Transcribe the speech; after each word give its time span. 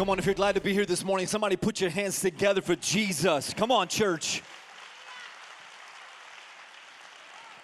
Come 0.00 0.08
on, 0.08 0.18
if 0.18 0.24
you're 0.24 0.34
glad 0.34 0.54
to 0.54 0.62
be 0.62 0.72
here 0.72 0.86
this 0.86 1.04
morning, 1.04 1.26
somebody 1.26 1.56
put 1.56 1.78
your 1.78 1.90
hands 1.90 2.22
together 2.22 2.62
for 2.62 2.74
Jesus. 2.74 3.52
Come 3.52 3.70
on, 3.70 3.86
church. 3.86 4.42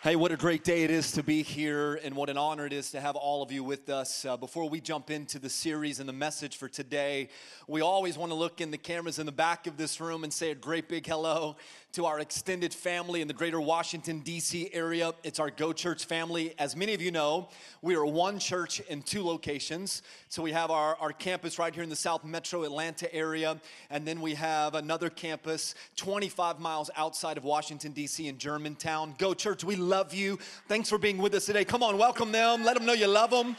Hey, 0.03 0.17
what 0.17 0.31
a 0.31 0.37
great 0.37 0.63
day 0.63 0.85
it 0.85 0.91
is 0.91 1.13
to 1.13 1.23
be 1.23 1.43
here, 1.43 1.95
and 2.05 2.15
what 2.15 2.29
an 2.29 2.37
honor 2.37 2.67
it 2.67 2.75
is 2.75 2.91
to 2.91 3.01
have 3.01 3.17
all 3.17 3.43
of 3.43 3.51
you 3.51 3.65
with 3.65 3.89
us. 3.89 4.27
Uh, 4.27 4.37
before 4.37 4.69
we 4.69 4.83
jump 4.83 5.11
into 5.11 5.39
the 5.39 5.49
series 5.49 5.99
and 5.99 6.07
the 6.07 6.13
message 6.13 6.59
for 6.59 6.69
today, 6.69 7.31
we 7.67 7.81
always 7.81 8.19
want 8.19 8.31
to 8.31 8.37
look 8.37 8.61
in 8.61 8.71
the 8.71 8.77
cameras 8.77 9.19
in 9.19 9.25
the 9.25 9.33
back 9.33 9.67
of 9.67 9.79
this 9.79 9.99
room 9.99 10.23
and 10.23 10.31
say 10.31 10.51
a 10.51 10.55
great 10.55 10.91
big 10.91 11.07
hello 11.07 11.57
to 11.97 12.05
our 12.05 12.21
extended 12.21 12.75
family 12.75 13.23
in 13.23 13.27
the 13.27 13.33
greater 13.33 13.59
Washington, 13.59 14.21
D.C. 14.21 14.69
area. 14.75 15.15
It's 15.25 15.41
our 15.41 15.49
Go 15.49 15.73
Church 15.73 16.05
family. 16.05 16.53
As 16.59 16.77
many 16.77 16.93
of 16.93 17.01
you 17.01 17.11
know, 17.11 17.49
we 17.81 17.97
are 17.97 18.05
one 18.05 18.39
church 18.39 18.81
in 18.81 19.01
two 19.01 19.25
locations. 19.25 20.03
So 20.29 20.43
we 20.43 20.53
have 20.53 20.71
our, 20.71 20.97
our 20.97 21.15
campus 21.15 21.59
right 21.59 21.73
here 21.73 21.83
in 21.83 21.89
the 21.89 21.97
South 21.97 22.23
Metro 22.23 22.65
Atlanta 22.65 23.11
area, 23.15 23.59
and 23.89 24.07
then 24.07 24.21
we 24.21 24.35
have 24.35 24.75
another 24.75 25.09
campus 25.09 25.75
25 25.97 26.61
miles 26.61 26.91
outside 26.97 27.39
of 27.39 27.45
Washington, 27.45 27.93
D.C. 27.93 28.29
in 28.29 28.37
Germantown. 28.37 29.15
Go 29.17 29.33
Church, 29.33 29.65
we 29.65 29.77
love 29.77 30.13
you. 30.13 30.39
Thanks 30.69 30.91
for 30.91 30.99
being 30.99 31.17
with 31.17 31.33
us 31.33 31.47
today. 31.47 31.65
Come 31.65 31.83
on, 31.83 31.97
welcome 31.97 32.31
them. 32.31 32.63
Let 32.63 32.77
them 32.77 32.85
know 32.85 32.93
you 32.93 33.07
love 33.07 33.31
them. 33.31 33.57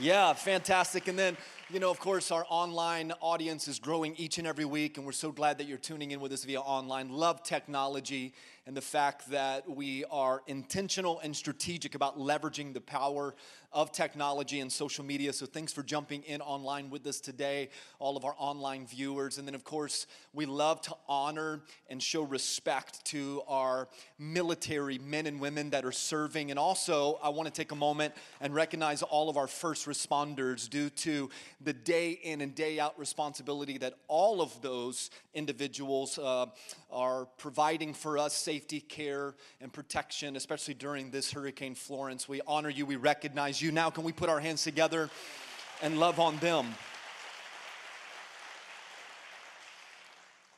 Yeah, 0.00 0.32
fantastic. 0.32 1.06
And 1.06 1.16
then 1.16 1.36
you 1.70 1.80
know, 1.80 1.90
of 1.90 1.98
course, 1.98 2.30
our 2.30 2.44
online 2.50 3.12
audience 3.20 3.68
is 3.68 3.78
growing 3.78 4.14
each 4.16 4.36
and 4.36 4.46
every 4.46 4.66
week, 4.66 4.98
and 4.98 5.06
we're 5.06 5.12
so 5.12 5.32
glad 5.32 5.56
that 5.58 5.64
you're 5.66 5.78
tuning 5.78 6.10
in 6.10 6.20
with 6.20 6.30
us 6.32 6.44
via 6.44 6.60
online. 6.60 7.08
Love 7.08 7.42
technology 7.42 8.34
and 8.66 8.76
the 8.76 8.80
fact 8.80 9.30
that 9.30 9.68
we 9.68 10.04
are 10.10 10.42
intentional 10.46 11.20
and 11.20 11.36
strategic 11.36 11.94
about 11.94 12.18
leveraging 12.18 12.72
the 12.72 12.80
power 12.80 13.34
of 13.74 13.90
technology 13.90 14.60
and 14.60 14.70
social 14.72 15.04
media. 15.04 15.32
So 15.32 15.46
thanks 15.46 15.72
for 15.72 15.82
jumping 15.82 16.22
in 16.22 16.40
online 16.40 16.90
with 16.90 17.04
us 17.08 17.18
today, 17.18 17.70
all 17.98 18.16
of 18.16 18.24
our 18.24 18.36
online 18.38 18.86
viewers. 18.86 19.36
And 19.36 19.48
then, 19.48 19.56
of 19.56 19.64
course, 19.64 20.06
we 20.32 20.46
love 20.46 20.80
to 20.82 20.94
honor 21.08 21.60
and 21.90 22.00
show 22.00 22.22
respect 22.22 23.04
to 23.06 23.42
our 23.48 23.88
military 24.16 24.98
men 24.98 25.26
and 25.26 25.40
women 25.40 25.70
that 25.70 25.84
are 25.84 25.92
serving. 25.92 26.50
And 26.50 26.58
also, 26.58 27.18
I 27.20 27.30
want 27.30 27.48
to 27.48 27.52
take 27.52 27.72
a 27.72 27.76
moment 27.76 28.14
and 28.40 28.54
recognize 28.54 29.02
all 29.02 29.28
of 29.28 29.36
our 29.36 29.48
first 29.48 29.86
responders 29.86 30.70
due 30.70 30.88
to 30.90 31.28
the 31.60 31.72
day 31.72 32.12
in 32.12 32.42
and 32.42 32.54
day 32.54 32.78
out 32.78 32.96
responsibility 32.96 33.76
that 33.78 33.94
all 34.06 34.40
of 34.40 34.62
those 34.62 35.10
individuals 35.34 36.16
uh, 36.16 36.46
are 36.92 37.26
providing 37.38 37.92
for 37.92 38.18
us 38.18 38.34
safety, 38.54 38.78
care, 38.78 39.34
and 39.60 39.72
protection, 39.72 40.36
especially 40.36 40.74
during 40.74 41.10
this 41.10 41.32
Hurricane 41.32 41.74
Florence. 41.74 42.28
We 42.28 42.40
honor 42.46 42.68
you, 42.68 42.86
we 42.86 42.94
recognize 42.94 43.60
you. 43.60 43.72
Now, 43.72 43.90
can 43.90 44.04
we 44.04 44.12
put 44.12 44.28
our 44.28 44.38
hands 44.38 44.62
together 44.62 45.10
and 45.82 45.98
love 45.98 46.20
on 46.20 46.36
them? 46.36 46.66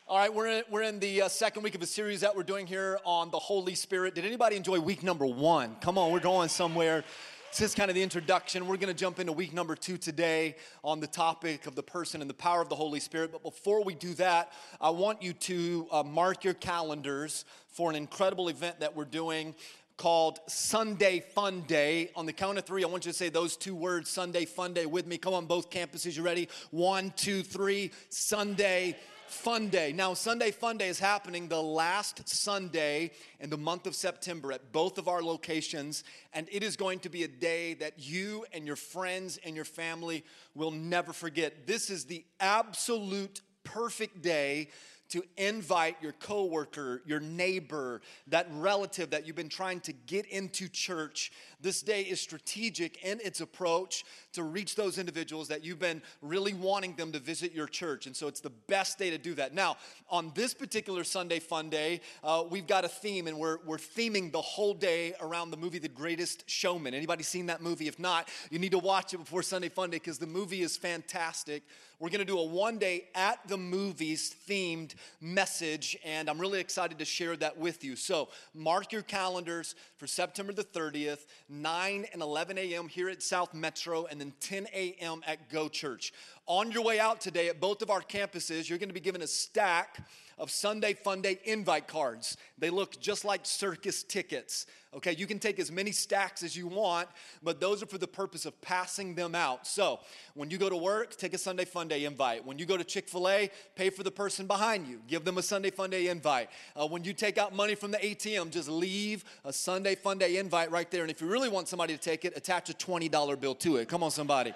All 0.07 0.19
right, 0.19 0.33
we're 0.33 0.47
in, 0.47 0.63
we're 0.69 0.83
in 0.83 0.99
the 1.01 1.23
uh, 1.23 1.29
second 1.29 1.63
week 1.63 1.75
of 1.75 1.81
a 1.81 1.87
series 1.87 2.21
that 2.21 2.37
we're 2.37 2.43
doing 2.43 2.67
here 2.67 2.99
on 3.07 3.31
the 3.31 3.39
Holy 3.39 3.75
Spirit. 3.75 4.15
Did 4.15 4.27
anybody 4.27 4.57
enjoy 4.57 4.79
week 4.79 5.03
number 5.03 5.25
one? 5.25 5.75
Come 5.81 5.97
on, 5.97 6.13
we're 6.13 6.21
going 6.21 6.51
somewhere. 6.51 7.03
This 7.53 7.71
is 7.71 7.75
kind 7.75 7.91
of 7.91 7.95
the 7.95 8.03
introduction. 8.03 8.67
We're 8.67 8.77
going 8.77 8.93
to 8.93 8.99
jump 8.99 9.19
into 9.19 9.33
week 9.33 9.55
number 9.55 9.75
two 9.75 9.97
today 9.97 10.57
on 10.85 11.01
the 11.01 11.07
topic 11.07 11.67
of 11.67 11.75
the 11.75 11.83
person 11.83 12.21
and 12.21 12.29
the 12.29 12.35
power 12.35 12.61
of 12.61 12.69
the 12.69 12.75
Holy 12.75 13.01
Spirit. 13.01 13.33
But 13.33 13.43
before 13.43 13.83
we 13.83 13.95
do 13.95 14.13
that, 14.15 14.53
I 14.79 14.91
want 14.91 15.23
you 15.23 15.33
to 15.33 15.87
uh, 15.91 16.03
mark 16.03 16.45
your 16.45 16.53
calendars 16.53 17.47
for 17.69 17.89
an 17.89 17.97
incredible 17.97 18.49
event 18.49 18.81
that 18.81 18.95
we're 18.95 19.07
doing 19.07 19.55
called 19.97 20.39
Sunday 20.47 21.21
Fun 21.21 21.63
Day. 21.63 22.11
On 22.15 22.27
the 22.27 22.33
count 22.33 22.59
of 22.59 22.65
three, 22.65 22.85
I 22.85 22.89
want 22.89 23.07
you 23.07 23.13
to 23.13 23.17
say 23.17 23.31
those 23.31 23.57
two 23.57 23.75
words, 23.75 24.11
Sunday 24.11 24.45
Fun 24.45 24.75
Day, 24.75 24.85
with 24.85 25.07
me. 25.07 25.17
Come 25.17 25.33
on, 25.33 25.47
both 25.47 25.71
campuses. 25.71 26.17
You 26.17 26.23
ready? 26.23 26.49
One, 26.71 27.13
two, 27.17 27.43
three. 27.43 27.93
Sunday 28.11 28.99
Fun 29.31 29.69
Day. 29.69 29.93
Now, 29.93 30.15
Sunday 30.15 30.51
Fun 30.51 30.79
Day 30.79 30.89
is 30.89 30.99
happening 30.99 31.49
the 31.49 31.63
last 31.63 32.29
Sunday 32.29 33.11
in 33.41 33.51
the 33.51 33.59
month 33.59 33.87
of 33.87 33.95
September 33.95 34.53
at 34.53 34.73
both 34.73 34.99
of 34.99 35.09
our 35.09 35.23
locations, 35.23 36.05
and 36.33 36.49
it 36.51 36.63
is 36.63 36.77
going 36.77 36.99
to 37.01 37.09
be 37.09 37.25
a 37.25 37.29
day 37.29 37.75
that 37.75 37.95
you 37.99 38.45
and 38.53 38.67
your 38.67 38.77
friends 38.77 39.39
and 39.45 39.57
your 39.57 39.65
family 39.65 40.25
will 40.55 40.71
never 40.71 41.13
forget. 41.13 41.67
This 41.67 41.91
is 41.91 42.05
the 42.05 42.25
absolute 42.41 43.41
perfect 43.65 44.23
day 44.23 44.69
to 45.09 45.23
invite 45.37 45.97
your 46.03 46.13
coworker, 46.13 47.03
your 47.07 47.21
neighbor, 47.21 48.01
that 48.27 48.49
relative 48.51 49.11
that 49.11 49.27
you've 49.27 49.37
been 49.37 49.49
trying 49.49 49.81
to 49.81 49.93
get 49.93 50.27
into 50.27 50.69
church. 50.69 51.31
This 51.61 51.81
day 51.81 52.03
is 52.03 52.21
strategic 52.21 53.03
in 53.03 53.19
its 53.25 53.41
approach 53.41 54.05
to 54.35 54.43
reach 54.43 54.77
those 54.77 54.99
individuals 54.99 55.49
that 55.49 55.65
you've 55.65 55.79
been 55.79 56.03
really 56.21 56.53
wanting 56.53 56.95
them 56.97 57.13
to 57.13 57.19
visit 57.19 57.53
your 57.53 57.67
church. 57.67 58.07
And 58.07 58.15
so 58.15 58.29
it's 58.29 58.41
the 58.41 58.51
best 58.51 58.99
day 58.99 59.09
to 59.09 59.17
do 59.17 59.35
that. 59.35 59.55
Now, 59.55 59.77
on 60.11 60.33
this 60.35 60.53
particular 60.53 61.03
Sunday 61.03 61.39
Fun 61.39 61.71
Day, 61.71 62.03
uh, 62.23 62.45
we've 62.49 62.67
got 62.67 62.85
a 62.85 62.89
theme, 62.89 63.27
and 63.27 63.39
we're, 63.39 63.59
we're 63.65 63.79
theming 63.79 64.33
the 64.33 64.43
whole 64.43 64.75
day 64.75 65.15
around 65.21 65.51
the 65.51 65.57
movie 65.57 65.79
The 65.79 65.89
Greatest 65.89 66.49
Showman. 66.49 66.93
Anybody 66.93 67.23
seen 67.23 67.47
that 67.47 67.63
movie? 67.63 67.89
If 67.89 67.99
not, 67.99 68.29
you 68.51 68.59
need 68.59 68.73
to 68.73 68.79
watch 68.79 69.15
it 69.15 69.19
before 69.19 69.43
Sunday 69.43 69.71
Fun 69.71 69.89
Day 69.89 69.97
because 69.97 70.19
the 70.19 70.27
movie 70.27 70.61
is 70.61 70.77
fantastic. 70.77 71.63
We're 71.99 72.11
going 72.11 72.19
to 72.19 72.27
do 72.27 72.39
a 72.39 72.45
one 72.45 72.77
day 72.77 73.09
at 73.15 73.39
the 73.49 73.57
movies 73.57 74.35
themed 74.47 74.95
message, 75.23 75.97
and 76.05 76.29
I'm 76.29 76.39
really 76.39 76.61
excited 76.61 76.99
to 76.99 77.07
share 77.07 77.35
that 77.39 77.57
with 77.57 77.83
you. 77.83 77.97
So, 77.97 78.29
mark 78.55 78.93
your 78.93 79.01
calendars 79.01 79.75
for 79.97 80.07
September 80.07 80.53
the 80.53 80.65
30th, 80.65 81.25
9 81.49 82.07
and 82.13 82.23
11 82.23 82.59
a.m. 82.59 82.89
here 82.89 83.09
at 83.09 83.23
South 83.23 83.55
Metro, 83.55 84.07
and 84.07 84.21
then 84.21 84.33
10 84.41 84.67
a.m. 84.73 85.23
at 85.27 85.49
Go 85.51 85.69
Church. 85.69 86.13
On 86.49 86.71
your 86.71 86.85
way 86.85 87.01
out 87.01 87.21
today 87.21 87.49
at 87.49 87.59
both 87.59 87.83
of 87.83 87.91
our 87.91 88.01
campuses, 88.01 88.69
you're 88.69 88.79
going 88.79 88.89
to 88.89 88.95
be 88.95 89.01
given 89.01 89.21
a 89.21 89.27
stack 89.27 89.99
of 90.39 90.49
Sunday 90.49 90.93
Fun 90.93 91.21
Day 91.21 91.41
invite 91.43 91.89
cards. 91.89 92.37
They 92.57 92.71
look 92.71 93.01
just 93.01 93.25
like 93.25 93.41
circus 93.43 94.05
tickets. 94.05 94.67
Okay, 94.95 95.13
you 95.13 95.27
can 95.27 95.41
take 95.41 95.59
as 95.59 95.73
many 95.73 95.91
stacks 95.91 96.45
as 96.45 96.57
you 96.57 96.69
want, 96.69 97.09
but 97.43 97.59
those 97.59 97.83
are 97.83 97.87
for 97.87 97.99
the 97.99 98.07
purpose 98.07 98.47
of 98.47 98.61
passing 98.63 99.17
them 99.17 99.35
out. 99.35 99.67
So 99.67 99.99
when 100.35 100.49
you 100.49 100.57
go 100.57 100.69
to 100.69 100.77
work, 100.77 101.17
take 101.17 101.35
a 101.35 101.39
Sunday 101.39 101.65
Fun 101.65 101.89
Day 101.89 102.05
invite. 102.05 102.47
When 102.47 102.61
you 102.61 102.65
go 102.65 102.77
to 102.77 102.85
Chick 102.85 103.09
fil 103.09 103.29
A, 103.29 103.51
pay 103.75 103.91
for 103.91 104.05
the 104.05 104.13
person 104.13 104.47
behind 104.47 104.87
you, 104.87 105.01
give 105.09 105.25
them 105.25 105.39
a 105.39 105.43
Sunday 105.43 105.71
Fun 105.71 105.91
Day 105.91 106.07
invite. 106.07 106.51
Uh, 106.77 106.87
when 106.87 107.03
you 107.03 107.13
take 107.13 107.39
out 107.39 107.57
money 107.57 107.75
from 107.75 107.91
the 107.91 107.99
ATM, 107.99 108.51
just 108.51 108.69
leave 108.69 109.25
a 109.45 109.53
Sunday 109.53 109.97
Fun 109.97 110.19
Day 110.19 110.37
invite 110.37 110.71
right 110.71 110.93
there. 110.93 111.03
And 111.03 111.11
if 111.11 111.21
you 111.21 111.27
really 111.27 111.49
want 111.49 111.67
somebody 111.67 111.97
to 111.97 112.01
take 112.01 112.25
it, 112.25 112.37
attach 112.37 112.71
a 112.71 112.73
$20 112.73 113.41
bill 113.41 113.57
to 113.57 113.79
it. 113.79 113.89
Come 113.89 114.05
on, 114.05 114.13
somebody 114.13 114.53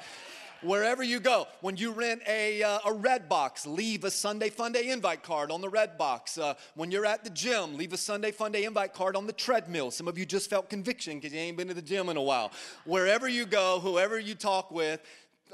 wherever 0.62 1.03
you 1.03 1.21
go. 1.21 1.47
When 1.60 1.76
you 1.76 1.93
rent 1.93 2.22
a, 2.28 2.62
uh, 2.62 2.78
a 2.84 2.93
Redbox, 2.93 3.66
leave 3.66 4.04
a 4.04 4.10
Sunday 4.10 4.50
Funday 4.50 4.93
invite 4.93 5.22
card 5.22 5.50
on 5.50 5.60
the 5.60 5.69
Redbox. 5.69 6.38
Uh, 6.41 6.54
when 6.75 6.91
you're 6.91 7.06
at 7.06 7.25
the 7.25 7.31
gym, 7.31 7.76
leave 7.76 7.93
a 7.93 7.96
Sunday 7.96 8.32
Funday 8.32 8.67
invite 8.67 8.93
card 8.93 9.17
on 9.17 9.26
the 9.26 9.32
treadmill. 9.32 9.90
Some 9.90 10.08
of 10.08 10.19
you 10.19 10.26
just 10.26 10.50
felt 10.50 10.69
conviction 10.69 11.19
because 11.19 11.32
you 11.32 11.40
ain't 11.40 11.56
been 11.56 11.69
to 11.69 11.75
the 11.75 11.82
gym 11.82 12.08
in 12.08 12.17
a 12.17 12.23
while. 12.23 12.52
Wherever 12.84 13.29
you 13.29 13.46
go, 13.46 13.81
whoever 13.81 14.19
you 14.19 14.34
talk 14.34 14.70
with, 14.70 15.00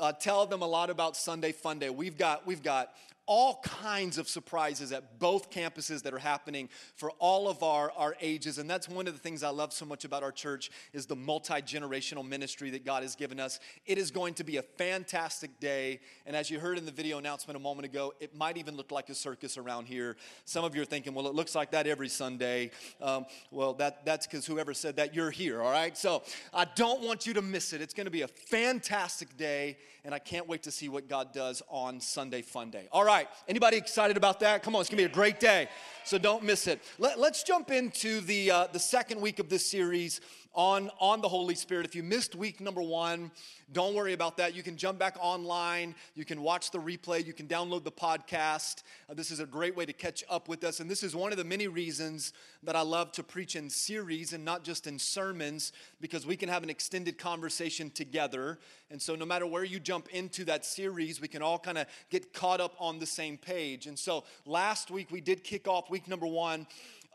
uh, 0.01 0.13
tell 0.13 0.47
them 0.47 0.63
a 0.63 0.67
lot 0.67 0.91
about 0.91 1.17
Sunday 1.17 1.53
Funday. 1.53 1.95
We've 1.95 2.19
got, 2.19 2.47
we've 2.47 2.63
got 2.63 2.93
all 3.27 3.61
kinds 3.63 4.19
of 4.19 4.29
surprises 4.29 4.93
at 4.93 5.19
both 5.19 5.51
campuses 5.51 6.03
that 6.03 6.15
are 6.15 6.19
happening 6.19 6.69
for 6.95 7.11
all 7.19 7.49
of 7.49 7.63
our, 7.63 7.91
our 7.97 8.15
ages. 8.21 8.59
And 8.59 8.71
that's 8.71 8.89
one 8.89 9.09
of 9.09 9.15
the 9.15 9.19
things 9.19 9.43
i 9.43 9.49
love 9.49 9.73
so 9.73 9.85
much 9.85 10.05
about 10.05 10.23
our 10.23 10.31
church 10.31 10.71
is 10.93 11.07
the 11.07 11.17
multi-generational 11.17 12.27
ministry 12.27 12.71
that 12.71 12.85
god 12.85 13.03
has 13.03 13.17
given 13.17 13.41
us. 13.41 13.59
It 13.85 13.99
is 13.99 14.11
going 14.11 14.35
to 14.35 14.45
be 14.45 14.59
a 14.59 14.63
fantastic 14.63 15.59
day. 15.59 16.01
And 16.25 16.37
as 16.37 16.51
you 16.51 16.61
heard 16.61 16.79
in 16.79 16.87
the 16.87 16.93
video 16.93 17.19
announcement 17.19 17.57
a 17.57 17.61
moment 17.61 17.87
ago 17.87 18.15
it 18.21 18.35
might 18.35 18.57
even 18.57 18.77
look 18.77 18.93
like 18.93 19.09
a 19.09 19.15
circus 19.15 19.59
around 19.59 19.87
here. 19.87 20.17
Some 20.45 20.65
of 20.65 20.77
you 20.77 20.83
are 20.83 20.87
thinking 20.87 21.13
well 21.13 21.27
it 21.27 21.35
looks 21.35 21.55
like 21.55 21.73
that 21.73 21.87
every 21.87 22.09
sunday. 22.09 22.71
Um, 23.01 23.27
well 23.51 23.75
that, 23.75 24.05
that's 24.05 24.27
because 24.27 24.47
whoever 24.47 24.73
said 24.73 24.97
that 24.97 25.15
you're 25.15 25.33
here 25.33 25.63
all 25.63 25.73
right? 25.73 25.97
So 25.99 26.23
i 26.55 26.65
don't 26.77 27.03
want 27.03 27.27
you 27.27 27.35
to 27.35 27.43
miss 27.43 27.73
it. 27.73 27.81
It's 27.81 27.95
going 27.95 28.07
to 28.07 28.11
be 28.11 28.23
a 28.23 28.29
fantastic 28.29 29.37
day 29.37 29.79
and 30.05 30.15
i 30.15 30.19
can't 30.21 30.47
wait 30.47 30.63
to 30.63 30.71
see 30.71 30.89
what 30.89 31.09
god 31.09 31.33
does 31.33 31.63
on 31.69 32.01
sunday 32.01 32.43
fun 32.43 32.71
day. 32.71 32.89
All 32.93 33.05
right 33.05 33.16
right. 33.17 33.29
Anybody 33.49 33.79
excited 33.79 34.17
about 34.17 34.41
that? 34.41 34.63
Come 34.63 34.75
on, 34.75 34.83
it's 34.83 34.91
gonna 34.91 34.99
be 35.01 35.05
a 35.05 35.09
great 35.09 35.41
day. 35.41 35.69
So 36.05 36.19
don't 36.19 36.45
miss 36.45 36.67
it. 36.67 36.83
Let, 36.99 37.19
us 37.19 37.43
jump 37.43 37.71
into 37.71 38.21
the 38.21 38.51
uh, 38.51 38.67
the 38.71 38.79
second 38.79 39.21
week 39.21 39.39
of 39.39 39.49
this 39.49 39.65
series 39.65 40.21
on, 40.57 40.91
on 40.99 41.21
the 41.21 41.29
Holy 41.29 41.55
Spirit. 41.55 41.85
If 41.85 41.95
you 41.95 42.03
missed 42.03 42.35
week 42.35 42.61
number 42.61 42.81
one, 42.81 43.31
don't 43.73 43.95
worry 43.95 44.15
about 44.15 44.39
that. 44.39 44.55
You 44.55 44.63
can 44.63 44.77
jump 44.77 44.99
back 44.99 45.17
online. 45.21 45.95
You 46.15 46.25
can 46.25 46.41
watch 46.41 46.71
the 46.71 46.79
replay. 46.79 47.25
You 47.25 47.35
can 47.35 47.47
download 47.47 47.85
the 47.85 47.93
podcast. 47.93 48.83
Uh, 49.09 49.15
this 49.15 49.31
is 49.31 49.39
a 49.39 49.47
great 49.47 49.77
way 49.77 49.85
to 49.85 49.93
catch 49.93 50.25
up 50.31 50.49
with 50.49 50.65
us. 50.65 50.81
And 50.81 50.91
this 50.91 51.03
is 51.03 51.15
one 51.15 51.31
of 51.31 51.39
the 51.39 51.45
many 51.45 51.69
reasons 51.69 52.33
that 52.63 52.75
I 52.75 52.81
love 52.81 53.13
to 53.13 53.23
preach 53.23 53.55
in 53.55 53.69
series 53.69 54.33
and 54.33 54.45
not 54.45 54.65
just 54.65 54.87
in 54.87 54.99
sermons 54.99 55.73
because 56.01 56.27
we 56.27 56.37
can 56.37 56.49
have 56.49 56.63
an 56.63 56.71
extended 56.71 57.19
conversation 57.19 57.91
together. 57.91 58.59
And 58.91 59.03
so, 59.03 59.15
no 59.15 59.27
matter 59.27 59.47
where 59.47 59.65
you 59.65 59.79
jump 59.79 60.09
into 60.09 60.45
that 60.47 60.65
series, 60.65 61.21
we 61.21 61.29
can 61.29 61.43
all 61.43 61.59
kind 61.59 61.77
of 61.77 61.87
get 62.09 62.33
caught 62.33 62.61
up 62.61 62.75
on 62.79 62.99
the 62.99 63.07
same 63.07 63.37
page. 63.37 63.87
And 63.87 63.99
so, 63.99 64.25
last 64.47 64.91
week 64.91 65.11
we 65.11 65.21
did 65.21 65.45
kick 65.45 65.69
off 65.69 65.91
week 65.91 66.09
number 66.09 66.27
one 66.27 66.67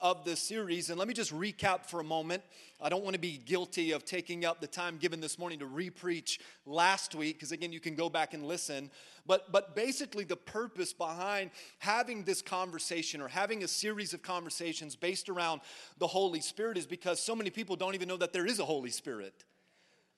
of 0.01 0.25
the 0.25 0.36
series. 0.36 0.89
And 0.89 0.98
let 0.98 1.07
me 1.07 1.13
just 1.13 1.33
recap 1.33 1.86
for 1.86 2.00
a 2.00 2.03
moment. 2.03 2.44
I 2.81 2.89
don't 2.89 3.03
want 3.03 3.13
to 3.13 3.19
be 3.19 3.38
guilty 3.38 3.92
of 3.92 4.03
taking 4.03 4.44
up 4.44 4.59
the 4.59 4.68
time 4.68 4.98
given 4.98 5.21
this 5.21 5.38
morning 5.38 5.59
to 5.59 5.65
repreach 5.65 6.39
last 6.65 7.13
week, 7.13 7.38
because 7.38 7.51
again, 7.51 7.71
you 7.71 7.80
can 7.80 7.95
go 7.95 8.09
back 8.09 8.33
and 8.33 8.44
listen. 8.44 8.89
But, 9.27 9.51
but 9.51 9.75
basically, 9.75 10.24
the 10.24 10.36
purpose 10.36 10.92
behind 10.94 11.51
having 11.80 12.24
this 12.24 12.42
conversation 12.42 13.21
or 13.21 13.27
having 13.27 13.63
a 13.63 13.68
series 13.68 14.13
of 14.13 14.21
conversations 14.21 14.95
based 14.95 15.30
around 15.30 15.62
the 16.00 16.07
Holy 16.07 16.42
Spirit 16.42 16.77
is 16.77 16.88
because 16.88 17.19
so 17.19 17.36
many 17.36 17.51
people 17.51 17.75
don't 17.75 17.94
even 17.94 18.07
know 18.07 18.18
that 18.18 18.33
there 18.33 18.48
is 18.48 18.59
a 18.59 18.65
Holy 18.65 18.89
Spirit. 18.89 19.44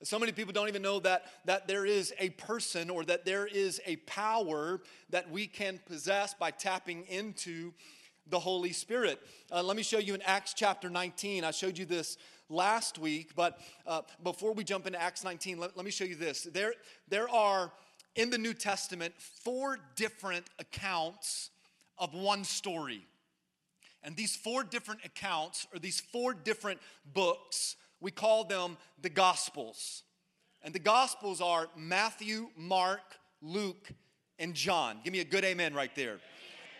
So 0.02 0.18
many 0.18 0.32
people 0.32 0.52
don't 0.52 0.68
even 0.68 0.82
know 0.82 1.00
that, 1.00 1.24
that 1.46 1.66
there 1.66 1.86
is 1.86 2.12
a 2.18 2.30
person 2.30 2.90
or 2.90 3.04
that 3.04 3.24
there 3.24 3.46
is 3.46 3.80
a 3.86 3.96
power 3.96 4.82
that 5.10 5.30
we 5.30 5.46
can 5.46 5.80
possess 5.86 6.34
by 6.34 6.50
tapping 6.50 7.04
into 7.04 7.72
the 8.28 8.38
Holy 8.38 8.72
Spirit. 8.72 9.20
Uh, 9.52 9.62
let 9.62 9.76
me 9.76 9.82
show 9.82 9.98
you 9.98 10.14
in 10.14 10.22
Acts 10.22 10.54
chapter 10.54 10.88
19. 10.88 11.44
I 11.44 11.50
showed 11.50 11.78
you 11.78 11.84
this 11.84 12.16
last 12.48 12.98
week, 12.98 13.34
but 13.34 13.58
uh, 13.86 14.02
before 14.22 14.52
we 14.52 14.64
jump 14.64 14.86
into 14.86 15.00
Acts 15.00 15.24
19, 15.24 15.58
let, 15.58 15.76
let 15.76 15.84
me 15.84 15.90
show 15.90 16.04
you 16.04 16.16
this. 16.16 16.44
There, 16.44 16.72
there 17.08 17.28
are 17.28 17.72
in 18.16 18.30
the 18.30 18.38
New 18.38 18.54
Testament 18.54 19.14
four 19.18 19.78
different 19.96 20.46
accounts 20.58 21.50
of 21.98 22.14
one 22.14 22.44
story. 22.44 23.06
And 24.02 24.16
these 24.16 24.36
four 24.36 24.64
different 24.64 25.00
accounts, 25.04 25.66
or 25.72 25.78
these 25.78 26.00
four 26.00 26.34
different 26.34 26.80
books, 27.14 27.76
we 28.00 28.10
call 28.10 28.44
them 28.44 28.76
the 29.00 29.08
Gospels. 29.08 30.02
And 30.62 30.74
the 30.74 30.78
Gospels 30.78 31.40
are 31.40 31.68
Matthew, 31.76 32.48
Mark, 32.56 33.00
Luke, 33.40 33.90
and 34.38 34.54
John. 34.54 34.98
Give 35.04 35.12
me 35.12 35.20
a 35.20 35.24
good 35.24 35.44
amen 35.44 35.74
right 35.74 35.94
there. 35.94 36.18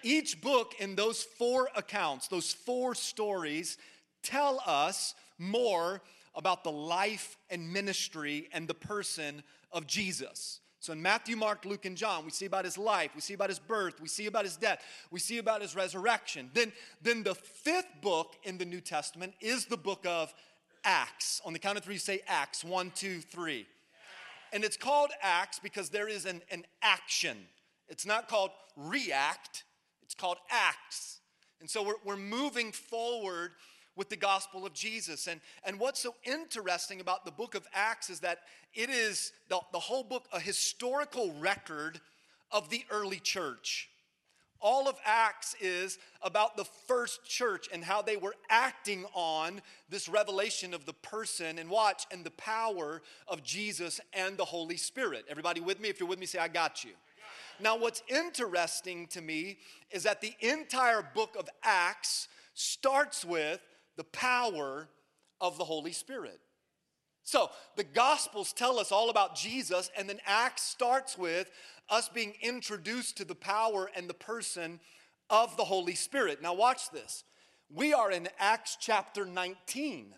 Each 0.04 0.40
book 0.40 0.74
in 0.78 0.96
those 0.96 1.22
four 1.22 1.70
accounts, 1.74 2.28
those 2.28 2.52
four 2.52 2.94
stories, 2.94 3.78
tell 4.22 4.60
us 4.66 5.14
more 5.38 6.02
about 6.34 6.62
the 6.62 6.70
life 6.70 7.38
and 7.48 7.72
ministry 7.72 8.48
and 8.52 8.68
the 8.68 8.74
person 8.74 9.42
of 9.72 9.86
Jesus. 9.86 10.60
So 10.78 10.92
in 10.92 11.00
Matthew, 11.00 11.36
Mark, 11.36 11.64
Luke, 11.64 11.86
and 11.86 11.96
John, 11.96 12.26
we 12.26 12.30
see 12.30 12.44
about 12.44 12.66
his 12.66 12.76
life, 12.76 13.12
we 13.14 13.22
see 13.22 13.32
about 13.32 13.48
his 13.48 13.58
birth, 13.58 14.02
we 14.02 14.08
see 14.08 14.26
about 14.26 14.44
his 14.44 14.58
death, 14.58 14.82
we 15.10 15.18
see 15.18 15.38
about 15.38 15.62
his 15.62 15.74
resurrection. 15.74 16.50
Then, 16.52 16.72
then 17.00 17.22
the 17.22 17.34
fifth 17.34 17.88
book 18.02 18.36
in 18.42 18.58
the 18.58 18.66
New 18.66 18.82
Testament 18.82 19.32
is 19.40 19.64
the 19.64 19.78
book 19.78 20.04
of 20.06 20.34
Acts. 20.84 21.40
On 21.46 21.54
the 21.54 21.58
count 21.58 21.78
of 21.78 21.84
three, 21.84 21.96
say 21.96 22.20
Acts. 22.26 22.62
One, 22.62 22.92
two, 22.94 23.20
three. 23.20 23.66
And 24.52 24.62
it's 24.62 24.76
called 24.76 25.10
Acts 25.22 25.58
because 25.58 25.88
there 25.88 26.08
is 26.08 26.26
an, 26.26 26.42
an 26.50 26.66
action. 26.82 27.38
It's 27.88 28.04
not 28.04 28.28
called 28.28 28.50
react, 28.76 29.64
it's 30.14 30.20
called 30.20 30.38
Acts. 30.48 31.18
And 31.60 31.68
so 31.68 31.82
we're, 31.82 31.94
we're 32.04 32.16
moving 32.16 32.70
forward 32.70 33.50
with 33.96 34.10
the 34.10 34.16
gospel 34.16 34.64
of 34.64 34.72
Jesus. 34.72 35.26
And, 35.26 35.40
and 35.66 35.80
what's 35.80 35.98
so 35.98 36.14
interesting 36.24 37.00
about 37.00 37.24
the 37.24 37.32
book 37.32 37.56
of 37.56 37.66
Acts 37.74 38.10
is 38.10 38.20
that 38.20 38.38
it 38.74 38.90
is 38.90 39.32
the, 39.48 39.58
the 39.72 39.80
whole 39.80 40.04
book 40.04 40.26
a 40.32 40.38
historical 40.38 41.34
record 41.40 42.00
of 42.52 42.70
the 42.70 42.84
early 42.90 43.18
church. 43.18 43.88
All 44.60 44.88
of 44.88 44.96
Acts 45.04 45.56
is 45.60 45.98
about 46.22 46.56
the 46.56 46.64
first 46.86 47.24
church 47.24 47.68
and 47.72 47.84
how 47.84 48.00
they 48.00 48.16
were 48.16 48.36
acting 48.48 49.04
on 49.14 49.60
this 49.90 50.08
revelation 50.08 50.74
of 50.74 50.86
the 50.86 50.92
person 50.92 51.58
and 51.58 51.68
watch 51.68 52.06
and 52.12 52.24
the 52.24 52.30
power 52.30 53.02
of 53.26 53.42
Jesus 53.42 54.00
and 54.12 54.36
the 54.36 54.44
Holy 54.44 54.76
Spirit. 54.76 55.24
Everybody 55.28 55.60
with 55.60 55.80
me? 55.80 55.88
If 55.88 55.98
you're 55.98 56.08
with 56.08 56.20
me, 56.20 56.26
say, 56.26 56.38
I 56.38 56.48
got 56.48 56.84
you. 56.84 56.92
Now, 57.60 57.76
what's 57.76 58.02
interesting 58.08 59.06
to 59.08 59.20
me 59.20 59.58
is 59.90 60.02
that 60.04 60.20
the 60.20 60.34
entire 60.40 61.02
book 61.14 61.36
of 61.38 61.48
Acts 61.62 62.28
starts 62.54 63.24
with 63.24 63.60
the 63.96 64.04
power 64.04 64.88
of 65.40 65.58
the 65.58 65.64
Holy 65.64 65.92
Spirit. 65.92 66.40
So 67.22 67.50
the 67.76 67.84
Gospels 67.84 68.52
tell 68.52 68.78
us 68.78 68.92
all 68.92 69.10
about 69.10 69.34
Jesus, 69.34 69.90
and 69.96 70.08
then 70.08 70.20
Acts 70.26 70.62
starts 70.62 71.16
with 71.16 71.50
us 71.88 72.08
being 72.08 72.34
introduced 72.42 73.16
to 73.16 73.24
the 73.24 73.34
power 73.34 73.90
and 73.96 74.08
the 74.08 74.14
person 74.14 74.80
of 75.30 75.56
the 75.56 75.64
Holy 75.64 75.94
Spirit. 75.94 76.42
Now, 76.42 76.54
watch 76.54 76.90
this. 76.90 77.24
We 77.72 77.94
are 77.94 78.10
in 78.10 78.28
Acts 78.38 78.76
chapter 78.78 79.24
19. 79.24 80.14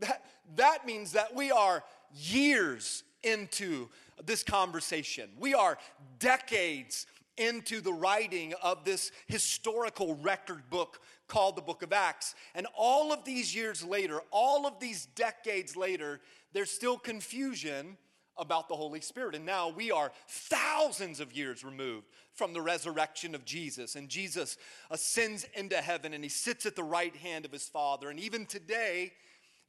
That, 0.00 0.24
that 0.56 0.86
means 0.86 1.12
that 1.12 1.34
we 1.34 1.50
are 1.50 1.84
years 2.12 3.04
into 3.22 3.88
this 4.24 4.42
conversation. 4.42 5.30
We 5.38 5.54
are 5.54 5.78
decades 6.18 7.06
into 7.36 7.80
the 7.80 7.92
writing 7.92 8.52
of 8.62 8.84
this 8.84 9.12
historical 9.26 10.16
record 10.16 10.68
book 10.70 11.00
called 11.28 11.56
the 11.56 11.62
book 11.62 11.82
of 11.82 11.92
Acts. 11.92 12.34
And 12.54 12.66
all 12.76 13.12
of 13.12 13.24
these 13.24 13.54
years 13.54 13.84
later, 13.84 14.20
all 14.30 14.66
of 14.66 14.80
these 14.80 15.06
decades 15.06 15.76
later, 15.76 16.20
there's 16.52 16.70
still 16.70 16.98
confusion 16.98 17.96
about 18.36 18.68
the 18.68 18.76
Holy 18.76 19.00
Spirit. 19.00 19.34
And 19.34 19.44
now 19.44 19.68
we 19.68 19.90
are 19.90 20.12
thousands 20.28 21.20
of 21.20 21.32
years 21.32 21.64
removed 21.64 22.06
from 22.32 22.52
the 22.52 22.60
resurrection 22.60 23.34
of 23.34 23.44
Jesus. 23.44 23.96
And 23.96 24.08
Jesus 24.08 24.56
ascends 24.90 25.46
into 25.54 25.76
heaven 25.76 26.14
and 26.14 26.22
he 26.22 26.30
sits 26.30 26.64
at 26.64 26.76
the 26.76 26.84
right 26.84 27.14
hand 27.16 27.44
of 27.44 27.52
his 27.52 27.68
Father. 27.68 28.10
And 28.10 28.18
even 28.20 28.46
today, 28.46 29.12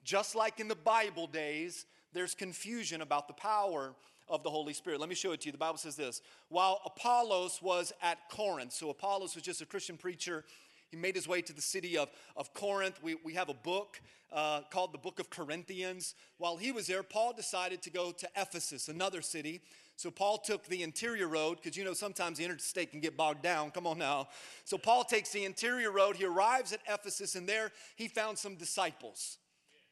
just 0.03 0.35
like 0.35 0.59
in 0.59 0.67
the 0.67 0.75
Bible 0.75 1.27
days, 1.27 1.85
there's 2.13 2.35
confusion 2.35 3.01
about 3.01 3.27
the 3.27 3.33
power 3.33 3.95
of 4.29 4.43
the 4.43 4.49
Holy 4.49 4.73
Spirit. 4.73 4.99
Let 4.99 5.09
me 5.09 5.15
show 5.15 5.31
it 5.31 5.41
to 5.41 5.47
you. 5.47 5.51
The 5.51 5.57
Bible 5.57 5.77
says 5.77 5.95
this 5.95 6.21
While 6.49 6.81
Apollos 6.85 7.61
was 7.61 7.93
at 8.01 8.29
Corinth, 8.29 8.73
so 8.73 8.89
Apollos 8.89 9.35
was 9.35 9.43
just 9.43 9.61
a 9.61 9.65
Christian 9.65 9.97
preacher 9.97 10.43
he 10.89 10.97
made 10.97 11.15
his 11.15 11.27
way 11.27 11.41
to 11.41 11.53
the 11.53 11.61
city 11.61 11.97
of, 11.97 12.09
of 12.35 12.53
Corinth. 12.53 12.99
We, 13.01 13.15
we 13.23 13.33
have 13.35 13.49
a 13.49 13.53
book 13.53 14.01
uh, 14.31 14.61
called 14.71 14.91
the 14.91 14.97
Book 14.97 15.19
of 15.19 15.29
Corinthians. 15.29 16.15
While 16.37 16.57
he 16.57 16.71
was 16.71 16.87
there, 16.87 17.03
Paul 17.03 17.33
decided 17.33 17.81
to 17.83 17.89
go 17.89 18.11
to 18.11 18.27
Ephesus, 18.35 18.87
another 18.89 19.21
city. 19.21 19.61
So 19.95 20.09
Paul 20.09 20.39
took 20.39 20.65
the 20.65 20.81
interior 20.81 21.27
road, 21.27 21.57
because 21.61 21.77
you 21.77 21.83
know 21.83 21.93
sometimes 21.93 22.37
the 22.37 22.45
interstate 22.45 22.91
can 22.91 23.01
get 23.01 23.17
bogged 23.17 23.43
down. 23.43 23.71
Come 23.71 23.85
on 23.85 23.99
now. 23.99 24.29
So 24.63 24.77
Paul 24.77 25.03
takes 25.03 25.31
the 25.31 25.45
interior 25.45 25.91
road. 25.91 26.15
He 26.15 26.25
arrives 26.25 26.73
at 26.73 26.79
Ephesus, 26.87 27.35
and 27.35 27.47
there 27.47 27.71
he 27.95 28.07
found 28.07 28.37
some 28.37 28.55
disciples. 28.55 29.37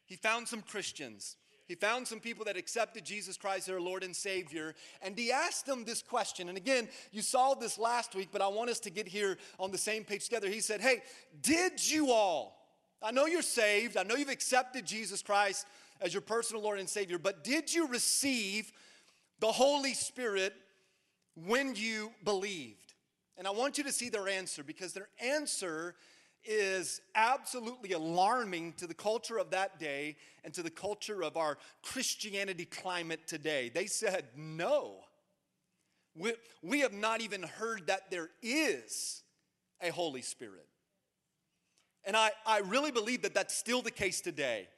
He 0.05 0.15
found 0.15 0.47
some 0.47 0.61
Christians. 0.61 1.35
He 1.67 1.75
found 1.75 2.07
some 2.07 2.21
people 2.21 2.45
that 2.45 2.55
accepted 2.55 3.03
Jesus 3.03 3.35
Christ, 3.35 3.67
their 3.67 3.81
Lord 3.81 4.03
and 4.03 4.15
Savior, 4.15 4.73
and 5.01 5.17
he 5.17 5.33
asked 5.33 5.65
them 5.65 5.83
this 5.83 6.01
question. 6.01 6.47
And 6.47 6.57
again, 6.57 6.87
you 7.11 7.21
saw 7.21 7.55
this 7.55 7.77
last 7.77 8.15
week, 8.15 8.29
but 8.31 8.41
I 8.41 8.47
want 8.47 8.69
us 8.69 8.79
to 8.81 8.89
get 8.89 9.07
here 9.07 9.37
on 9.59 9.71
the 9.71 9.77
same 9.77 10.05
page 10.05 10.23
together. 10.23 10.47
He 10.47 10.61
said, 10.61 10.79
Hey, 10.79 11.01
did 11.41 11.85
you 11.85 12.11
all, 12.11 12.57
I 13.03 13.11
know 13.11 13.25
you're 13.25 13.41
saved, 13.41 13.97
I 13.97 14.03
know 14.03 14.15
you've 14.15 14.29
accepted 14.29 14.85
Jesus 14.85 15.21
Christ 15.21 15.67
as 15.99 16.13
your 16.13 16.21
personal 16.21 16.63
Lord 16.63 16.79
and 16.79 16.87
Savior, 16.87 17.17
but 17.17 17.43
did 17.43 17.73
you 17.73 17.87
receive 17.87 18.71
the 19.39 19.51
Holy 19.51 19.93
Spirit 19.93 20.53
when 21.35 21.75
you 21.75 22.11
believed? 22.23 22.93
And 23.37 23.45
I 23.45 23.51
want 23.51 23.77
you 23.77 23.83
to 23.83 23.91
see 23.91 24.09
their 24.09 24.29
answer 24.29 24.63
because 24.63 24.93
their 24.93 25.09
answer 25.21 25.95
is 26.47 27.01
absolutely 27.15 27.91
alarming 27.91 28.73
to 28.73 28.87
the 28.87 28.93
culture 28.93 29.37
of 29.37 29.51
that 29.51 29.79
day 29.79 30.15
and 30.43 30.53
to 30.53 30.63
the 30.63 30.69
culture 30.69 31.23
of 31.23 31.37
our 31.37 31.57
Christianity 31.83 32.65
climate 32.65 33.27
today. 33.27 33.69
They 33.69 33.85
said, 33.85 34.25
no. 34.35 35.01
We, 36.15 36.33
we 36.63 36.79
have 36.79 36.93
not 36.93 37.21
even 37.21 37.43
heard 37.43 37.87
that 37.87 38.09
there 38.09 38.29
is 38.41 39.23
a 39.81 39.91
Holy 39.91 40.21
Spirit. 40.21 40.65
And 42.05 42.15
I, 42.15 42.31
I 42.45 42.59
really 42.59 42.91
believe 42.91 43.23
that 43.23 43.33
that's 43.33 43.53
still 43.53 43.81
the 43.81 43.91
case 43.91 44.21
today. 44.21 44.69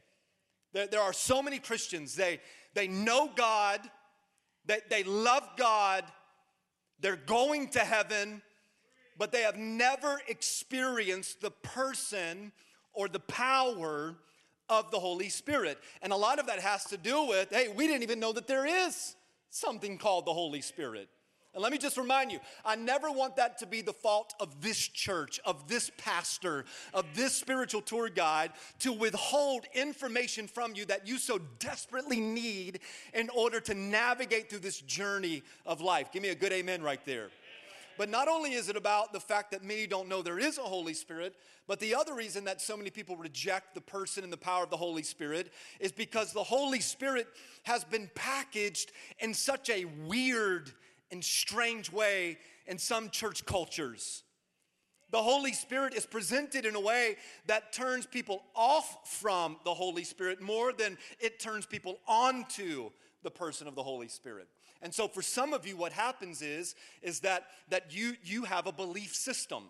There, 0.73 0.87
there 0.87 1.01
are 1.01 1.13
so 1.13 1.41
many 1.41 1.59
Christians, 1.59 2.15
they, 2.15 2.39
they 2.73 2.87
know 2.87 3.29
God, 3.35 3.79
they, 4.65 4.79
they 4.89 5.03
love 5.03 5.43
God, 5.57 6.03
they're 6.99 7.15
going 7.15 7.69
to 7.69 7.79
heaven, 7.79 8.41
but 9.19 9.31
they 9.31 9.41
have 9.41 9.57
never 9.57 10.21
experienced 10.27 11.41
the 11.41 11.51
person 11.51 12.51
or 12.93 13.07
the 13.07 13.19
power 13.19 14.15
of 14.69 14.89
the 14.89 14.99
Holy 14.99 15.29
Spirit. 15.29 15.77
And 16.01 16.13
a 16.13 16.15
lot 16.15 16.39
of 16.39 16.47
that 16.47 16.59
has 16.59 16.85
to 16.85 16.97
do 16.97 17.25
with 17.25 17.49
hey, 17.51 17.67
we 17.67 17.85
didn't 17.85 18.03
even 18.03 18.19
know 18.19 18.31
that 18.33 18.47
there 18.47 18.65
is 18.65 19.15
something 19.51 19.97
called 19.97 20.25
the 20.25 20.33
Holy 20.33 20.61
Spirit. 20.61 21.09
And 21.55 21.63
let 21.63 21.71
me 21.71 21.79
just 21.79 21.97
remind 21.97 22.31
you, 22.31 22.39
I 22.63 22.75
never 22.75 23.11
want 23.11 23.35
that 23.37 23.57
to 23.57 23.65
be 23.65 23.81
the 23.81 23.91
fault 23.91 24.35
of 24.39 24.61
this 24.61 24.77
church, 24.77 25.39
of 25.45 25.67
this 25.67 25.89
pastor, 25.97 26.63
of 26.93 27.05
this 27.15 27.33
spiritual 27.35 27.81
tour 27.81 28.07
guide 28.07 28.51
to 28.79 28.93
withhold 28.93 29.65
information 29.73 30.47
from 30.47 30.75
you 30.75 30.85
that 30.85 31.07
you 31.07 31.17
so 31.17 31.39
desperately 31.57 32.19
need 32.19 32.81
in 33.15 33.29
order 33.31 33.59
to 33.61 33.73
navigate 33.73 34.49
through 34.49 34.59
this 34.59 34.79
journey 34.79 35.41
of 35.65 35.81
life. 35.81 36.11
Give 36.11 36.21
me 36.21 36.29
a 36.29 36.35
good 36.35 36.53
amen 36.53 36.83
right 36.83 37.03
there. 37.03 37.29
But 37.99 38.07
not 38.07 38.29
only 38.29 38.53
is 38.53 38.69
it 38.69 38.77
about 38.77 39.11
the 39.11 39.19
fact 39.19 39.51
that 39.51 39.61
many 39.61 39.85
don't 39.85 40.07
know 40.07 40.21
there 40.21 40.39
is 40.39 40.57
a 40.57 40.61
Holy 40.61 40.93
Spirit, 40.93 41.35
but 41.67 41.81
the 41.81 41.93
other 41.93 42.15
reason 42.15 42.45
that 42.45 42.61
so 42.61 42.77
many 42.77 42.89
people 42.89 43.17
reject 43.17 43.75
the 43.75 43.81
person 43.81 44.23
and 44.23 44.31
the 44.31 44.37
power 44.37 44.63
of 44.63 44.69
the 44.69 44.77
Holy 44.77 45.03
Spirit 45.03 45.51
is 45.81 45.91
because 45.91 46.31
the 46.31 46.41
Holy 46.41 46.79
Spirit 46.79 47.27
has 47.63 47.83
been 47.83 48.09
packaged 48.15 48.93
in 49.19 49.33
such 49.33 49.69
a 49.69 49.83
weird 50.07 50.71
and 51.11 51.21
strange 51.21 51.91
way 51.91 52.37
in 52.67 52.77
some 52.77 53.09
church 53.09 53.45
cultures. 53.45 54.23
The 55.11 55.21
Holy 55.21 55.51
Spirit 55.51 55.93
is 55.93 56.05
presented 56.05 56.65
in 56.65 56.75
a 56.75 56.79
way 56.79 57.17
that 57.47 57.73
turns 57.73 58.05
people 58.05 58.43
off 58.55 59.09
from 59.19 59.57
the 59.65 59.73
Holy 59.73 60.05
Spirit 60.05 60.41
more 60.41 60.71
than 60.71 60.97
it 61.19 61.41
turns 61.41 61.65
people 61.65 61.99
onto 62.07 62.91
the 63.23 63.31
person 63.31 63.67
of 63.67 63.75
the 63.75 63.83
Holy 63.83 64.07
Spirit. 64.07 64.47
And 64.81 64.93
so 64.93 65.07
for 65.07 65.21
some 65.21 65.53
of 65.53 65.67
you 65.67 65.75
what 65.75 65.91
happens 65.91 66.41
is 66.41 66.75
is 67.01 67.19
that 67.21 67.47
that 67.69 67.93
you 67.93 68.15
you 68.23 68.43
have 68.43 68.67
a 68.67 68.71
belief 68.71 69.13
system. 69.15 69.63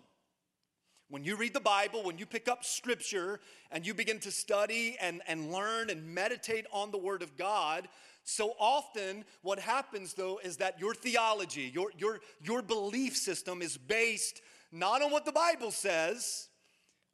When 1.08 1.24
you 1.24 1.34
read 1.34 1.54
the 1.54 1.60
Bible, 1.60 2.04
when 2.04 2.18
you 2.18 2.26
pick 2.26 2.46
up 2.48 2.64
scripture 2.64 3.40
and 3.72 3.84
you 3.84 3.94
begin 3.94 4.20
to 4.20 4.30
study 4.30 4.96
and, 5.00 5.22
and 5.26 5.50
learn 5.50 5.90
and 5.90 6.06
meditate 6.06 6.66
on 6.72 6.92
the 6.92 6.98
Word 6.98 7.22
of 7.22 7.36
God, 7.36 7.88
so 8.22 8.54
often 8.60 9.24
what 9.42 9.58
happens 9.58 10.14
though 10.14 10.38
is 10.44 10.58
that 10.58 10.78
your 10.78 10.94
theology, 10.94 11.70
your, 11.74 11.90
your, 11.98 12.20
your 12.40 12.62
belief 12.62 13.16
system 13.16 13.60
is 13.60 13.76
based 13.76 14.40
not 14.70 15.02
on 15.02 15.10
what 15.10 15.24
the 15.24 15.32
Bible 15.32 15.72
says, 15.72 16.48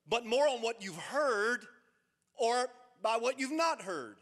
but 0.07 0.27
more 0.27 0.47
on 0.47 0.61
what 0.61 0.83
you've 0.83 0.97
heard 0.97 1.65
or 2.37 2.67
by 3.03 3.17
what 3.17 3.41
you've 3.41 3.53
not 3.53 3.81
heard. 3.81 4.17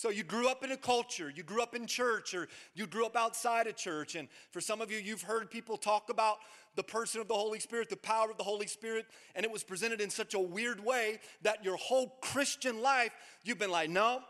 So 0.00 0.08
you 0.08 0.22
grew 0.22 0.48
up 0.48 0.64
in 0.64 0.72
a 0.72 0.78
culture, 0.78 1.30
you 1.30 1.42
grew 1.42 1.62
up 1.62 1.74
in 1.74 1.86
church, 1.86 2.32
or 2.32 2.48
you 2.74 2.86
grew 2.86 3.04
up 3.04 3.16
outside 3.16 3.66
of 3.66 3.76
church. 3.76 4.14
And 4.14 4.28
for 4.50 4.58
some 4.58 4.80
of 4.80 4.90
you, 4.90 4.96
you've 4.96 5.20
heard 5.20 5.50
people 5.50 5.76
talk 5.76 6.08
about 6.08 6.38
the 6.74 6.82
person 6.82 7.20
of 7.20 7.28
the 7.28 7.34
Holy 7.34 7.60
Spirit, 7.60 7.90
the 7.90 7.98
power 7.98 8.30
of 8.30 8.38
the 8.38 8.42
Holy 8.42 8.66
Spirit, 8.66 9.04
and 9.34 9.44
it 9.44 9.52
was 9.52 9.62
presented 9.62 10.00
in 10.00 10.08
such 10.08 10.32
a 10.32 10.38
weird 10.38 10.82
way 10.82 11.20
that 11.42 11.62
your 11.62 11.76
whole 11.76 12.16
Christian 12.22 12.80
life, 12.80 13.10
you've 13.44 13.58
been 13.58 13.70
like, 13.70 13.90
no, 13.90 14.22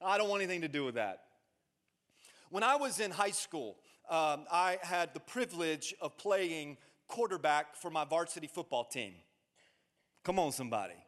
I 0.00 0.16
don't 0.16 0.28
want 0.28 0.42
anything 0.42 0.60
to 0.60 0.68
do 0.68 0.84
with 0.84 0.94
that. 0.94 1.24
When 2.50 2.62
I 2.62 2.76
was 2.76 3.00
in 3.00 3.10
high 3.10 3.32
school, 3.32 3.74
um, 4.08 4.44
I 4.48 4.78
had 4.80 5.12
the 5.12 5.18
privilege 5.18 5.92
of 6.00 6.16
playing 6.18 6.76
quarterback 7.08 7.74
for 7.74 7.90
my 7.90 8.04
varsity 8.04 8.46
football 8.46 8.84
team. 8.84 9.14
Come 10.22 10.38
on, 10.38 10.52
somebody. 10.52 11.03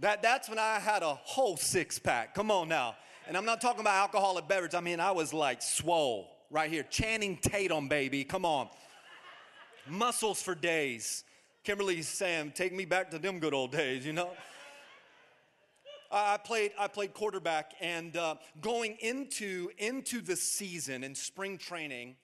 That, 0.00 0.22
that's 0.22 0.48
when 0.48 0.58
I 0.58 0.78
had 0.78 1.02
a 1.02 1.14
whole 1.14 1.56
six 1.56 1.98
pack. 1.98 2.34
Come 2.34 2.50
on 2.50 2.68
now. 2.68 2.96
And 3.26 3.36
I'm 3.36 3.44
not 3.44 3.60
talking 3.60 3.80
about 3.80 3.94
alcoholic 3.94 4.48
beverage. 4.48 4.74
I 4.74 4.80
mean, 4.80 5.00
I 5.00 5.10
was 5.10 5.34
like 5.34 5.60
swole 5.60 6.30
right 6.50 6.70
here. 6.70 6.84
Channing 6.84 7.36
Tatum, 7.36 7.88
baby. 7.88 8.24
Come 8.24 8.44
on. 8.44 8.68
Muscles 9.88 10.40
for 10.40 10.54
days. 10.54 11.24
Kimberly's 11.64 12.08
saying, 12.08 12.52
take 12.54 12.72
me 12.72 12.84
back 12.84 13.10
to 13.10 13.18
them 13.18 13.40
good 13.40 13.52
old 13.52 13.72
days, 13.72 14.06
you 14.06 14.12
know? 14.12 14.30
I 16.10 16.38
played, 16.38 16.72
I 16.78 16.88
played 16.88 17.12
quarterback, 17.12 17.72
and 17.80 18.16
uh, 18.16 18.36
going 18.62 18.96
into, 19.00 19.68
into 19.76 20.22
the 20.22 20.36
season 20.36 21.04
in 21.04 21.14
spring 21.14 21.58
training, 21.58 22.16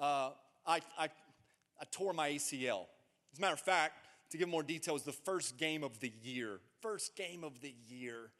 uh, 0.00 0.30
I, 0.66 0.80
I, 0.98 1.08
I 1.78 1.84
tore 1.90 2.14
my 2.14 2.30
ACL. 2.30 2.86
As 3.32 3.38
a 3.38 3.40
matter 3.42 3.52
of 3.52 3.60
fact, 3.60 4.06
to 4.30 4.38
give 4.38 4.48
more 4.48 4.62
details, 4.62 5.02
the 5.02 5.12
first 5.12 5.58
game 5.58 5.84
of 5.84 6.00
the 6.00 6.12
year. 6.22 6.60
First 6.86 7.16
game 7.16 7.42
of 7.42 7.60
the 7.62 7.74
year. 7.88 8.30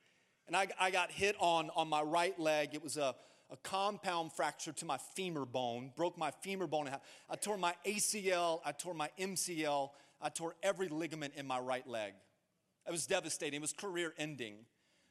And 0.46 0.54
I, 0.54 0.68
I 0.78 0.92
got 0.92 1.10
hit 1.10 1.34
on, 1.40 1.68
on 1.74 1.88
my 1.88 2.00
right 2.00 2.38
leg. 2.38 2.74
It 2.74 2.82
was 2.84 2.96
a, 2.96 3.16
a 3.50 3.56
compound 3.64 4.32
fracture 4.32 4.70
to 4.70 4.84
my 4.84 4.98
femur 5.16 5.44
bone, 5.44 5.90
broke 5.96 6.16
my 6.16 6.30
femur 6.42 6.68
bone 6.68 6.86
in 6.86 6.92
half. 6.92 7.00
I 7.28 7.34
tore 7.34 7.58
my 7.58 7.74
ACL, 7.84 8.60
I 8.64 8.70
tore 8.70 8.94
my 8.94 9.10
MCL, 9.18 9.90
I 10.22 10.28
tore 10.28 10.54
every 10.62 10.86
ligament 10.86 11.34
in 11.34 11.44
my 11.44 11.58
right 11.58 11.84
leg. 11.88 12.12
It 12.86 12.92
was 12.92 13.08
devastating, 13.08 13.56
it 13.56 13.62
was 13.62 13.72
career 13.72 14.14
ending. 14.16 14.58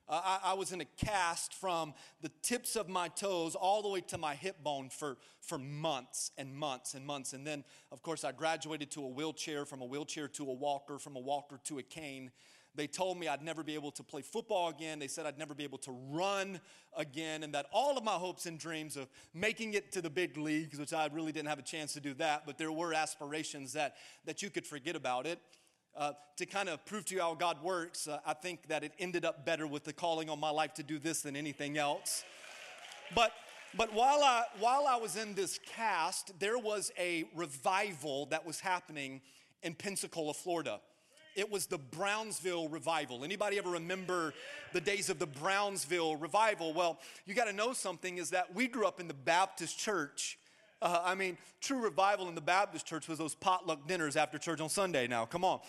Uh, 0.07 0.21
I, 0.23 0.51
I, 0.51 0.53
was 0.53 0.71
in 0.71 0.79
a 0.79 0.85
cast 0.85 1.55
from 1.55 1.93
the 2.21 2.31
tips 2.41 2.77
of 2.77 2.87
my 2.87 3.09
toes 3.09 3.55
all 3.55 3.81
the 3.81 3.89
way 3.89 4.01
to 4.01 4.17
my 4.17 4.35
hip 4.35 4.63
bone 4.63 4.89
for, 4.89 5.17
for 5.41 5.57
months 5.57 6.31
and 6.37 6.55
months 6.55 6.93
and 6.93 7.05
months. 7.05 7.33
And 7.33 7.45
then, 7.45 7.65
of 7.91 8.01
course, 8.01 8.23
I 8.23 8.31
graduated 8.31 8.91
to 8.91 9.03
a 9.03 9.07
wheelchair, 9.07 9.65
from 9.65 9.81
a 9.81 9.85
wheelchair 9.85 10.27
to 10.29 10.43
a 10.49 10.53
walker, 10.53 10.99
from 10.99 11.15
a 11.17 11.19
walker 11.19 11.59
to 11.65 11.79
a 11.79 11.83
cane. 11.83 12.31
They 12.75 12.87
told 12.87 13.17
me 13.17 13.27
I'd 13.27 13.41
never 13.41 13.63
be 13.63 13.75
able 13.75 13.91
to 13.91 14.03
play 14.03 14.21
football 14.21 14.69
again. 14.69 14.99
They 14.99 15.07
said 15.07 15.25
I'd 15.25 15.37
never 15.37 15.53
be 15.53 15.63
able 15.63 15.77
to 15.79 15.91
run 15.91 16.59
again, 16.95 17.43
and 17.43 17.53
that 17.53 17.67
all 17.71 17.97
of 17.97 18.03
my 18.03 18.13
hopes 18.13 18.45
and 18.45 18.59
dreams 18.59 18.97
of 18.97 19.07
making 19.33 19.73
it 19.73 19.91
to 19.93 20.01
the 20.01 20.09
big 20.09 20.37
leagues, 20.37 20.77
which 20.79 20.93
I 20.93 21.07
really 21.11 21.31
didn't 21.31 21.49
have 21.49 21.59
a 21.59 21.63
chance 21.63 21.93
to 21.93 21.99
do 21.99 22.13
that, 22.15 22.45
but 22.45 22.57
there 22.57 22.71
were 22.71 22.93
aspirations 22.93 23.73
that, 23.73 23.95
that 24.25 24.41
you 24.41 24.49
could 24.49 24.65
forget 24.65 24.95
about 24.95 25.25
it. 25.25 25.39
Uh, 25.95 26.11
to 26.35 26.45
kind 26.45 26.67
of 26.67 26.85
prove 26.85 27.05
to 27.05 27.15
you 27.15 27.21
how 27.21 27.33
God 27.33 27.63
works, 27.63 28.07
uh, 28.09 28.19
I 28.25 28.33
think 28.33 28.67
that 28.67 28.83
it 28.83 28.91
ended 28.99 29.23
up 29.23 29.45
better 29.45 29.65
with 29.65 29.85
the 29.85 29.93
calling 29.93 30.29
on 30.29 30.41
my 30.41 30.49
life 30.49 30.73
to 30.73 30.83
do 30.83 30.99
this 30.99 31.21
than 31.21 31.37
anything 31.37 31.77
else. 31.77 32.25
But 33.15 33.31
but 33.77 33.93
while 33.93 34.21
I 34.21 34.43
while 34.59 34.87
I 34.87 34.97
was 34.97 35.15
in 35.15 35.35
this 35.35 35.57
cast, 35.65 36.37
there 36.37 36.57
was 36.57 36.91
a 36.99 37.23
revival 37.33 38.25
that 38.27 38.45
was 38.45 38.59
happening 38.59 39.21
in 39.63 39.73
Pensacola, 39.73 40.33
Florida. 40.33 40.81
It 41.35 41.51
was 41.51 41.65
the 41.67 41.77
Brownsville 41.77 42.69
revival. 42.69 43.23
Anybody 43.23 43.57
ever 43.57 43.71
remember 43.71 44.33
the 44.73 44.81
days 44.81 45.09
of 45.09 45.19
the 45.19 45.27
Brownsville 45.27 46.15
revival? 46.15 46.73
Well, 46.73 46.99
you 47.25 47.33
got 47.33 47.45
to 47.45 47.53
know 47.53 47.73
something 47.73 48.17
is 48.17 48.29
that 48.31 48.55
we 48.55 48.67
grew 48.67 48.87
up 48.87 48.99
in 48.99 49.07
the 49.07 49.13
Baptist 49.13 49.77
church 49.77 50.37
uh, 50.81 51.01
I 51.03 51.15
mean, 51.15 51.37
true 51.61 51.81
revival 51.81 52.27
in 52.29 52.35
the 52.35 52.41
Baptist 52.41 52.85
church 52.85 53.07
was 53.07 53.17
those 53.17 53.33
potluck 53.33 53.87
dinners 53.87 54.15
after 54.15 54.37
church 54.37 54.59
on 54.59 54.69
Sunday 54.69 55.07
now. 55.07 55.25
Come 55.25 55.43
on. 55.43 55.59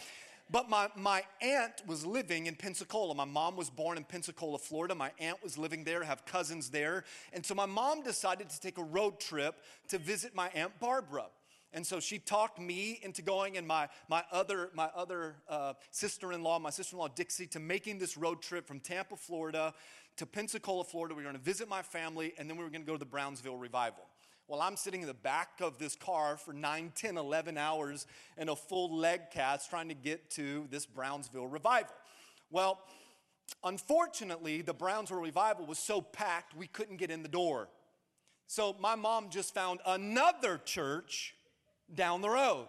But 0.51 0.69
my, 0.69 0.89
my 0.95 1.25
aunt 1.41 1.83
was 1.87 2.07
living 2.07 2.47
in 2.47 2.55
Pensacola. 2.55 3.15
My 3.15 3.25
mom 3.25 3.57
was 3.57 3.69
born 3.69 3.97
in 3.97 4.05
Pensacola, 4.05 4.59
Florida. 4.59 4.95
My 4.95 5.11
aunt 5.19 5.43
was 5.43 5.59
living 5.59 5.83
there, 5.83 6.05
have 6.05 6.25
cousins 6.25 6.71
there. 6.71 7.05
And 7.33 7.45
so 7.45 7.55
my 7.55 7.67
mom 7.67 8.03
decided 8.03 8.49
to 8.51 8.61
take 8.61 8.79
a 8.79 8.83
road 8.83 9.19
trip 9.19 9.57
to 9.89 9.99
visit 9.99 10.37
my 10.37 10.49
Aunt 10.49 10.79
Barbara. 10.79 11.27
And 11.77 11.87
so 11.87 12.01
she 12.01 12.19
talked 12.19 12.59
me 12.59 12.99
into 13.03 13.21
going 13.21 13.59
and 13.59 13.67
my, 13.67 13.91
my 14.09 14.25
other, 14.33 14.71
my 14.73 14.89
other 14.97 15.37
uh, 15.47 15.75
sister-in-law, 15.91 16.59
my 16.59 16.71
sister-in-law 16.71 17.09
Dixie, 17.09 17.47
to 17.49 17.61
making 17.61 17.99
this 17.99 18.17
road 18.17 18.41
trip 18.41 18.67
from 18.67 18.81
Tampa, 18.81 19.15
Florida 19.15 19.75
to 20.17 20.25
Pensacola, 20.25 20.85
Florida. 20.85 21.15
We 21.15 21.23
were 21.23 21.31
going 21.31 21.39
to 21.39 21.45
visit 21.45 21.69
my 21.69 21.83
family, 21.83 22.33
and 22.39 22.49
then 22.49 22.57
we 22.57 22.65
were 22.65 22.71
going 22.71 22.81
to 22.81 22.87
go 22.87 22.95
to 22.95 22.99
the 22.99 23.05
Brownsville 23.05 23.59
revival. 23.59 24.05
Well, 24.49 24.63
I'm 24.63 24.75
sitting 24.75 25.03
in 25.03 25.07
the 25.07 25.13
back 25.13 25.51
of 25.61 25.77
this 25.77 25.95
car 25.97 26.39
for 26.39 26.55
9, 26.55 26.93
10, 26.95 27.19
11 27.19 27.59
hours 27.59 28.07
in 28.39 28.49
a 28.49 28.57
full 28.57 28.97
leg 28.97 29.31
cast 29.31 29.69
trying 29.69 29.89
to 29.89 29.95
get 29.95 30.31
to 30.31 30.67
this 30.71 30.87
Brownsville 30.87 31.47
revival. 31.47 31.93
Well, 32.51 32.81
unfortunately, 33.63 34.63
the 34.63 34.73
Brownsville 34.73 35.21
revival 35.21 35.67
was 35.67 35.79
so 35.79 36.01
packed 36.01 36.57
we 36.57 36.69
couldn't 36.69 36.97
get 36.97 37.11
in 37.11 37.23
the 37.23 37.29
door. 37.29 37.69
So 38.47 38.75
my 38.81 38.95
mom 38.95 39.29
just 39.29 39.53
found 39.53 39.81
another 39.85 40.57
church 40.65 41.35
down 41.95 42.21
the 42.21 42.29
road 42.29 42.69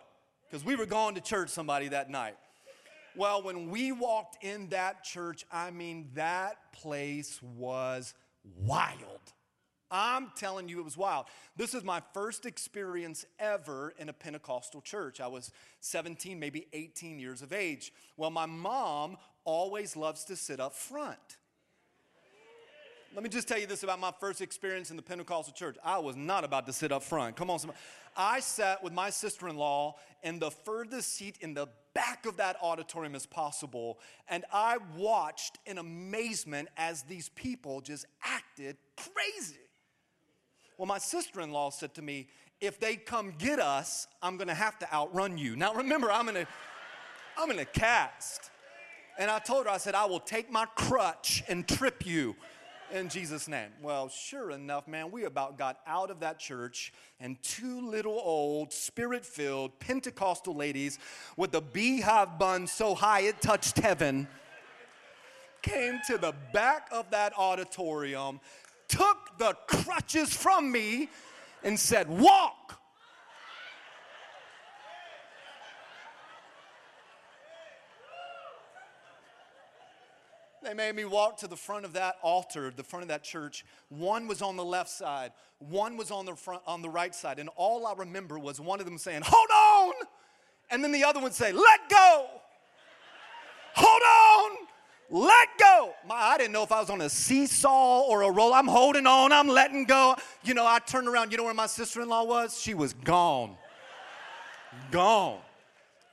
because 0.50 0.66
we 0.66 0.76
were 0.76 0.86
going 0.86 1.16
to 1.16 1.22
church 1.22 1.50
somebody 1.50 1.88
that 1.90 2.10
night. 2.10 2.36
Well, 3.16 3.42
when 3.42 3.70
we 3.72 3.92
walked 3.92 4.44
in 4.44 4.70
that 4.70 5.04
church, 5.04 5.46
I 5.52 5.72
mean, 5.72 6.10
that 6.14 6.72
place 6.72 7.42
was 7.42 8.14
wild. 8.64 9.34
I'm 9.90 10.32
telling 10.36 10.68
you, 10.68 10.80
it 10.80 10.84
was 10.84 10.98
wild. 10.98 11.26
This 11.56 11.74
is 11.74 11.84
my 11.84 12.02
first 12.14 12.46
experience 12.46 13.26
ever 13.40 13.94
in 13.98 14.10
a 14.10 14.14
Pentecostal 14.14 14.82
church. 14.82 15.22
I 15.22 15.28
was 15.28 15.52
17, 15.80 16.40
maybe 16.40 16.68
18 16.74 17.20
years 17.20 17.42
of 17.42 17.54
age. 17.54 17.94
Well, 18.18 18.30
my 18.30 18.46
mom 18.46 19.18
always 19.46 19.96
loves 19.96 20.26
to 20.26 20.36
sit 20.36 20.60
up 20.60 20.76
front. 20.76 21.38
Let 23.14 23.24
me 23.24 23.30
just 23.30 23.48
tell 23.48 23.58
you 23.58 23.68
this 23.68 23.84
about 23.84 24.00
my 24.00 24.12
first 24.20 24.42
experience 24.42 24.92
in 24.92 24.96
the 24.96 25.02
Pentecostal 25.02 25.54
church. 25.54 25.78
I 25.84 25.98
was 25.98 26.16
not 26.16 26.44
about 26.44 26.66
to 26.68 26.74
sit 26.74 26.92
up 26.92 27.04
front. 27.04 27.36
Come 27.36 27.50
on, 27.50 27.58
somebody. 27.58 27.80
I 28.16 28.42
sat 28.42 28.84
with 28.84 28.94
my 28.94 29.10
sister 29.10 29.48
in 29.48 29.56
law 29.56 29.96
in 30.24 30.40
the 30.40 30.52
furthest 30.52 31.14
seat 31.14 31.38
in 31.42 31.54
the 31.54 31.68
back 31.94 32.26
of 32.26 32.38
that 32.38 32.58
auditorium 32.62 33.16
as 33.16 33.26
possible, 33.26 34.00
and 34.28 34.44
I 34.52 34.78
watched 34.96 35.58
in 35.66 35.78
amazement 35.78 36.70
as 36.78 37.04
these 37.04 37.30
people 37.30 37.82
just 37.82 38.06
acted 38.24 38.78
crazy. 38.98 39.56
Well, 40.78 40.86
my 40.86 41.00
sister 41.00 41.42
in 41.42 41.52
law 41.52 41.72
said 41.72 41.96
to 41.96 42.02
me, 42.02 42.28
if 42.60 42.80
they 42.80 42.98
come 42.98 43.34
get 43.38 43.60
us, 43.60 44.08
I'm 44.22 44.38
gonna 44.38 44.54
have 44.54 44.78
to 44.80 44.94
outrun 44.94 45.38
you. 45.38 45.56
Now 45.56 45.74
remember, 45.74 46.12
I'm 46.12 46.30
in 46.30 46.38
a, 46.38 46.48
I'm 47.38 47.50
in 47.52 47.60
a 47.60 47.66
cast. 47.66 48.52
And 49.20 49.32
I 49.32 49.40
told 49.40 49.66
her, 49.66 49.72
I 49.72 49.78
said, 49.78 49.96
I 49.96 50.06
will 50.06 50.20
take 50.20 50.52
my 50.52 50.66
crutch 50.76 51.44
and 51.48 51.68
trip 51.68 52.06
you 52.06 52.36
in 52.92 53.10
Jesus' 53.10 53.48
name. 53.48 53.70
Well, 53.82 54.10
sure 54.10 54.52
enough, 54.52 54.88
man, 54.88 55.12
we 55.12 55.26
about 55.26 55.58
got 55.58 55.80
out 55.86 56.10
of 56.10 56.22
that 56.22 56.40
church, 56.40 56.94
and 57.20 57.42
two 57.44 57.90
little 57.90 58.20
old, 58.24 58.72
spirit 58.74 59.26
filled 59.26 59.80
Pentecostal 59.80 60.56
ladies 60.56 61.00
with 61.36 61.54
a 61.56 61.62
beehive 61.62 62.40
bun 62.40 62.68
so 62.68 62.96
high 62.96 63.22
it 63.22 63.42
touched 63.42 63.80
heaven 63.80 64.28
came 65.62 66.00
to 66.08 66.18
the 66.18 66.34
back 66.54 66.88
of 66.92 67.10
that 67.12 67.34
auditorium 67.38 68.40
took 68.88 69.38
the 69.38 69.54
crutches 69.68 70.34
from 70.34 70.72
me 70.72 71.10
and 71.64 71.80
said, 71.80 72.08
Walk. 72.10 72.80
They 80.68 80.74
made 80.74 80.96
me 80.96 81.06
walk 81.06 81.38
to 81.38 81.48
the 81.48 81.56
front 81.56 81.86
of 81.86 81.94
that 81.94 82.18
altar, 82.22 82.74
the 82.76 82.84
front 82.84 83.04
of 83.04 83.08
that 83.08 83.24
church. 83.24 83.66
One 83.88 84.28
was 84.28 84.42
on 84.42 84.58
the 84.58 84.66
left 84.66 84.90
side, 84.90 85.32
one 85.60 85.96
was 85.96 86.12
on 86.12 86.26
the 86.26 86.36
front 86.36 86.62
on 86.68 86.82
the 86.82 86.90
right 86.90 87.16
side, 87.16 87.40
and 87.40 87.50
all 87.56 87.88
I 87.88 87.94
remember 87.94 88.38
was 88.38 88.60
one 88.60 88.80
of 88.80 88.86
them 88.86 88.98
saying, 88.98 89.22
"Hold 89.26 89.50
on." 89.50 90.08
And 90.70 90.84
then 90.84 90.92
the 90.92 91.04
other 91.04 91.20
one 91.20 91.32
say, 91.32 91.52
let 91.52 91.90
go. 91.90 92.28
Hold 93.76 94.02
on. 94.02 94.58
Let 95.10 95.48
go. 95.58 95.94
My, 96.06 96.16
I 96.16 96.38
didn't 96.38 96.52
know 96.52 96.64
if 96.64 96.72
I 96.72 96.82
was 96.82 96.90
on 96.90 97.00
a 97.00 97.10
seesaw 97.10 98.02
or 98.02 98.24
a 98.24 98.32
roll. 98.32 98.54
I'm 98.54 98.68
holding 98.68 99.08
on. 99.08 99.32
I'm 99.32 99.48
letting 99.48 99.86
go. 99.86 100.16
You 100.44 100.54
know, 100.54 100.66
I 100.66 100.80
turned 100.80 101.08
around. 101.08 101.32
You 101.32 101.38
know 101.38 101.46
where 101.46 101.54
my 101.54 101.68
sister 101.68 102.02
in 102.02 102.10
law 102.10 102.26
was? 102.26 102.60
She 102.60 102.74
was 102.74 102.94
gone. 102.94 103.56
Gone. 104.92 105.40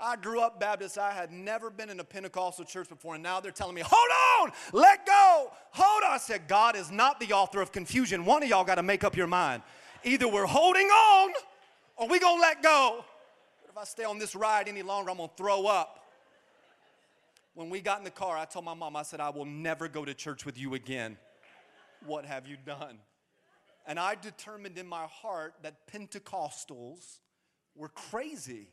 I 0.01 0.17
grew 0.17 0.41
up 0.41 0.61
Baptist. 0.61 0.99
I 0.99 1.13
had 1.13 1.31
never 1.31 1.71
been 1.71 1.91
in 1.91 2.01
a 2.01 2.05
Pentecostal 2.05 2.65
church 2.65 2.89
before, 2.89 3.15
and 3.15 3.23
now 3.23 3.41
they're 3.41 3.53
telling 3.53 3.75
me, 3.75 3.83
hold 3.85 4.11
on, 4.41 4.53
let 4.73 5.07
go, 5.07 5.51
hold 5.71 6.03
on. 6.05 6.11
I 6.11 6.19
said, 6.19 6.49
God 6.49 6.77
is 6.77 6.91
not 6.91 7.21
the 7.21 7.33
author 7.33 7.61
of 7.61 7.73
confusion. 7.73 8.25
One 8.25 8.43
of 8.43 8.49
y'all 8.49 8.65
got 8.65 8.77
to 8.77 8.83
make 8.83 9.05
up 9.05 9.17
your 9.17 9.27
mind. 9.27 9.63
Either 10.03 10.29
we're 10.29 10.47
holding 10.47 10.87
on 10.87 11.33
or 11.97 12.09
we 12.09 12.19
going 12.19 12.37
to 12.37 12.41
let 12.41 12.63
go. 12.63 13.05
But 13.63 13.71
if 13.71 13.79
I 13.79 13.85
stay 13.85 14.05
on 14.05 14.19
this 14.19 14.35
ride 14.35 14.69
any 14.69 14.83
longer, 14.83 15.11
I'm 15.11 15.17
going 15.17 15.31
to 15.31 15.37
throw 15.37 15.67
up. 15.67 16.01
When 17.55 17.71
we 17.71 17.81
got 17.81 17.99
in 17.99 18.05
the 18.05 18.11
car, 18.11 18.37
I 18.37 18.45
told 18.45 18.65
my 18.65 18.75
mom, 18.75 18.97
I 18.97 19.03
said, 19.03 19.21
I 19.21 19.31
will 19.31 19.45
never 19.45 19.87
go 19.89 20.05
to 20.05 20.13
church 20.13 20.45
with 20.45 20.59
you 20.59 20.75
again. 20.75 21.17
What 22.05 22.27
have 22.27 22.47
you 22.47 22.57
done? 22.67 22.99
And 23.87 23.99
I 23.99 24.17
determined 24.17 24.77
in 24.77 24.87
my 24.87 25.05
heart 25.05 25.55
that 25.63 25.87
Pentecostals 25.87 27.19
were 27.77 27.89
crazy 27.89 28.69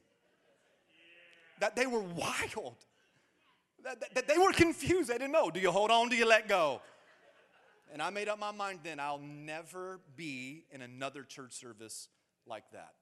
that 1.62 1.75
they 1.75 1.86
were 1.88 2.01
wild, 2.01 2.75
that, 3.84 4.00
that, 4.01 4.13
that, 4.13 4.27
they 4.27 4.38
were 4.38 4.51
confused. 4.51 5.10
They 5.10 5.18
didn't 5.18 5.32
know. 5.32 5.50
Do 5.50 5.60
you 5.60 5.72
hold 5.72 5.89
on? 5.89 6.10
Do 6.10 6.15
you 6.15 6.27
let 6.27 6.48
go? 6.48 6.82
And 7.94 8.01
I 8.01 8.10
made 8.10 8.27
up 8.27 8.39
my 8.39 8.51
mind 8.51 8.80
then 8.84 9.00
I'll 9.00 9.20
never 9.20 10.00
be 10.15 10.65
in 10.72 10.82
another 10.82 11.24
church 11.24 11.53
service 11.53 12.10
like 12.46 12.63
that. 12.74 12.94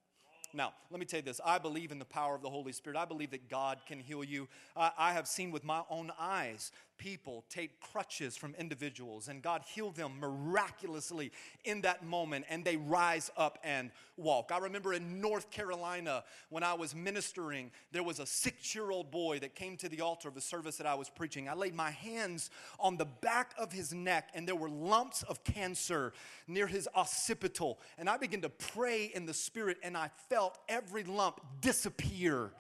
Now, 0.54 0.74
let 0.89 1.00
me 1.00 1.06
tell 1.06 1.20
you 1.20 1.25
this. 1.25 1.39
I 1.46 1.60
believe 1.60 1.92
in 1.92 2.00
the 2.00 2.06
power 2.06 2.34
of 2.34 2.42
the 2.42 2.50
Holy 2.50 2.72
Spirit. 2.72 2.98
I 2.98 3.06
believe 3.06 3.32
that 3.32 3.50
God 3.50 3.80
can 3.88 4.00
heal 4.00 4.24
you. 4.24 4.48
I, 4.75 4.92
I 4.98 5.13
have 5.13 5.28
seen 5.28 5.51
with 5.51 5.63
my 5.63 5.84
own 5.89 6.12
eyes 6.20 6.72
people 7.00 7.46
take 7.50 7.79
crutches 7.79 8.38
from 8.38 8.53
individuals 8.60 9.29
and 9.29 9.41
God 9.41 9.63
heal 9.65 9.89
them 9.89 10.20
miraculously 10.20 11.32
in 11.63 11.82
that 11.82 12.06
moment 12.06 12.46
and 12.50 12.63
they 12.63 12.77
rise 12.77 13.32
up 13.36 13.58
and 13.63 13.89
walk. 14.18 14.51
I 14.53 14.60
remember 14.60 14.94
in 14.94 15.20
North 15.20 15.50
Carolina 15.50 16.24
when 16.50 16.62
I 16.62 16.74
was 16.74 16.94
ministering, 16.94 17.72
there 17.91 18.03
was 18.03 18.20
a 18.20 18.25
six 18.25 18.75
year 18.75 18.91
old 18.91 19.10
boy 19.10 19.39
that 19.39 19.56
came 19.56 19.77
to 19.77 19.89
the 19.89 20.01
altar 20.01 20.27
of 20.27 20.36
the 20.36 20.41
service 20.41 20.77
that 20.77 20.86
I 20.86 20.94
was 20.94 21.10
preaching. 21.10 21.50
I 21.50 21.53
laid 21.53 21.74
my 21.74 21.89
hands 21.89 22.51
on 22.79 22.98
the 22.98 23.06
back 23.06 23.53
of 23.58 23.72
his 23.72 23.94
neck 23.94 24.29
and 24.36 24.48
there 24.48 24.56
were 24.56 24.70
lumps 24.70 25.24
of 25.24 25.44
cancer 25.44 26.13
near 26.48 26.68
his 26.68 26.88
occipital. 26.94 27.79
And 27.98 28.10
I 28.10 28.18
began 28.18 28.41
to 28.41 28.50
pray 28.50 29.06
in 29.06 29.25
the 29.25 29.34
spirit 29.34 29.77
and 29.82 29.98
I 29.98 30.12
felt 30.29 30.60
every 30.68 31.03
lump 31.03 31.39
disappear 31.62 32.51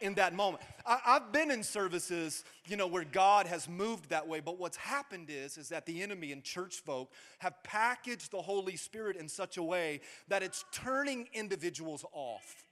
in 0.00 0.14
that 0.14 0.34
moment. 0.34 0.62
I, 0.84 0.98
have 1.04 1.32
been 1.32 1.50
in 1.50 1.62
services, 1.62 2.44
you 2.66 2.76
know, 2.76 2.86
where 2.86 3.04
God 3.04 3.46
has 3.46 3.68
moved 3.68 4.10
that 4.10 4.26
way, 4.26 4.40
but 4.40 4.58
what's 4.58 4.76
happened 4.76 5.28
is, 5.30 5.56
is 5.58 5.68
that 5.70 5.86
the 5.86 6.02
enemy 6.02 6.32
and 6.32 6.42
church 6.42 6.80
folk 6.80 7.12
have 7.38 7.62
packaged 7.62 8.30
the 8.30 8.42
Holy 8.42 8.76
Spirit 8.76 9.16
in 9.16 9.28
such 9.28 9.56
a 9.56 9.62
way 9.62 10.00
that 10.28 10.42
it's 10.42 10.64
turning 10.72 11.28
individuals 11.32 12.04
off. 12.12 12.64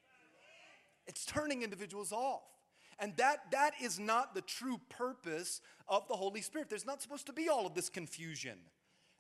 It's 1.07 1.25
turning 1.25 1.63
individuals 1.63 2.13
off. 2.13 2.43
And 2.99 3.17
that, 3.17 3.51
that 3.51 3.73
is 3.83 3.99
not 3.99 4.35
the 4.35 4.43
true 4.43 4.81
purpose 4.89 5.61
of 5.89 6.07
the 6.09 6.15
Holy 6.15 6.41
Spirit. 6.41 6.69
There's 6.69 6.87
not 6.87 7.03
supposed 7.03 7.27
to 7.27 7.33
be 7.33 7.49
all 7.49 7.67
of 7.67 7.75
this 7.75 7.89
confusion. 7.89 8.59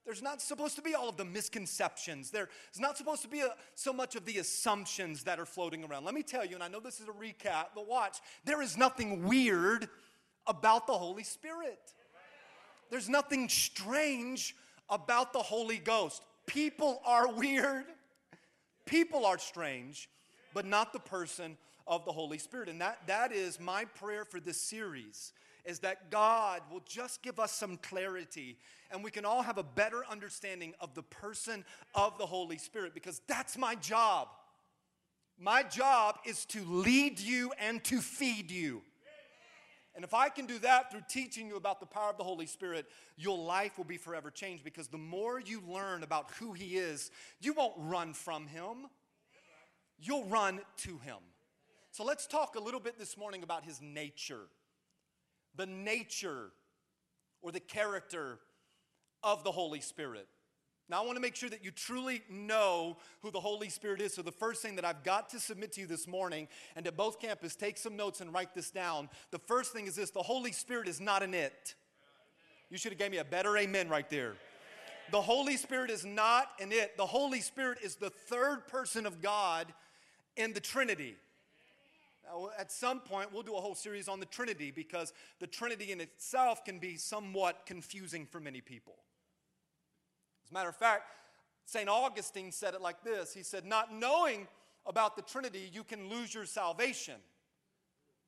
There's 0.05 0.23
not 0.23 0.43
supposed 0.43 0.77
to 0.77 0.83
be 0.83 0.95
all 0.95 1.09
of 1.09 1.17
the 1.17 1.25
misconceptions. 1.25 2.31
There's 2.31 2.49
not 2.79 2.99
supposed 2.99 3.23
to 3.23 3.29
be 3.29 3.40
a, 3.40 3.55
so 3.75 3.93
much 3.93 4.17
of 4.17 4.27
the 4.27 4.38
assumptions 4.38 5.25
that 5.25 5.40
are 5.40 5.47
floating 5.47 5.83
around. 5.83 6.05
Let 6.05 6.14
me 6.14 6.23
tell 6.23 6.45
you, 6.45 6.55
and 6.55 6.62
I 6.62 6.69
know 6.69 6.81
this 6.81 7.01
is 7.01 7.09
a 7.09 7.12
recap, 7.12 7.69
but 7.75 7.88
watch, 7.88 8.19
there 8.45 8.61
is 8.61 8.77
nothing 8.77 9.25
weird 9.25 9.88
about 10.47 10.87
the 10.87 10.93
Holy 10.93 11.25
Spirit. 11.25 11.95
There's 12.90 13.09
nothing 13.09 13.49
strange 13.49 14.55
about 14.90 15.33
the 15.33 15.38
Holy 15.38 15.79
Ghost. 15.79 16.23
People 16.47 17.01
are 17.07 17.33
weird, 17.33 17.87
people 18.85 19.25
are 19.25 19.38
strange, 19.38 20.11
but 20.53 20.67
not 20.67 20.93
the 20.93 21.01
person 21.01 21.57
of 21.87 22.05
the 22.05 22.12
Holy 22.12 22.38
Spirit. 22.38 22.69
And 22.69 22.81
that, 22.83 22.99
that 23.07 23.33
is 23.33 23.59
my 23.59 23.87
prayer 23.87 24.27
for 24.27 24.38
this 24.38 24.61
series 24.61 25.33
is 25.64 25.81
that 25.81 26.11
God 26.11 26.62
will 26.70 26.83
just 26.87 27.22
give 27.22 27.40
us 27.40 27.53
some 27.53 27.77
clarity 27.79 28.59
and 28.90 29.03
we 29.03 29.11
can 29.11 29.24
all 29.24 29.42
have 29.42 29.59
a 29.59 29.62
better 29.62 30.05
understanding 30.09 30.74
of 30.81 30.94
the 30.94 31.03
person 31.03 31.64
of 31.94 32.16
the 32.16 32.27
Holy 32.27 32.59
Spirit 32.59 32.94
because 32.94 33.20
that's 33.27 33.59
my 33.59 33.74
job. 33.74 34.29
My 35.37 35.64
job 35.64 36.18
is 36.24 36.44
to 36.46 36.64
lead 36.64 37.18
you 37.18 37.53
and 37.59 37.83
to 37.85 38.00
feed 38.00 38.53
you. 38.53 38.83
And 39.96 40.05
if 40.05 40.14
I 40.14 40.29
can 40.29 40.46
do 40.46 40.59
that 40.61 40.90
through 40.90 41.03
teaching 41.09 41.48
you 41.48 41.57
about 41.57 41.81
the 41.81 41.87
power 41.87 42.11
of 42.11 42.16
the 42.16 42.24
Holy 42.24 42.46
Spirit, 42.46 42.87
your 43.16 43.38
life 43.38 43.79
will 43.79 43.85
be 43.85 43.96
forever 43.96 44.31
changed 44.31 44.64
because 44.64 44.88
the 44.88 44.98
more 44.98 45.40
you 45.40 45.62
learn 45.68 46.03
about 46.03 46.31
who 46.38 46.53
He 46.53 46.77
is, 46.77 47.11
you 47.40 47.53
won't 47.53 47.74
run 47.77 48.12
from 48.12 48.46
Him, 48.46 48.88
you'll 49.98 50.27
run 50.27 50.61
to 50.79 50.98
Him. 50.98 51.18
So 51.90 52.05
let's 52.05 52.27
talk 52.27 52.57
a 52.57 52.61
little 52.61 52.81
bit 52.81 52.98
this 52.98 53.16
morning 53.16 53.44
about 53.44 53.64
His 53.64 53.81
nature 53.81 54.46
the 55.57 55.67
nature 55.67 56.51
or 57.43 57.53
the 57.53 57.61
character 57.61 58.38
of 59.23 59.45
the 59.45 59.53
Holy 59.53 59.81
Spirit. 59.81 60.29
Now, 60.88 61.03
I 61.03 61.07
want 61.07 61.17
to 61.17 61.23
make 61.23 61.35
sure 61.35 61.49
that 61.49 61.64
you 61.64 61.71
truly 61.71 62.23
know 62.29 62.99
who 63.23 63.31
the 63.31 63.40
Holy 63.40 63.71
Spirit 63.71 64.03
is. 64.03 64.12
So, 64.12 64.21
the 64.21 64.31
first 64.31 64.61
thing 64.61 64.77
that 64.77 64.85
I've 64.85 65.03
got 65.03 65.31
to 65.31 65.40
submit 65.40 65.73
to 65.73 65.81
you 65.81 65.87
this 65.87 66.07
morning, 66.07 66.47
and 66.77 66.87
at 66.87 66.95
both 66.95 67.19
campus, 67.21 67.57
take 67.57 67.79
some 67.79 67.97
notes 67.97 68.21
and 68.21 68.33
write 68.35 68.55
this 68.55 68.71
down. 68.71 69.09
The 69.31 69.38
first 69.38 69.73
thing 69.73 69.87
is 69.87 69.97
this 69.97 70.11
the 70.11 70.23
Holy 70.23 70.53
Spirit 70.53 70.87
is 70.87 71.01
not 71.01 71.23
an 71.23 71.33
it. 71.33 71.75
You 72.69 72.77
should 72.77 72.93
have 72.93 72.99
gave 72.99 73.11
me 73.11 73.19
a 73.19 73.25
better 73.25 73.57
amen 73.57 73.88
right 73.88 74.09
there. 74.11 74.35
The 75.11 75.23
Holy 75.23 75.57
Spirit 75.57 75.90
is 75.90 76.05
not 76.05 76.49
an 76.61 76.71
it. 76.71 76.97
The 76.97 77.07
Holy 77.07 77.40
Spirit 77.40 77.79
is 77.83 77.97
the 77.97 78.11
third 78.11 78.67
person 78.67 79.07
of 79.07 79.23
God 79.23 79.73
in 80.37 80.53
the 80.53 80.61
Trinity. 80.61 81.17
Uh, 82.33 82.39
now, 82.39 82.51
at 82.59 82.71
some 82.71 83.01
point, 83.01 83.33
we'll 83.33 83.43
do 83.43 83.57
a 83.57 83.61
whole 83.61 83.75
series 83.75 84.09
on 84.09 84.21
the 84.21 84.27
Trinity 84.27 84.71
because 84.71 85.13
the 85.41 85.47
Trinity 85.47 85.93
in 85.93 86.01
itself 86.01 86.65
can 86.65 86.79
be 86.79 86.97
somewhat 86.97 87.67
confusing 87.67 88.27
for 88.27 88.41
many 88.41 88.61
people. 88.61 88.97
As 90.45 90.51
a 90.51 90.55
matter 90.55 90.69
of 90.69 90.77
fact, 90.77 91.05
St. 91.67 91.89
Augustine 91.89 92.53
said 92.53 92.75
it 92.75 92.81
like 92.81 93.03
this 93.03 93.33
He 93.33 93.43
said, 93.43 93.65
Not 93.65 93.93
knowing 93.93 94.47
about 94.87 95.17
the 95.17 95.23
Trinity, 95.23 95.71
you 95.73 95.85
can 95.85 96.09
lose 96.09 96.35
your 96.35 96.47
salvation. 96.47 97.17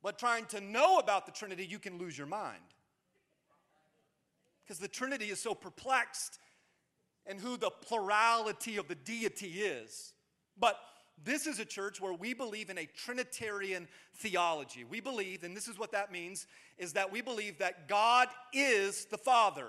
But 0.03 0.19
trying 0.19 0.45
to 0.47 0.61
know 0.61 0.99
about 0.99 1.27
the 1.27 1.33
Trinity, 1.33 1.67
you 1.67 1.79
can 1.79 1.99
lose 1.99 2.17
your 2.17 2.27
mind. 2.27 2.63
Because 4.65 4.79
the 4.79 4.89
Trinity 4.89 5.27
is 5.27 5.41
so 5.41 5.55
perplexed 5.55 6.39
in 7.27 7.39
who 7.39 7.57
the 7.57 7.71
plurality 7.71 8.77
of 8.77 8.89
the 8.89 8.95
deity 8.95 9.63
is. 9.63 10.13
But 10.59 10.79
this 11.25 11.47
is 11.47 11.59
a 11.59 11.65
church 11.65 12.01
where 12.01 12.13
we 12.13 12.35
believe 12.35 12.71
in 12.71 12.79
a 12.79 12.87
Trinitarian 12.87 13.89
theology. 14.17 14.85
We 14.85 15.01
believe, 15.01 15.45
and 15.45 15.57
this 15.57 15.69
is 15.69 15.79
what 15.79 15.93
that 15.93 16.13
means, 16.13 16.47
is 16.79 16.93
that 16.93 17.11
we 17.11 17.21
believe 17.21 17.59
that 17.59 17.89
God 17.89 18.29
is 18.53 19.07
the 19.07 19.19
Father, 19.19 19.67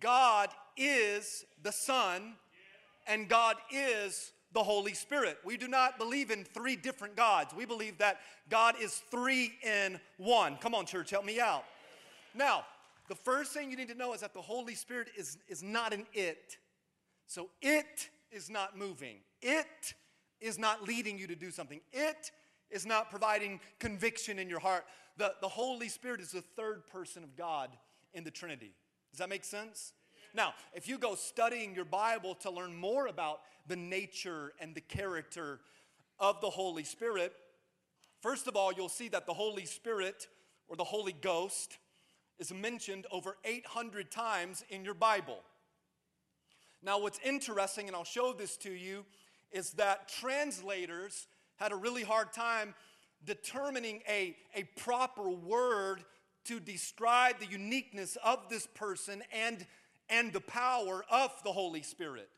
God 0.00 0.48
is 0.76 1.44
the 1.62 1.72
Son, 1.72 2.34
and 3.06 3.28
God 3.28 3.56
is 3.70 4.32
the 4.52 4.62
Holy 4.62 4.94
Spirit. 4.94 5.38
We 5.44 5.56
do 5.56 5.68
not 5.68 5.98
believe 5.98 6.30
in 6.30 6.44
three 6.44 6.76
different 6.76 7.16
gods. 7.16 7.54
We 7.54 7.64
believe 7.64 7.98
that 7.98 8.20
God 8.50 8.74
is 8.80 9.02
three 9.10 9.52
in 9.62 9.98
one. 10.18 10.56
Come 10.56 10.74
on, 10.74 10.86
church, 10.86 11.10
help 11.10 11.24
me 11.24 11.40
out. 11.40 11.64
Now, 12.34 12.64
the 13.08 13.14
first 13.14 13.52
thing 13.52 13.70
you 13.70 13.76
need 13.76 13.88
to 13.88 13.94
know 13.94 14.14
is 14.14 14.20
that 14.20 14.34
the 14.34 14.42
Holy 14.42 14.74
Spirit 14.74 15.08
is, 15.16 15.38
is 15.48 15.62
not 15.62 15.92
an 15.92 16.06
it. 16.12 16.58
So 17.26 17.48
it 17.60 18.08
is 18.30 18.50
not 18.50 18.76
moving. 18.76 19.16
It 19.42 19.94
is 20.40 20.58
not 20.58 20.84
leading 20.84 21.18
you 21.18 21.26
to 21.26 21.36
do 21.36 21.50
something. 21.50 21.80
It 21.92 22.30
is 22.70 22.86
not 22.86 23.10
providing 23.10 23.60
conviction 23.78 24.38
in 24.38 24.48
your 24.48 24.60
heart. 24.60 24.84
The, 25.18 25.34
the 25.40 25.48
Holy 25.48 25.88
Spirit 25.88 26.20
is 26.20 26.30
the 26.30 26.40
third 26.40 26.86
person 26.86 27.22
of 27.22 27.36
God 27.36 27.70
in 28.14 28.24
the 28.24 28.30
Trinity. 28.30 28.74
Does 29.12 29.18
that 29.18 29.28
make 29.28 29.44
sense? 29.44 29.92
Now, 30.34 30.54
if 30.72 30.88
you 30.88 30.96
go 30.96 31.14
studying 31.14 31.74
your 31.74 31.84
Bible 31.84 32.34
to 32.36 32.50
learn 32.50 32.74
more 32.74 33.06
about 33.06 33.40
the 33.66 33.76
nature 33.76 34.52
and 34.60 34.74
the 34.74 34.80
character 34.80 35.60
of 36.18 36.40
the 36.40 36.48
Holy 36.48 36.84
Spirit, 36.84 37.34
first 38.20 38.46
of 38.46 38.56
all, 38.56 38.72
you'll 38.72 38.88
see 38.88 39.08
that 39.08 39.26
the 39.26 39.34
Holy 39.34 39.66
Spirit 39.66 40.28
or 40.68 40.76
the 40.76 40.84
Holy 40.84 41.12
Ghost 41.12 41.78
is 42.38 42.52
mentioned 42.52 43.06
over 43.10 43.36
800 43.44 44.10
times 44.10 44.64
in 44.70 44.84
your 44.84 44.94
Bible. 44.94 45.40
Now, 46.82 46.98
what's 46.98 47.20
interesting, 47.24 47.86
and 47.86 47.94
I'll 47.94 48.04
show 48.04 48.32
this 48.32 48.56
to 48.58 48.72
you, 48.72 49.04
is 49.52 49.72
that 49.72 50.08
translators 50.08 51.26
had 51.56 51.72
a 51.72 51.76
really 51.76 52.02
hard 52.02 52.32
time 52.32 52.74
determining 53.24 54.00
a, 54.08 54.36
a 54.54 54.64
proper 54.80 55.28
word 55.28 56.04
to 56.44 56.58
describe 56.58 57.38
the 57.38 57.46
uniqueness 57.46 58.16
of 58.24 58.48
this 58.48 58.66
person 58.66 59.22
and, 59.32 59.64
and 60.08 60.32
the 60.32 60.40
power 60.40 61.04
of 61.10 61.30
the 61.44 61.52
Holy 61.52 61.82
Spirit. 61.82 62.28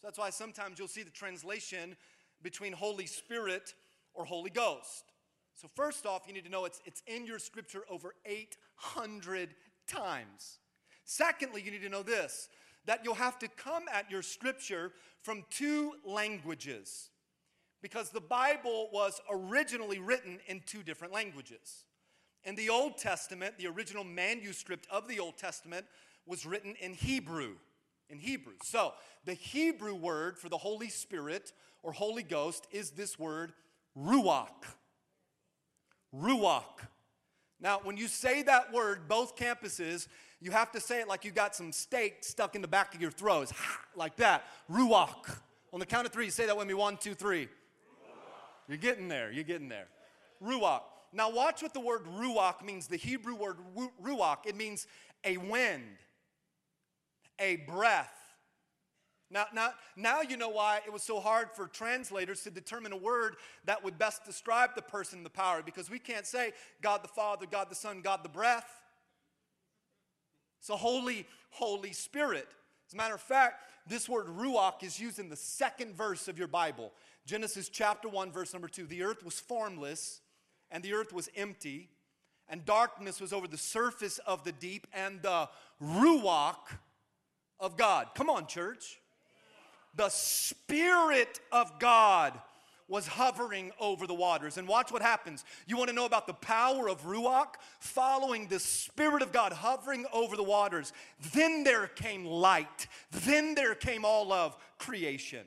So 0.00 0.08
that's 0.08 0.18
why 0.18 0.30
sometimes 0.30 0.78
you'll 0.78 0.88
see 0.88 1.04
the 1.04 1.10
translation 1.10 1.96
between 2.42 2.72
Holy 2.72 3.06
Spirit 3.06 3.74
or 4.14 4.24
Holy 4.24 4.50
Ghost. 4.50 5.04
So, 5.54 5.68
first 5.74 6.04
off, 6.04 6.22
you 6.26 6.34
need 6.34 6.44
to 6.44 6.50
know 6.50 6.66
it's, 6.66 6.82
it's 6.84 7.02
in 7.06 7.24
your 7.24 7.38
scripture 7.38 7.82
over 7.88 8.14
800 8.26 9.54
times. 9.86 10.58
Secondly, 11.04 11.62
you 11.64 11.70
need 11.70 11.82
to 11.82 11.88
know 11.88 12.02
this 12.02 12.48
that 12.86 13.04
you'll 13.04 13.14
have 13.14 13.38
to 13.40 13.48
come 13.48 13.84
at 13.92 14.10
your 14.10 14.22
scripture 14.22 14.92
from 15.22 15.44
two 15.50 15.92
languages 16.04 17.10
because 17.82 18.10
the 18.10 18.20
Bible 18.20 18.88
was 18.92 19.20
originally 19.30 19.98
written 19.98 20.38
in 20.46 20.62
two 20.66 20.82
different 20.82 21.12
languages. 21.12 21.84
In 22.44 22.54
the 22.54 22.70
Old 22.70 22.96
Testament, 22.96 23.58
the 23.58 23.66
original 23.66 24.04
manuscript 24.04 24.86
of 24.90 25.08
the 25.08 25.20
Old 25.20 25.36
Testament 25.36 25.86
was 26.26 26.46
written 26.46 26.74
in 26.80 26.94
Hebrew. 26.94 27.54
In 28.08 28.18
Hebrew. 28.18 28.54
So, 28.62 28.92
the 29.24 29.34
Hebrew 29.34 29.94
word 29.94 30.38
for 30.38 30.48
the 30.48 30.56
Holy 30.56 30.88
Spirit 30.88 31.52
or 31.82 31.92
Holy 31.92 32.22
Ghost 32.22 32.68
is 32.70 32.90
this 32.90 33.18
word, 33.18 33.52
ruach. 33.98 34.64
Ruach. 36.14 36.86
Now, 37.60 37.80
when 37.82 37.96
you 37.96 38.06
say 38.06 38.42
that 38.42 38.72
word, 38.72 39.08
both 39.08 39.36
campuses, 39.36 40.08
you 40.40 40.50
have 40.50 40.70
to 40.72 40.80
say 40.80 41.00
it 41.00 41.08
like 41.08 41.24
you 41.24 41.30
got 41.30 41.56
some 41.56 41.72
steak 41.72 42.18
stuck 42.20 42.54
in 42.54 42.62
the 42.62 42.68
back 42.68 42.94
of 42.94 43.00
your 43.00 43.10
throat, 43.10 43.50
like 43.96 44.16
that. 44.16 44.44
Ruach. 44.70 45.38
On 45.72 45.80
the 45.80 45.86
count 45.86 46.06
of 46.06 46.12
three, 46.12 46.30
say 46.30 46.46
that 46.46 46.56
with 46.56 46.66
me. 46.66 46.74
One, 46.74 46.96
two, 46.96 47.14
three. 47.14 47.48
You're 48.68 48.78
getting 48.78 49.08
there. 49.08 49.30
You're 49.30 49.44
getting 49.44 49.68
there. 49.68 49.86
Ruach. 50.42 50.82
Now, 51.12 51.30
watch 51.30 51.62
what 51.62 51.72
the 51.72 51.80
word 51.80 52.04
ruach 52.04 52.62
means. 52.62 52.88
The 52.88 52.96
Hebrew 52.96 53.34
word 53.34 53.56
ruach, 54.02 54.46
it 54.46 54.56
means 54.56 54.86
a 55.24 55.38
wind, 55.38 55.96
a 57.38 57.56
breath. 57.56 58.12
Now, 59.30 59.46
now, 59.52 59.70
now 59.96 60.20
you 60.20 60.36
know 60.36 60.50
why 60.50 60.80
it 60.86 60.92
was 60.92 61.02
so 61.02 61.18
hard 61.18 61.48
for 61.54 61.66
translators 61.66 62.42
to 62.42 62.50
determine 62.50 62.92
a 62.92 62.96
word 62.96 63.36
that 63.64 63.82
would 63.82 63.98
best 63.98 64.24
describe 64.24 64.74
the 64.76 64.82
person, 64.82 65.24
the 65.24 65.30
power, 65.30 65.62
because 65.64 65.90
we 65.90 65.98
can't 65.98 66.26
say 66.26 66.52
God 66.80 67.02
the 67.02 67.08
Father, 67.08 67.46
God 67.50 67.68
the 67.68 67.74
Son, 67.74 68.02
God 68.02 68.20
the 68.22 68.28
breath. 68.28 68.70
So, 70.60 70.76
Holy, 70.76 71.26
Holy 71.50 71.92
Spirit. 71.92 72.46
As 72.88 72.94
a 72.94 72.96
matter 72.96 73.14
of 73.14 73.20
fact, 73.20 73.64
this 73.88 74.08
word 74.08 74.26
ruach 74.26 74.82
is 74.82 75.00
used 75.00 75.18
in 75.18 75.28
the 75.28 75.36
second 75.36 75.96
verse 75.96 76.28
of 76.28 76.38
your 76.38 76.48
Bible. 76.48 76.92
Genesis 77.24 77.68
chapter 77.68 78.08
1, 78.08 78.30
verse 78.30 78.52
number 78.52 78.68
2. 78.68 78.86
The 78.86 79.02
earth 79.02 79.24
was 79.24 79.40
formless, 79.40 80.20
and 80.70 80.84
the 80.84 80.92
earth 80.92 81.12
was 81.12 81.28
empty, 81.36 81.88
and 82.48 82.64
darkness 82.64 83.20
was 83.20 83.32
over 83.32 83.48
the 83.48 83.58
surface 83.58 84.18
of 84.18 84.44
the 84.44 84.52
deep, 84.52 84.86
and 84.92 85.20
the 85.22 85.48
ruach 85.82 86.78
of 87.58 87.76
God. 87.76 88.08
Come 88.14 88.30
on, 88.30 88.46
church. 88.46 89.00
The 89.96 90.08
Spirit 90.10 91.40
of 91.50 91.78
God 91.78 92.38
was 92.88 93.06
hovering 93.06 93.72
over 93.80 94.06
the 94.06 94.14
waters. 94.14 94.58
And 94.58 94.68
watch 94.68 94.92
what 94.92 95.02
happens. 95.02 95.44
You 95.66 95.76
want 95.76 95.88
to 95.88 95.94
know 95.94 96.04
about 96.04 96.26
the 96.26 96.34
power 96.34 96.88
of 96.88 97.02
Ruach? 97.04 97.54
Following 97.80 98.46
the 98.46 98.60
Spirit 98.60 99.22
of 99.22 99.32
God 99.32 99.52
hovering 99.52 100.06
over 100.12 100.36
the 100.36 100.44
waters. 100.44 100.92
Then 101.32 101.64
there 101.64 101.88
came 101.88 102.24
light. 102.24 102.86
Then 103.10 103.54
there 103.54 103.74
came 103.74 104.04
all 104.04 104.32
of 104.32 104.56
creation. 104.78 105.46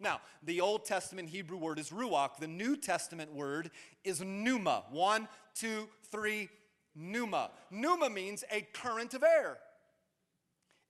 Now, 0.00 0.20
the 0.42 0.60
Old 0.60 0.84
Testament 0.84 1.28
Hebrew 1.28 1.58
word 1.58 1.78
is 1.78 1.90
Ruach. 1.90 2.38
The 2.38 2.48
New 2.48 2.76
Testament 2.76 3.32
word 3.32 3.70
is 4.02 4.20
Pneuma. 4.20 4.84
One, 4.90 5.28
two, 5.54 5.88
three, 6.10 6.48
Pneuma. 6.96 7.50
Pneuma 7.70 8.10
means 8.10 8.42
a 8.50 8.62
current 8.72 9.14
of 9.14 9.22
air. 9.22 9.58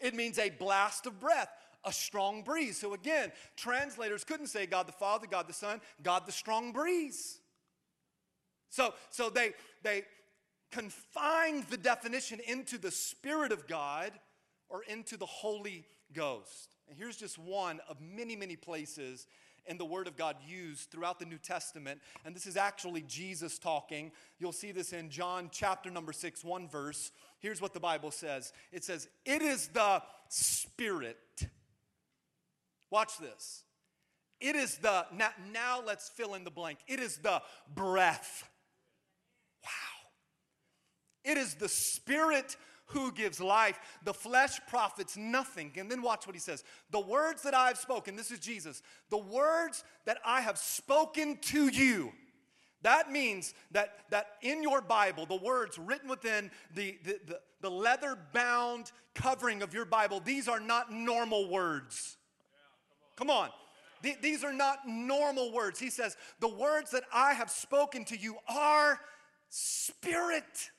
It 0.00 0.14
means 0.14 0.38
a 0.38 0.48
blast 0.48 1.06
of 1.06 1.20
breath 1.20 1.50
a 1.84 1.92
strong 1.92 2.42
breeze. 2.42 2.78
So 2.78 2.94
again, 2.94 3.32
translators 3.56 4.24
couldn't 4.24 4.48
say 4.48 4.66
God 4.66 4.86
the 4.86 4.92
Father, 4.92 5.26
God 5.26 5.48
the 5.48 5.52
Son, 5.52 5.80
God 6.02 6.26
the 6.26 6.32
strong 6.32 6.72
breeze. 6.72 7.38
So, 8.70 8.94
so 9.10 9.28
they, 9.28 9.52
they 9.82 10.04
confined 10.70 11.64
the 11.68 11.76
definition 11.76 12.40
into 12.46 12.78
the 12.78 12.90
Spirit 12.90 13.52
of 13.52 13.66
God 13.66 14.12
or 14.68 14.82
into 14.84 15.16
the 15.16 15.26
Holy 15.26 15.84
Ghost. 16.12 16.76
And 16.88 16.98
here's 16.98 17.16
just 17.16 17.38
one 17.38 17.80
of 17.88 18.00
many, 18.00 18.34
many 18.36 18.56
places 18.56 19.26
in 19.66 19.78
the 19.78 19.84
Word 19.84 20.08
of 20.08 20.16
God 20.16 20.36
used 20.46 20.90
throughout 20.90 21.18
the 21.18 21.26
New 21.26 21.38
Testament. 21.38 22.00
And 22.24 22.34
this 22.34 22.46
is 22.46 22.56
actually 22.56 23.02
Jesus 23.02 23.58
talking. 23.58 24.10
You'll 24.38 24.52
see 24.52 24.72
this 24.72 24.92
in 24.92 25.10
John 25.10 25.50
chapter 25.52 25.90
number 25.90 26.12
six, 26.12 26.42
one 26.42 26.68
verse. 26.68 27.12
Here's 27.38 27.60
what 27.60 27.74
the 27.74 27.80
Bible 27.80 28.10
says 28.10 28.52
it 28.72 28.84
says, 28.84 29.08
It 29.24 29.42
is 29.42 29.68
the 29.68 30.02
Spirit 30.28 31.18
Watch 32.92 33.16
this. 33.16 33.64
It 34.38 34.54
is 34.54 34.76
the, 34.76 35.06
now, 35.16 35.30
now 35.50 35.80
let's 35.84 36.10
fill 36.10 36.34
in 36.34 36.44
the 36.44 36.50
blank. 36.50 36.78
It 36.86 37.00
is 37.00 37.16
the 37.16 37.40
breath. 37.74 38.46
Wow. 39.64 40.10
It 41.24 41.38
is 41.38 41.54
the 41.54 41.70
spirit 41.70 42.54
who 42.88 43.10
gives 43.10 43.40
life. 43.40 43.78
The 44.04 44.12
flesh 44.12 44.60
profits 44.68 45.16
nothing. 45.16 45.72
And 45.78 45.90
then 45.90 46.02
watch 46.02 46.26
what 46.26 46.36
he 46.36 46.40
says. 46.40 46.64
The 46.90 47.00
words 47.00 47.42
that 47.44 47.54
I 47.54 47.68
have 47.68 47.78
spoken, 47.78 48.14
this 48.14 48.30
is 48.30 48.40
Jesus, 48.40 48.82
the 49.08 49.16
words 49.16 49.84
that 50.04 50.18
I 50.22 50.42
have 50.42 50.58
spoken 50.58 51.38
to 51.44 51.68
you. 51.68 52.12
That 52.82 53.10
means 53.10 53.54
that, 53.70 54.00
that 54.10 54.32
in 54.42 54.62
your 54.62 54.82
Bible, 54.82 55.24
the 55.24 55.36
words 55.36 55.78
written 55.78 56.10
within 56.10 56.50
the, 56.74 56.98
the, 57.04 57.20
the, 57.26 57.40
the 57.62 57.70
leather 57.70 58.18
bound 58.34 58.92
covering 59.14 59.62
of 59.62 59.72
your 59.72 59.86
Bible, 59.86 60.20
these 60.20 60.46
are 60.46 60.60
not 60.60 60.92
normal 60.92 61.48
words. 61.48 62.18
Come 63.16 63.30
on. 63.30 63.50
These 64.20 64.42
are 64.42 64.52
not 64.52 64.78
normal 64.86 65.52
words. 65.52 65.78
He 65.78 65.88
says, 65.88 66.16
The 66.40 66.48
words 66.48 66.90
that 66.90 67.04
I 67.12 67.34
have 67.34 67.50
spoken 67.50 68.04
to 68.06 68.16
you 68.16 68.36
are 68.48 68.98
spirit. 69.48 70.70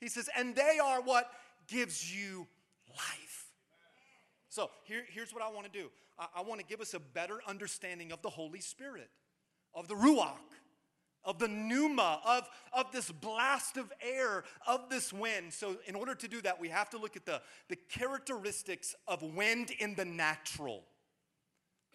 He 0.00 0.08
says, 0.08 0.28
and 0.36 0.54
they 0.56 0.78
are 0.82 1.02
what 1.02 1.30
gives 1.68 2.14
you 2.14 2.46
life. 2.88 3.46
So 4.48 4.70
here, 4.84 5.04
here's 5.08 5.32
what 5.32 5.42
I 5.42 5.50
want 5.50 5.72
to 5.72 5.78
do 5.78 5.90
I, 6.18 6.26
I 6.36 6.42
want 6.42 6.60
to 6.60 6.66
give 6.66 6.80
us 6.80 6.94
a 6.94 7.00
better 7.00 7.40
understanding 7.46 8.12
of 8.12 8.22
the 8.22 8.30
Holy 8.30 8.60
Spirit, 8.60 9.10
of 9.74 9.88
the 9.88 9.94
Ruach, 9.94 10.36
of 11.24 11.38
the 11.38 11.48
pneuma, 11.48 12.20
of, 12.24 12.48
of 12.72 12.90
this 12.92 13.10
blast 13.10 13.76
of 13.76 13.92
air, 14.00 14.44
of 14.66 14.88
this 14.90 15.12
wind. 15.12 15.52
So, 15.52 15.76
in 15.86 15.94
order 15.94 16.14
to 16.14 16.28
do 16.28 16.40
that, 16.42 16.60
we 16.60 16.68
have 16.68 16.90
to 16.90 16.98
look 16.98 17.16
at 17.16 17.24
the, 17.24 17.40
the 17.68 17.76
characteristics 17.76 18.94
of 19.06 19.22
wind 19.22 19.70
in 19.78 19.94
the 19.94 20.04
natural. 20.04 20.82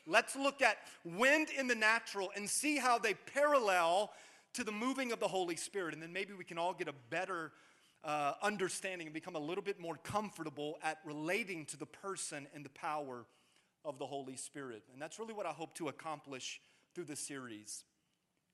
Let's 0.09 0.37
look 0.37 0.61
at 0.61 0.77
wind 1.03 1.49
in 1.49 1.67
the 1.67 1.75
natural 1.75 2.31
and 2.35 2.49
see 2.49 2.77
how 2.77 2.97
they 2.97 3.13
parallel 3.13 4.13
to 4.53 4.63
the 4.63 4.71
moving 4.71 5.11
of 5.11 5.19
the 5.19 5.27
Holy 5.27 5.57
Spirit. 5.57 5.93
And 5.93 6.01
then 6.01 6.13
maybe 6.13 6.33
we 6.33 6.45
can 6.45 6.57
all 6.57 6.73
get 6.73 6.87
a 6.87 6.95
better 7.09 7.51
uh, 8.05 8.33
understanding 8.41 9.07
and 9.07 9.13
become 9.13 9.35
a 9.35 9.39
little 9.39 9.63
bit 9.63 9.81
more 9.81 9.97
comfortable 9.97 10.79
at 10.81 10.99
relating 11.05 11.65
to 11.65 11.77
the 11.77 11.85
person 11.85 12.47
and 12.55 12.63
the 12.63 12.69
power 12.69 13.25
of 13.83 13.99
the 13.99 14.05
Holy 14.05 14.37
Spirit. 14.37 14.83
And 14.93 15.01
that's 15.01 15.19
really 15.19 15.33
what 15.33 15.45
I 15.45 15.51
hope 15.51 15.75
to 15.75 15.89
accomplish 15.89 16.61
through 16.95 17.05
this 17.05 17.19
series. 17.19 17.83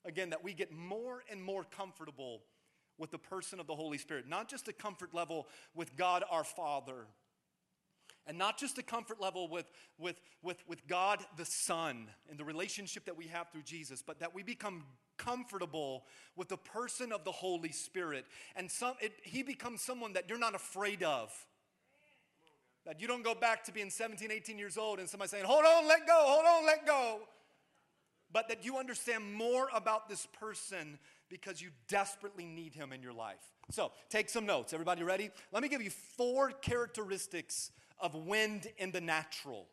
Again, 0.06 0.32
that 0.32 0.44
we 0.44 0.54
get 0.54 0.72
more 0.72 1.24
and 1.30 1.42
more 1.42 1.63
comfortable 1.63 2.42
with 2.98 3.12
the 3.12 3.20
person 3.20 3.60
of 3.60 3.68
the 3.68 3.76
Holy 3.76 4.00
Spirit, 4.00 4.28
not 4.28 4.50
just 4.50 4.68
a 4.68 4.74
comfort 4.74 5.13
level 5.13 5.48
with 5.76 5.96
God 5.96 6.24
our 6.30 6.44
Father 6.44 7.06
and 8.28 8.38
not 8.38 8.58
just 8.58 8.78
a 8.78 8.84
comfort 8.84 9.20
level 9.20 9.48
with, 9.48 9.70
with, 9.98 10.20
with, 10.42 10.64
with 10.68 10.88
God 10.88 11.20
the 11.38 11.46
Son 11.46 12.08
and 12.30 12.40
the 12.40 12.46
relationship 12.46 13.06
that 13.06 13.18
we 13.18 13.28
have 13.28 13.50
through 13.52 13.64
Jesus, 13.64 14.02
but 14.06 14.20
that 14.20 14.34
we 14.34 14.44
become 14.44 14.84
comfortable 15.18 16.06
with 16.36 16.50
the 16.50 16.58
person 16.58 17.12
of 17.12 17.24
the 17.24 17.32
Holy 17.32 17.72
Spirit. 17.72 18.26
And 18.56 18.70
some, 18.70 18.94
it, 19.02 19.14
he 19.24 19.44
becomes 19.44 19.82
someone 19.82 20.14
that 20.14 20.26
you're 20.30 20.40
not 20.40 20.56
afraid 20.56 21.04
of. 21.04 21.34
That 22.86 23.00
you 23.00 23.08
don't 23.08 23.24
go 23.24 23.34
back 23.34 23.64
to 23.66 23.72
being 23.72 23.90
17, 23.90 24.30
18 24.32 24.58
years 24.58 24.78
old 24.78 25.00
and 25.00 25.08
somebody 25.08 25.30
saying, 25.30 25.46
hold 25.46 25.64
on, 25.66 25.88
let 25.88 26.06
go, 26.06 26.14
hold 26.18 26.46
on, 26.46 26.66
let 26.66 26.86
go. 26.86 27.20
But 28.32 28.50
that 28.50 28.66
you 28.66 28.78
understand 28.78 29.34
more 29.34 29.70
about 29.74 30.10
this 30.10 30.28
person 30.40 30.98
because 31.30 31.62
you 31.62 31.70
desperately 31.88 32.46
need 32.46 32.74
him 32.74 32.92
in 32.92 33.02
your 33.02 33.14
life. 33.14 33.40
So 33.72 33.92
take 34.10 34.30
some 34.30 34.46
notes. 34.46 34.74
Everybody 34.74 35.04
ready? 35.04 35.30
Let 35.52 35.64
me 35.64 35.70
give 35.70 35.82
you 35.82 35.92
four 35.92 36.52
characteristics 36.52 37.72
of 38.04 38.13
wind 38.13 38.68
in 38.78 38.92
the 38.92 39.02
natural. 39.02 39.66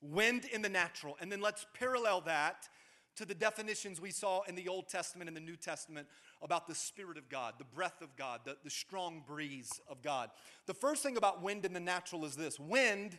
Wind 0.00 0.44
in 0.44 0.62
the 0.62 0.68
natural. 0.68 1.16
And 1.20 1.32
then 1.32 1.40
let's 1.40 1.66
parallel 1.74 2.20
that 2.20 2.68
to 3.16 3.24
the 3.24 3.34
definitions 3.34 4.00
we 4.00 4.12
saw 4.12 4.42
in 4.42 4.54
the 4.54 4.68
Old 4.68 4.88
Testament 4.88 5.26
and 5.26 5.36
the 5.36 5.40
New 5.40 5.56
Testament 5.56 6.06
about 6.40 6.68
the 6.68 6.74
Spirit 6.74 7.18
of 7.18 7.28
God, 7.28 7.54
the 7.58 7.64
breath 7.64 8.00
of 8.00 8.14
God, 8.14 8.42
the, 8.44 8.56
the 8.62 8.70
strong 8.70 9.24
breeze 9.26 9.80
of 9.88 10.02
God. 10.02 10.30
The 10.66 10.74
first 10.74 11.02
thing 11.02 11.16
about 11.16 11.42
wind 11.42 11.64
in 11.64 11.72
the 11.72 11.80
natural 11.80 12.24
is 12.24 12.36
this 12.36 12.60
wind 12.60 13.18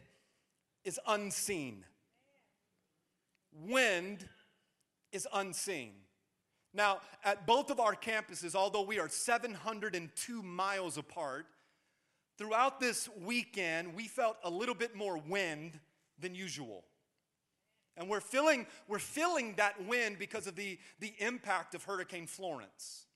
is 0.86 1.00
unseen. 1.06 1.84
Wind 3.52 4.30
is 5.12 5.28
unseen. 5.34 5.96
Now, 6.74 7.02
at 7.26 7.48
both 7.48 7.72
of 7.72 7.80
our 7.80 7.96
campuses, 7.96 8.56
although 8.56 8.84
we 8.84 9.00
are 9.00 9.10
702 9.10 10.44
miles 10.44 10.98
apart, 10.98 11.48
throughout 12.40 12.80
this 12.80 13.10
weekend, 13.22 13.94
we 13.94 14.08
felt 14.08 14.38
a 14.46 14.50
little 14.50 14.74
bit 14.74 14.96
more 14.96 15.18
wind 15.18 15.78
than 16.20 16.34
usual. 16.34 16.86
And 17.98 18.08
we're 18.08 18.22
feeling, 18.22 18.66
we're 18.88 18.98
feeling 18.98 19.56
that 19.58 19.86
wind 19.86 20.18
because 20.18 20.48
of 20.48 20.56
the, 20.56 20.80
the 21.02 21.14
impact 21.20 21.76
of 21.76 21.84
Hurricane 21.84 22.28
Florence. 22.28 23.08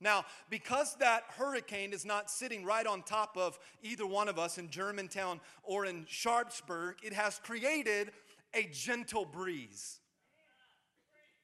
Now, 0.00 0.24
because 0.48 0.96
that 0.96 1.24
hurricane 1.36 1.92
is 1.92 2.06
not 2.06 2.30
sitting 2.30 2.64
right 2.64 2.86
on 2.86 3.02
top 3.02 3.36
of 3.36 3.58
either 3.82 4.06
one 4.06 4.26
of 4.26 4.38
us 4.38 4.56
in 4.56 4.70
Germantown 4.70 5.40
or 5.62 5.84
in 5.84 6.06
Sharpsburg, 6.08 6.96
it 7.02 7.12
has 7.12 7.38
created 7.38 8.10
a 8.54 8.64
gentle 8.72 9.26
breeze. 9.26 10.00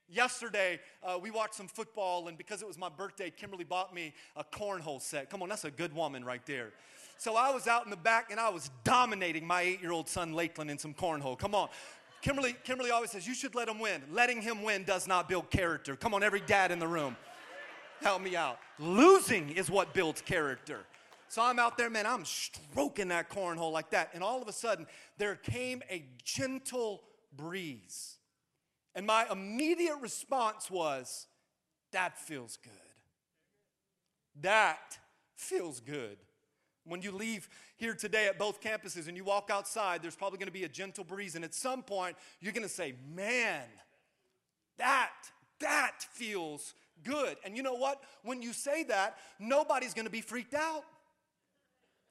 Yesterday, 0.09 0.81
uh, 1.03 1.19
we 1.23 1.31
watched 1.31 1.55
some 1.55 1.69
football, 1.69 2.29
and 2.29 2.39
because 2.39 2.63
it 2.63 2.67
was 2.67 2.79
my 2.79 2.89
birthday, 2.89 3.31
Kimberly 3.31 3.65
bought 3.65 3.95
me 3.95 4.15
a 4.35 4.43
cornhole 4.43 5.03
set. 5.03 5.29
Come 5.29 5.43
on, 5.43 5.51
that's 5.51 5.67
a 5.67 5.71
good 5.71 5.95
woman 5.95 6.25
right 6.25 6.45
there. 6.47 6.73
So 7.19 7.37
I 7.37 7.51
was 7.51 7.67
out 7.67 7.85
in 7.85 7.91
the 7.91 7.97
back 7.97 8.31
and 8.31 8.39
I 8.41 8.49
was 8.49 8.71
dominating 8.85 9.47
my 9.47 9.63
eight 9.63 9.83
year 9.83 9.93
old 9.93 10.09
son, 10.09 10.33
Lakeland, 10.33 10.71
in 10.71 10.79
some 10.79 10.95
cornhole. 10.95 11.39
Come 11.39 11.55
on. 11.55 11.69
Kimberly, 12.23 12.57
Kimberly 12.65 12.91
always 12.91 13.11
says, 13.11 13.27
You 13.27 13.35
should 13.35 13.55
let 13.55 13.69
him 13.69 13.79
win. 13.79 14.03
Letting 14.13 14.41
him 14.41 14.63
win 14.63 14.85
does 14.85 15.07
not 15.07 15.29
build 15.29 15.51
character. 15.51 15.97
Come 15.97 16.15
on, 16.15 16.23
every 16.23 16.41
dad 16.41 16.71
in 16.71 16.79
the 16.79 16.89
room 16.89 17.17
help 18.01 18.23
me 18.23 18.37
out. 18.37 18.59
Losing 18.79 19.51
is 19.51 19.71
what 19.71 19.93
builds 19.95 20.21
character. 20.21 20.81
So 21.29 21.43
I'm 21.43 21.59
out 21.59 21.77
there, 21.77 21.91
man, 21.91 22.07
I'm 22.07 22.25
stroking 22.25 23.09
that 23.09 23.29
cornhole 23.29 23.73
like 23.73 23.91
that. 23.91 24.11
And 24.15 24.23
all 24.23 24.41
of 24.41 24.49
a 24.49 24.53
sudden, 24.53 24.87
there 25.19 25.37
came 25.37 25.83
a 25.91 26.05
gentle 26.25 27.03
breeze. 27.37 28.17
And 28.95 29.07
my 29.07 29.27
immediate 29.31 29.97
response 30.01 30.71
was, 30.71 31.27
that 31.93 32.19
feels 32.19 32.59
good. 32.63 32.73
That 34.41 34.99
feels 35.37 35.81
good. 35.81 36.17
When 36.89 37.03
you 37.03 37.13
leave 37.13 37.49
here 37.77 37.95
today 37.95 38.27
at 38.27 38.39
both 38.39 38.61
campuses 38.61 39.09
and 39.09 39.17
you 39.17 39.25
walk 39.25 39.51
outside, 39.53 40.03
there's 40.03 40.17
probably 40.17 40.39
going 40.39 40.49
to 40.49 40.53
be 40.53 40.65
a 40.65 40.69
gentle 40.69 41.05
breeze. 41.05 41.35
And 41.35 41.45
at 41.45 41.55
some 41.55 41.83
point, 41.83 42.17
you're 42.41 42.53
going 42.53 42.63
to 42.63 42.69
say, 42.69 42.95
man, 43.15 43.65
that, 44.79 45.13
that 45.61 46.07
feels 46.13 46.75
good. 47.05 47.37
And 47.45 47.57
you 47.57 47.63
know 47.63 47.75
what? 47.75 48.03
When 48.23 48.43
you 48.43 48.53
say 48.53 48.85
that, 48.85 49.19
nobody's 49.39 49.95
gonna 49.95 50.11
be 50.11 50.21
freaked 50.21 50.55
out. 50.55 50.85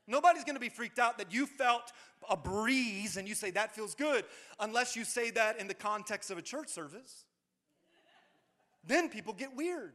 Nobody's 0.07 0.43
gonna 0.43 0.59
be 0.59 0.69
freaked 0.69 0.99
out 0.99 1.17
that 1.17 1.33
you 1.33 1.45
felt 1.45 1.91
a 2.29 2.37
breeze 2.37 3.17
and 3.17 3.27
you 3.27 3.35
say 3.35 3.51
that 3.51 3.75
feels 3.75 3.95
good, 3.95 4.25
unless 4.59 4.95
you 4.95 5.03
say 5.03 5.31
that 5.31 5.59
in 5.59 5.67
the 5.67 5.73
context 5.73 6.31
of 6.31 6.37
a 6.37 6.41
church 6.41 6.69
service. 6.69 7.25
Then 8.85 9.09
people 9.09 9.33
get 9.33 9.55
weird. 9.55 9.93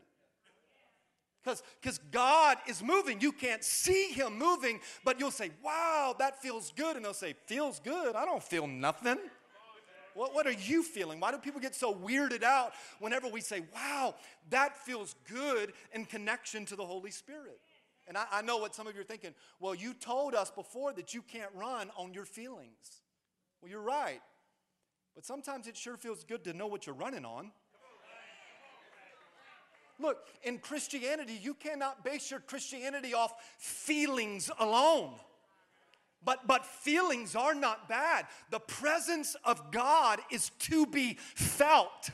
Because 1.44 1.98
God 2.10 2.58
is 2.68 2.82
moving. 2.82 3.20
You 3.20 3.32
can't 3.32 3.64
see 3.64 4.12
Him 4.12 4.38
moving, 4.38 4.80
but 5.04 5.18
you'll 5.18 5.30
say, 5.30 5.50
Wow, 5.64 6.14
that 6.18 6.40
feels 6.40 6.72
good. 6.76 6.96
And 6.96 7.04
they'll 7.04 7.14
say, 7.14 7.34
Feels 7.46 7.80
good? 7.80 8.14
I 8.14 8.24
don't 8.24 8.42
feel 8.42 8.66
nothing. 8.66 9.18
What, 10.14 10.34
what 10.34 10.46
are 10.46 10.52
you 10.52 10.82
feeling? 10.82 11.20
Why 11.20 11.30
do 11.30 11.38
people 11.38 11.60
get 11.60 11.74
so 11.74 11.94
weirded 11.94 12.42
out 12.42 12.72
whenever 12.98 13.28
we 13.28 13.40
say, 13.40 13.62
wow, 13.74 14.14
that 14.50 14.76
feels 14.84 15.14
good 15.28 15.72
in 15.92 16.04
connection 16.04 16.66
to 16.66 16.76
the 16.76 16.84
Holy 16.84 17.10
Spirit? 17.10 17.60
And 18.06 18.18
I, 18.18 18.26
I 18.30 18.42
know 18.42 18.58
what 18.58 18.74
some 18.74 18.86
of 18.86 18.94
you 18.94 19.00
are 19.00 19.04
thinking. 19.04 19.34
Well, 19.60 19.74
you 19.74 19.94
told 19.94 20.34
us 20.34 20.50
before 20.50 20.92
that 20.94 21.14
you 21.14 21.22
can't 21.22 21.50
run 21.54 21.90
on 21.96 22.12
your 22.12 22.24
feelings. 22.24 23.02
Well, 23.60 23.70
you're 23.70 23.80
right. 23.80 24.20
But 25.14 25.24
sometimes 25.24 25.66
it 25.66 25.76
sure 25.76 25.96
feels 25.96 26.24
good 26.24 26.44
to 26.44 26.52
know 26.52 26.66
what 26.66 26.86
you're 26.86 26.94
running 26.94 27.24
on. 27.24 27.52
Look, 30.02 30.18
in 30.42 30.58
Christianity, 30.58 31.38
you 31.40 31.54
cannot 31.54 32.04
base 32.04 32.30
your 32.30 32.40
Christianity 32.40 33.14
off 33.14 33.32
feelings 33.58 34.50
alone. 34.58 35.12
But, 36.24 36.46
but 36.46 36.66
feelings 36.66 37.34
are 37.34 37.54
not 37.54 37.88
bad. 37.88 38.26
The 38.50 38.60
presence 38.60 39.36
of 39.44 39.70
God 39.70 40.20
is 40.30 40.50
to 40.60 40.86
be 40.86 41.14
felt. 41.34 42.10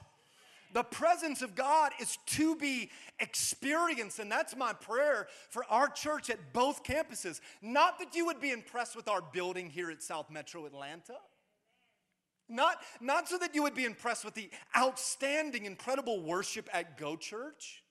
The 0.75 0.83
presence 0.83 1.43
of 1.43 1.55
God 1.55 1.93
is 2.01 2.19
to 2.27 2.57
be 2.57 2.91
experienced. 3.21 4.19
And 4.19 4.31
that's 4.31 4.55
my 4.57 4.73
prayer 4.73 5.27
for 5.51 5.65
our 5.71 5.89
church 5.89 6.31
at 6.31 6.53
both 6.53 6.85
campuses. 6.85 7.41
Not 7.63 7.99
that 7.99 8.15
you 8.15 8.27
would 8.27 8.41
be 8.41 8.51
impressed 8.51 8.97
with 8.97 9.09
our 9.09 9.23
building 9.23 9.71
here 9.71 9.91
at 9.91 10.03
South 10.03 10.31
Metro 10.31 10.67
Atlanta. 10.67 11.15
Not, 12.49 12.79
not 13.01 13.29
so 13.29 13.37
that 13.39 13.55
you 13.55 13.63
would 13.63 13.75
be 13.75 13.85
impressed 13.85 14.25
with 14.25 14.35
the 14.35 14.51
outstanding, 14.77 15.67
incredible 15.67 16.23
worship 16.23 16.69
at 16.73 16.97
Go 16.97 17.17
Church. 17.17 17.83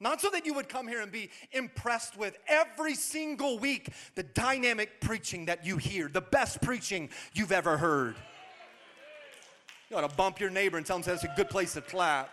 Not 0.00 0.20
so 0.20 0.28
that 0.30 0.44
you 0.44 0.52
would 0.54 0.68
come 0.68 0.86
here 0.86 1.00
and 1.00 1.10
be 1.10 1.30
impressed 1.52 2.18
with 2.18 2.36
every 2.46 2.94
single 2.94 3.58
week 3.58 3.88
the 4.16 4.22
dynamic 4.22 5.00
preaching 5.00 5.46
that 5.46 5.64
you 5.64 5.76
hear, 5.76 6.08
the 6.08 6.20
best 6.20 6.60
preaching 6.60 7.08
you've 7.32 7.52
ever 7.52 7.78
heard. 7.78 8.16
You 9.88 9.96
ought 9.96 10.08
to 10.08 10.14
bump 10.14 10.40
your 10.40 10.50
neighbor 10.50 10.76
and 10.76 10.84
tell 10.84 10.96
him 10.96 11.02
that's 11.02 11.24
a 11.24 11.32
good 11.36 11.48
place 11.48 11.74
to 11.74 11.80
clap. 11.80 12.30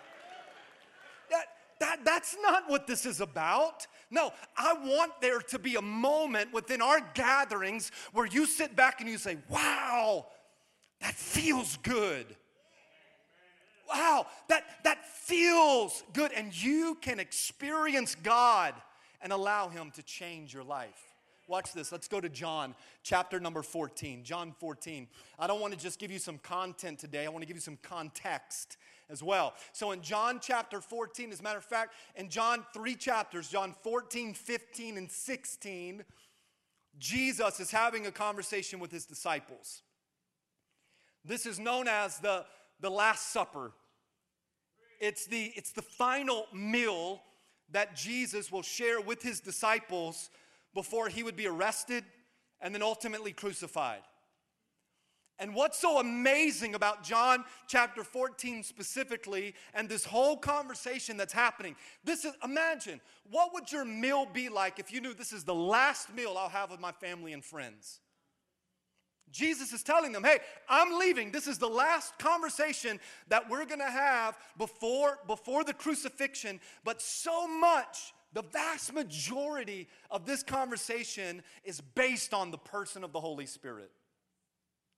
That, 1.29 1.45
that, 1.79 2.03
that's 2.03 2.35
not 2.41 2.69
what 2.69 2.87
this 2.87 3.05
is 3.05 3.21
about. 3.21 3.87
No, 4.09 4.33
I 4.57 4.73
want 4.73 5.21
there 5.21 5.39
to 5.39 5.59
be 5.59 5.75
a 5.75 5.81
moment 5.81 6.51
within 6.51 6.81
our 6.81 6.99
gatherings 7.13 7.91
where 8.11 8.25
you 8.25 8.45
sit 8.45 8.75
back 8.75 8.99
and 8.99 9.09
you 9.09 9.17
say, 9.17 9.37
wow, 9.47 10.25
that 11.01 11.13
feels 11.13 11.77
good 11.77 12.25
wow, 13.93 14.25
that, 14.47 14.63
that 14.83 15.05
feels 15.05 16.03
good. 16.13 16.31
And 16.33 16.53
you 16.63 16.97
can 17.01 17.19
experience 17.19 18.15
God 18.15 18.73
and 19.21 19.31
allow 19.31 19.69
Him 19.69 19.91
to 19.95 20.03
change 20.03 20.53
your 20.53 20.63
life. 20.63 21.15
Watch 21.47 21.73
this. 21.73 21.91
Let's 21.91 22.07
go 22.07 22.21
to 22.21 22.29
John 22.29 22.75
chapter 23.03 23.39
number 23.39 23.61
14. 23.61 24.23
John 24.23 24.53
14. 24.59 25.07
I 25.37 25.47
don't 25.47 25.59
want 25.59 25.73
to 25.73 25.79
just 25.79 25.99
give 25.99 26.11
you 26.11 26.19
some 26.19 26.37
content 26.37 26.99
today, 26.99 27.25
I 27.25 27.29
want 27.29 27.41
to 27.41 27.47
give 27.47 27.57
you 27.57 27.61
some 27.61 27.79
context 27.81 28.77
as 29.09 29.21
well. 29.21 29.53
So 29.73 29.91
in 29.91 30.01
John 30.01 30.39
chapter 30.41 30.79
14, 30.79 31.33
as 31.33 31.41
a 31.41 31.43
matter 31.43 31.57
of 31.57 31.65
fact, 31.65 31.93
in 32.15 32.29
John 32.29 32.63
three 32.73 32.95
chapters, 32.95 33.49
John 33.49 33.75
14, 33.83 34.33
15, 34.33 34.97
and 34.97 35.11
16, 35.11 36.05
Jesus 36.97 37.59
is 37.59 37.71
having 37.71 38.05
a 38.05 38.11
conversation 38.11 38.79
with 38.79 38.91
his 38.91 39.05
disciples. 39.05 39.81
This 41.23 41.45
is 41.45 41.59
known 41.59 41.87
as 41.87 42.17
the, 42.19 42.45
the 42.79 42.89
Last 42.89 43.31
Supper 43.31 43.71
it's 45.01 45.25
the, 45.25 45.51
it's 45.55 45.71
the 45.71 45.81
final 45.81 46.45
meal 46.53 47.23
that 47.71 47.95
Jesus 47.95 48.51
will 48.51 48.61
share 48.61 49.01
with 49.01 49.21
his 49.23 49.39
disciples 49.39 50.29
before 50.75 51.09
he 51.09 51.23
would 51.23 51.35
be 51.35 51.47
arrested 51.47 52.05
and 52.61 52.73
then 52.73 52.83
ultimately 52.83 53.33
crucified. 53.33 54.01
And 55.39 55.55
what's 55.55 55.79
so 55.79 55.99
amazing 55.99 56.75
about 56.75 57.03
John 57.03 57.43
chapter 57.67 58.03
14 58.03 58.61
specifically 58.61 59.55
and 59.73 59.89
this 59.89 60.05
whole 60.05 60.37
conversation 60.37 61.17
that's 61.17 61.33
happening? 61.33 61.75
This 62.03 62.23
is 62.23 62.33
imagine 62.43 63.01
what 63.31 63.51
would 63.55 63.71
your 63.71 63.85
meal 63.85 64.27
be 64.31 64.49
like 64.49 64.77
if 64.77 64.93
you 64.93 65.01
knew 65.01 65.15
this 65.15 65.33
is 65.33 65.43
the 65.43 65.55
last 65.55 66.13
meal 66.13 66.35
I'll 66.37 66.47
have 66.47 66.69
with 66.69 66.79
my 66.79 66.91
family 66.91 67.33
and 67.33 67.43
friends? 67.43 68.01
Jesus 69.31 69.73
is 69.73 69.83
telling 69.83 70.11
them, 70.11 70.23
hey, 70.23 70.39
I'm 70.67 70.99
leaving. 70.99 71.31
This 71.31 71.47
is 71.47 71.57
the 71.57 71.67
last 71.67 72.17
conversation 72.19 72.99
that 73.29 73.49
we're 73.49 73.65
going 73.65 73.79
to 73.79 73.85
have 73.85 74.37
before, 74.57 75.19
before 75.27 75.63
the 75.63 75.73
crucifixion. 75.73 76.59
But 76.83 77.01
so 77.01 77.47
much, 77.47 78.13
the 78.33 78.43
vast 78.43 78.93
majority 78.93 79.87
of 80.09 80.25
this 80.25 80.43
conversation 80.43 81.43
is 81.63 81.81
based 81.81 82.33
on 82.33 82.51
the 82.51 82.57
person 82.57 83.03
of 83.03 83.11
the 83.11 83.19
Holy 83.19 83.45
Spirit. 83.45 83.91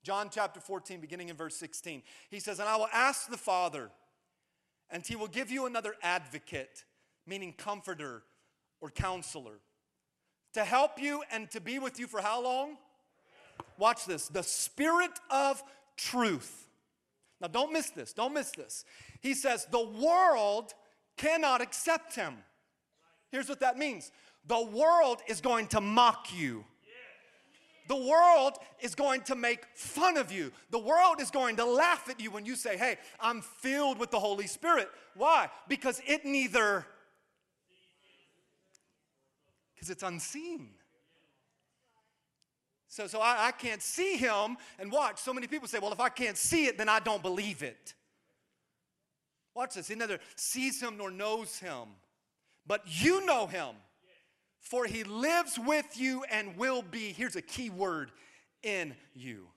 John 0.04 0.30
chapter 0.32 0.60
14, 0.60 1.00
beginning 1.00 1.30
in 1.30 1.36
verse 1.36 1.56
16. 1.56 2.04
He 2.30 2.40
says, 2.40 2.60
And 2.60 2.68
I 2.68 2.76
will 2.76 2.90
ask 2.92 3.30
the 3.30 3.38
Father, 3.38 3.90
and 4.90 5.06
he 5.06 5.16
will 5.16 5.28
give 5.28 5.50
you 5.50 5.66
another 5.66 5.96
advocate, 6.02 6.84
meaning 7.26 7.54
comforter 7.58 8.24
or 8.82 8.90
counselor, 8.90 9.60
to 10.54 10.64
help 10.64 11.02
you 11.02 11.24
and 11.32 11.50
to 11.52 11.62
be 11.62 11.80
with 11.80 12.00
you 12.00 12.08
for 12.08 12.22
how 12.22 12.44
long? 12.44 12.78
Watch 13.84 14.06
this 14.06 14.30
the 14.30 14.44
Spirit 14.44 15.12
of 15.30 15.62
truth. 15.98 16.70
Now, 17.42 17.50
don't 17.50 17.74
miss 17.74 17.90
this. 17.90 18.14
Don't 18.14 18.34
miss 18.34 18.52
this. 18.52 18.86
He 19.20 19.34
says, 19.34 19.68
the 19.72 19.86
world 19.86 20.74
cannot 21.18 21.60
accept 21.60 22.16
him. 22.16 22.36
Here's 23.30 23.50
what 23.50 23.60
that 23.60 23.78
means 23.78 24.10
the 24.48 24.64
world 24.64 25.20
is 25.28 25.42
going 25.42 25.68
to 25.68 25.82
mock 25.82 26.28
you. 26.34 26.64
The 27.90 27.98
world 27.98 28.54
is 28.80 28.96
going 28.96 29.24
to 29.24 29.36
make 29.36 29.66
fun 29.76 30.16
of 30.16 30.32
you. 30.32 30.54
The 30.70 30.80
world 30.80 31.20
is 31.20 31.30
going 31.30 31.58
to 31.58 31.66
laugh 31.66 32.10
at 32.10 32.22
you 32.22 32.32
when 32.32 32.46
you 32.46 32.56
say, 32.56 32.78
Hey, 32.78 32.96
I'm 33.20 33.42
filled 33.42 34.00
with 34.00 34.12
the 34.12 34.20
Holy 34.20 34.48
Spirit. 34.48 34.88
Why? 35.14 35.50
Because 35.68 36.02
it 36.08 36.24
neither, 36.24 36.86
because 39.76 39.90
it's 39.90 40.04
unseen. 40.04 40.70
So, 42.94 43.08
so 43.08 43.22
I, 43.22 43.48
I 43.48 43.52
can't 43.52 43.82
see 43.82 44.18
him 44.18 44.56
and 44.78 44.92
watch. 44.92 45.20
So 45.20 45.34
many 45.34 45.48
people 45.48 45.68
say, 45.68 45.80
well, 45.80 45.92
if 45.92 46.00
I 46.00 46.10
can't 46.10 46.38
see 46.38 46.68
it, 46.68 46.78
then 46.78 46.88
I 46.88 47.00
don't 47.00 47.24
believe 47.24 47.64
it. 47.64 47.96
Watch 49.56 49.74
this. 49.74 49.88
He 49.88 49.96
neither 49.96 50.20
sees 50.36 50.80
him 50.80 50.98
nor 50.98 51.10
knows 51.10 51.58
him, 51.58 51.88
but 52.68 52.84
you 52.86 53.26
know 53.26 53.48
him, 53.48 53.74
for 54.60 54.86
he 54.86 55.04
lives 55.04 55.58
with 55.58 56.00
you 56.00 56.24
and 56.30 56.56
will 56.56 56.84
be, 56.84 57.14
here's 57.14 57.36
a 57.36 57.42
key 57.42 57.72
word, 57.72 58.12
in 58.62 58.94
you. 59.16 59.48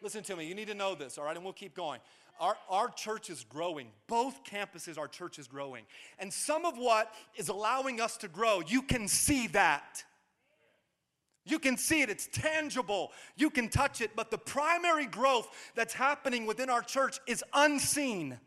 Listen 0.00 0.22
to 0.22 0.34
me, 0.34 0.46
you 0.46 0.54
need 0.54 0.68
to 0.68 0.74
know 0.74 0.94
this, 0.94 1.18
all 1.18 1.24
right? 1.24 1.36
And 1.36 1.44
we'll 1.44 1.52
keep 1.52 1.74
going. 1.74 2.00
Our, 2.40 2.56
our 2.70 2.88
church 2.88 3.28
is 3.28 3.44
growing. 3.44 3.88
Both 4.06 4.42
campuses, 4.44 4.96
our 4.96 5.06
church 5.06 5.38
is 5.38 5.46
growing. 5.46 5.84
And 6.18 6.32
some 6.32 6.64
of 6.64 6.78
what 6.78 7.12
is 7.36 7.50
allowing 7.50 8.00
us 8.00 8.16
to 8.16 8.28
grow, 8.28 8.62
you 8.66 8.80
can 8.80 9.06
see 9.06 9.48
that. 9.48 10.02
You 11.44 11.58
can 11.58 11.76
see 11.76 12.02
it, 12.02 12.10
it's 12.10 12.28
tangible. 12.28 13.10
You 13.36 13.50
can 13.50 13.68
touch 13.68 14.00
it. 14.00 14.12
But 14.14 14.30
the 14.30 14.38
primary 14.38 15.06
growth 15.06 15.48
that's 15.74 15.94
happening 15.94 16.46
within 16.46 16.70
our 16.70 16.82
church 16.82 17.18
is 17.26 17.42
unseen. 17.52 18.38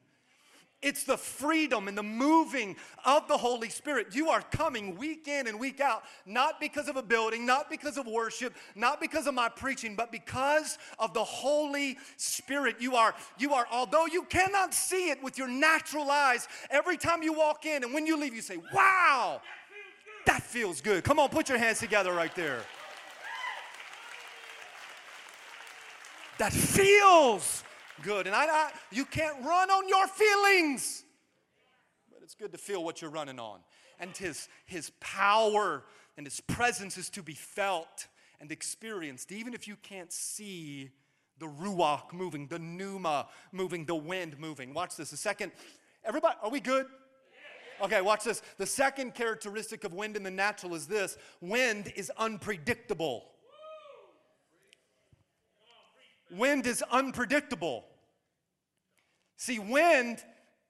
It's 0.81 1.03
the 1.03 1.17
freedom 1.17 1.87
and 1.87 1.97
the 1.97 2.03
moving 2.03 2.75
of 3.05 3.27
the 3.27 3.37
Holy 3.37 3.69
Spirit. 3.69 4.13
You 4.13 4.29
are 4.29 4.41
coming 4.51 4.95
week 4.97 5.27
in 5.27 5.47
and 5.47 5.59
week 5.59 5.81
out, 5.81 6.03
not 6.27 6.59
because 6.59 6.87
of 6.87 6.95
a 6.95 7.01
building, 7.01 7.43
not 7.43 7.71
because 7.71 7.97
of 7.97 8.05
worship, 8.05 8.53
not 8.75 9.01
because 9.01 9.25
of 9.25 9.33
my 9.33 9.49
preaching, 9.49 9.95
but 9.95 10.11
because 10.11 10.77
of 10.99 11.13
the 11.13 11.23
Holy 11.23 11.97
Spirit. 12.17 12.75
You 12.79 12.95
are, 12.95 13.15
you 13.39 13.53
are, 13.53 13.65
although 13.71 14.05
you 14.05 14.23
cannot 14.23 14.75
see 14.75 15.09
it 15.09 15.23
with 15.23 15.39
your 15.39 15.47
natural 15.47 16.11
eyes, 16.11 16.47
every 16.69 16.97
time 16.97 17.23
you 17.23 17.33
walk 17.33 17.65
in 17.65 17.83
and 17.83 17.91
when 17.91 18.05
you 18.05 18.15
leave, 18.15 18.35
you 18.35 18.41
say, 18.41 18.57
Wow, 18.71 19.41
that 20.27 20.43
feels 20.43 20.81
good. 20.81 21.03
Come 21.03 21.17
on, 21.17 21.29
put 21.29 21.49
your 21.49 21.57
hands 21.57 21.79
together 21.79 22.13
right 22.13 22.35
there. 22.35 22.59
That 26.37 26.51
feels 26.53 27.63
good. 28.01 28.27
And 28.27 28.35
I, 28.35 28.45
I, 28.45 28.71
you 28.91 29.05
can't 29.05 29.43
run 29.45 29.69
on 29.69 29.87
your 29.87 30.07
feelings, 30.07 31.03
but 32.11 32.21
it's 32.23 32.35
good 32.35 32.51
to 32.51 32.57
feel 32.57 32.83
what 32.83 33.01
you're 33.01 33.11
running 33.11 33.39
on. 33.39 33.59
And 33.99 34.15
his, 34.15 34.49
his 34.65 34.91
power 34.99 35.83
and 36.17 36.25
his 36.25 36.41
presence 36.41 36.97
is 36.97 37.09
to 37.11 37.23
be 37.23 37.33
felt 37.33 38.07
and 38.41 38.51
experienced, 38.51 39.31
even 39.31 39.53
if 39.53 39.67
you 39.67 39.77
can't 39.77 40.11
see 40.11 40.91
the 41.39 41.47
ruach 41.47 42.13
moving, 42.13 42.47
the 42.47 42.59
pneuma 42.59 43.27
moving, 43.51 43.85
the 43.85 43.95
wind 43.95 44.37
moving. 44.39 44.73
Watch 44.73 44.97
this. 44.97 45.11
The 45.11 45.17
second, 45.17 45.51
everybody, 46.03 46.35
are 46.41 46.49
we 46.49 46.59
good? 46.59 46.87
Okay, 47.81 48.01
watch 48.01 48.23
this. 48.23 48.41
The 48.57 48.65
second 48.65 49.15
characteristic 49.15 49.83
of 49.83 49.93
wind 49.93 50.15
in 50.15 50.23
the 50.23 50.31
natural 50.31 50.75
is 50.75 50.87
this 50.87 51.17
wind 51.41 51.91
is 51.95 52.11
unpredictable. 52.17 53.25
Wind 56.31 56.65
is 56.67 56.83
unpredictable. 56.91 57.85
See, 59.37 59.59
wind 59.59 60.23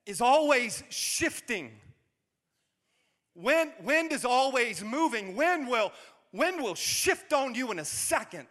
is 0.06 0.22
always 0.22 0.84
shifting. 0.90 1.72
Wind, 3.36 3.72
wind 3.84 4.12
is 4.12 4.26
always 4.26 4.84
moving. 4.84 5.36
Wind 5.36 5.68
will, 5.68 5.92
wind 6.32 6.62
will 6.62 6.76
shift 6.76 7.34
on 7.34 7.56
you 7.56 7.72
in 7.72 7.80
a 7.80 7.86
second. 7.86 8.48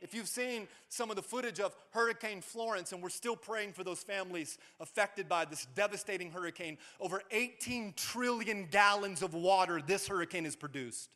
If 0.00 0.14
you've 0.14 0.28
seen 0.28 0.66
some 0.88 1.10
of 1.10 1.16
the 1.16 1.22
footage 1.22 1.60
of 1.60 1.76
Hurricane 1.90 2.40
Florence, 2.40 2.92
and 2.92 3.02
we're 3.02 3.10
still 3.10 3.36
praying 3.36 3.74
for 3.74 3.84
those 3.84 4.02
families 4.02 4.56
affected 4.80 5.28
by 5.28 5.44
this 5.44 5.66
devastating 5.74 6.30
hurricane, 6.30 6.78
over 7.00 7.22
18 7.30 7.92
trillion 7.96 8.66
gallons 8.70 9.22
of 9.22 9.34
water 9.34 9.82
this 9.86 10.08
hurricane 10.08 10.44
has 10.44 10.56
produced. 10.56 11.10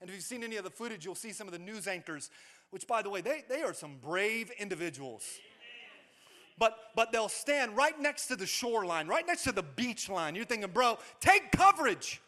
And 0.00 0.10
if 0.10 0.16
you've 0.16 0.24
seen 0.24 0.44
any 0.44 0.56
of 0.56 0.64
the 0.64 0.70
footage, 0.70 1.06
you'll 1.06 1.14
see 1.14 1.32
some 1.32 1.48
of 1.48 1.54
the 1.54 1.58
news 1.58 1.86
anchors, 1.86 2.30
which, 2.70 2.86
by 2.86 3.02
the 3.02 3.10
way, 3.10 3.20
they, 3.20 3.44
they 3.48 3.62
are 3.62 3.74
some 3.74 3.96
brave 4.02 4.50
individuals 4.58 5.38
but 6.58 6.78
but 6.94 7.12
they'll 7.12 7.28
stand 7.28 7.76
right 7.76 7.98
next 8.00 8.26
to 8.28 8.36
the 8.36 8.46
shoreline, 8.46 9.06
right 9.06 9.26
next 9.26 9.44
to 9.44 9.52
the 9.52 9.62
beach 9.62 10.08
line. 10.08 10.34
You're 10.34 10.46
thinking, 10.46 10.70
bro, 10.70 10.98
take 11.20 11.52
coverage. 11.52 12.22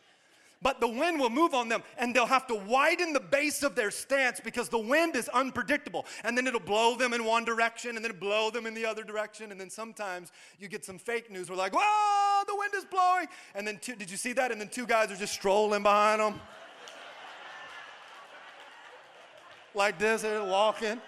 But 0.60 0.80
the 0.80 0.88
wind 0.88 1.20
will 1.20 1.30
move 1.30 1.54
on 1.54 1.68
them 1.68 1.84
and 1.98 2.12
they'll 2.12 2.26
have 2.26 2.48
to 2.48 2.54
widen 2.56 3.12
the 3.12 3.20
base 3.20 3.62
of 3.62 3.76
their 3.76 3.92
stance 3.92 4.40
because 4.40 4.68
the 4.68 4.78
wind 4.78 5.14
is 5.14 5.28
unpredictable. 5.28 6.04
And 6.24 6.36
then 6.36 6.48
it'll 6.48 6.58
blow 6.58 6.96
them 6.96 7.12
in 7.12 7.24
one 7.24 7.44
direction 7.44 7.94
and 7.94 8.04
then 8.04 8.18
blow 8.18 8.50
them 8.50 8.66
in 8.66 8.74
the 8.74 8.84
other 8.84 9.04
direction. 9.04 9.52
And 9.52 9.60
then 9.60 9.70
sometimes 9.70 10.32
you 10.58 10.66
get 10.66 10.84
some 10.84 10.98
fake 10.98 11.30
news. 11.30 11.48
We're 11.48 11.54
like, 11.54 11.74
whoa, 11.76 12.42
the 12.44 12.56
wind 12.56 12.72
is 12.76 12.84
blowing. 12.84 13.28
And 13.54 13.64
then, 13.64 13.78
two, 13.80 13.94
did 13.94 14.10
you 14.10 14.16
see 14.16 14.32
that? 14.32 14.50
And 14.50 14.60
then 14.60 14.68
two 14.68 14.84
guys 14.84 15.12
are 15.12 15.16
just 15.16 15.32
strolling 15.32 15.84
behind 15.84 16.20
them. 16.20 16.40
Like 19.74 19.98
this, 19.98 20.22
they're 20.22 20.42
walking. 20.44 21.00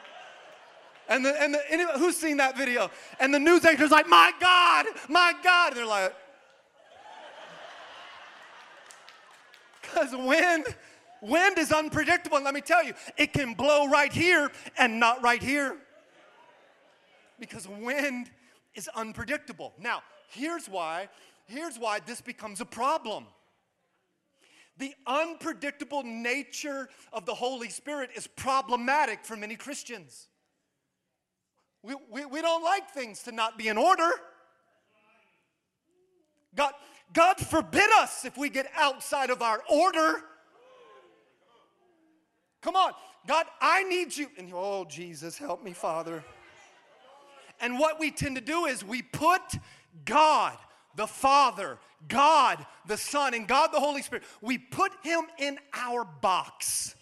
And, 1.09 1.25
the, 1.25 1.43
and 1.43 1.55
the, 1.55 1.61
anybody, 1.73 1.99
who's 1.99 2.17
seen 2.17 2.37
that 2.37 2.57
video? 2.57 2.89
And 3.19 3.35
the 3.35 3.39
news 3.39 3.65
anchor's 3.65 3.91
like, 3.91 4.09
my 4.09 4.33
God, 4.41 4.87
my 5.09 5.35
God. 5.43 5.73
And 5.73 5.79
they're 5.79 5.87
like, 5.87 6.15
because 9.83 10.13
wind, 10.13 10.67
wind 11.21 11.59
is 11.59 11.73
unpredictable. 11.73 12.37
And 12.37 12.45
let 12.45 12.55
me 12.55 12.61
tell 12.61 12.85
you, 12.85 12.95
it 13.17 13.33
can 13.33 13.55
blow 13.55 13.89
right 13.89 14.13
here 14.13 14.53
and 14.79 15.01
not 15.01 15.21
right 15.21 15.43
here. 15.43 15.77
Because 17.41 17.67
wind 17.67 18.31
is 18.77 18.89
unpredictable. 18.95 19.73
Now, 19.81 20.03
here's 20.29 20.69
why, 20.69 21.09
here's 21.47 21.77
why 21.77 21.99
this 22.07 22.21
becomes 22.21 22.61
a 22.61 22.65
problem. 22.65 23.27
The 24.81 24.95
unpredictable 25.07 26.03
nature 26.03 26.89
of 27.13 27.27
the 27.27 27.35
Holy 27.35 27.69
Spirit 27.69 28.11
is 28.17 28.27
problematic 28.27 29.27
for 29.27 29.37
many 29.37 29.55
Christians. 29.55 30.29
We, 31.83 31.95
we, 32.11 32.25
we 32.25 32.41
don't 32.41 32.65
like 32.65 32.91
things 32.91 33.23
to 33.25 33.33
not 33.33 33.59
be 33.59 33.69
in 33.69 33.77
order. 33.77 34.11
God, 36.55 36.73
God 37.13 37.37
forbid 37.37 37.91
us 37.99 38.25
if 38.25 38.39
we 38.39 38.49
get 38.49 38.71
outside 38.75 39.29
of 39.29 39.43
our 39.43 39.63
order. 39.71 40.23
Come 42.63 42.75
on, 42.75 42.93
God, 43.27 43.45
I 43.61 43.83
need 43.83 44.17
you. 44.17 44.29
And 44.39 44.51
oh, 44.55 44.87
Jesus, 44.89 45.37
help 45.37 45.63
me, 45.63 45.75
Father. 45.75 46.25
And 47.61 47.79
what 47.79 48.01
we 48.01 48.11
tend 48.11 48.37
to 48.37 48.43
do 48.43 48.65
is 48.65 48.83
we 48.83 49.03
put 49.03 49.43
God, 50.07 50.57
the 50.97 51.07
Father, 51.07 51.79
God, 52.09 52.65
the 52.87 52.97
Son, 52.97 53.35
and 53.35 53.47
God, 53.47 53.73
the 53.73 53.81
Holy 53.81 54.03
Spirit, 54.03 54.25
we 54.41 54.59
put 54.59 54.93
Him 55.03 55.23
in 55.39 55.59
our 55.73 56.05
box. 56.05 56.95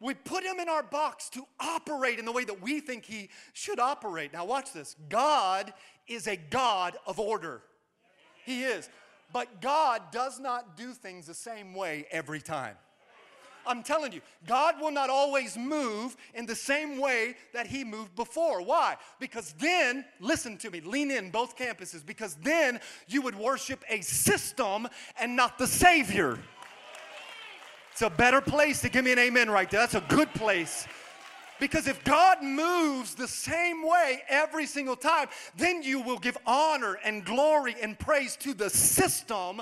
We 0.00 0.14
put 0.14 0.44
him 0.44 0.58
in 0.58 0.68
our 0.68 0.82
box 0.82 1.28
to 1.30 1.44
operate 1.60 2.18
in 2.18 2.24
the 2.24 2.32
way 2.32 2.44
that 2.44 2.62
we 2.62 2.80
think 2.80 3.04
he 3.04 3.28
should 3.52 3.78
operate. 3.78 4.32
Now, 4.32 4.46
watch 4.46 4.72
this 4.72 4.96
God 5.10 5.74
is 6.08 6.26
a 6.26 6.36
God 6.36 6.96
of 7.06 7.20
order. 7.20 7.62
He 8.46 8.64
is. 8.64 8.88
But 9.32 9.60
God 9.60 10.02
does 10.10 10.40
not 10.40 10.76
do 10.76 10.92
things 10.92 11.26
the 11.26 11.34
same 11.34 11.74
way 11.74 12.06
every 12.10 12.40
time. 12.40 12.76
I'm 13.66 13.82
telling 13.82 14.12
you, 14.12 14.20
God 14.46 14.80
will 14.80 14.90
not 14.90 15.10
always 15.10 15.56
move 15.56 16.16
in 16.34 16.46
the 16.46 16.54
same 16.54 16.98
way 16.98 17.36
that 17.52 17.66
He 17.66 17.84
moved 17.84 18.14
before. 18.14 18.62
Why? 18.62 18.96
Because 19.18 19.54
then, 19.58 20.04
listen 20.20 20.56
to 20.58 20.70
me, 20.70 20.80
lean 20.80 21.10
in 21.10 21.30
both 21.30 21.56
campuses, 21.56 22.04
because 22.04 22.36
then 22.36 22.80
you 23.08 23.22
would 23.22 23.36
worship 23.36 23.84
a 23.88 24.00
system 24.00 24.88
and 25.18 25.36
not 25.36 25.58
the 25.58 25.66
Savior. 25.66 26.38
It's 27.92 28.02
a 28.02 28.10
better 28.10 28.40
place 28.40 28.80
to 28.82 28.88
give 28.88 29.04
me 29.04 29.12
an 29.12 29.18
amen 29.18 29.50
right 29.50 29.70
there. 29.70 29.80
That's 29.80 29.94
a 29.94 30.04
good 30.08 30.32
place. 30.34 30.86
Because 31.58 31.86
if 31.86 32.02
God 32.04 32.42
moves 32.42 33.14
the 33.14 33.28
same 33.28 33.86
way 33.86 34.22
every 34.28 34.64
single 34.64 34.96
time, 34.96 35.28
then 35.56 35.82
you 35.82 36.00
will 36.00 36.18
give 36.18 36.38
honor 36.46 36.98
and 37.04 37.24
glory 37.24 37.76
and 37.82 37.98
praise 37.98 38.36
to 38.36 38.54
the 38.54 38.70
system 38.70 39.60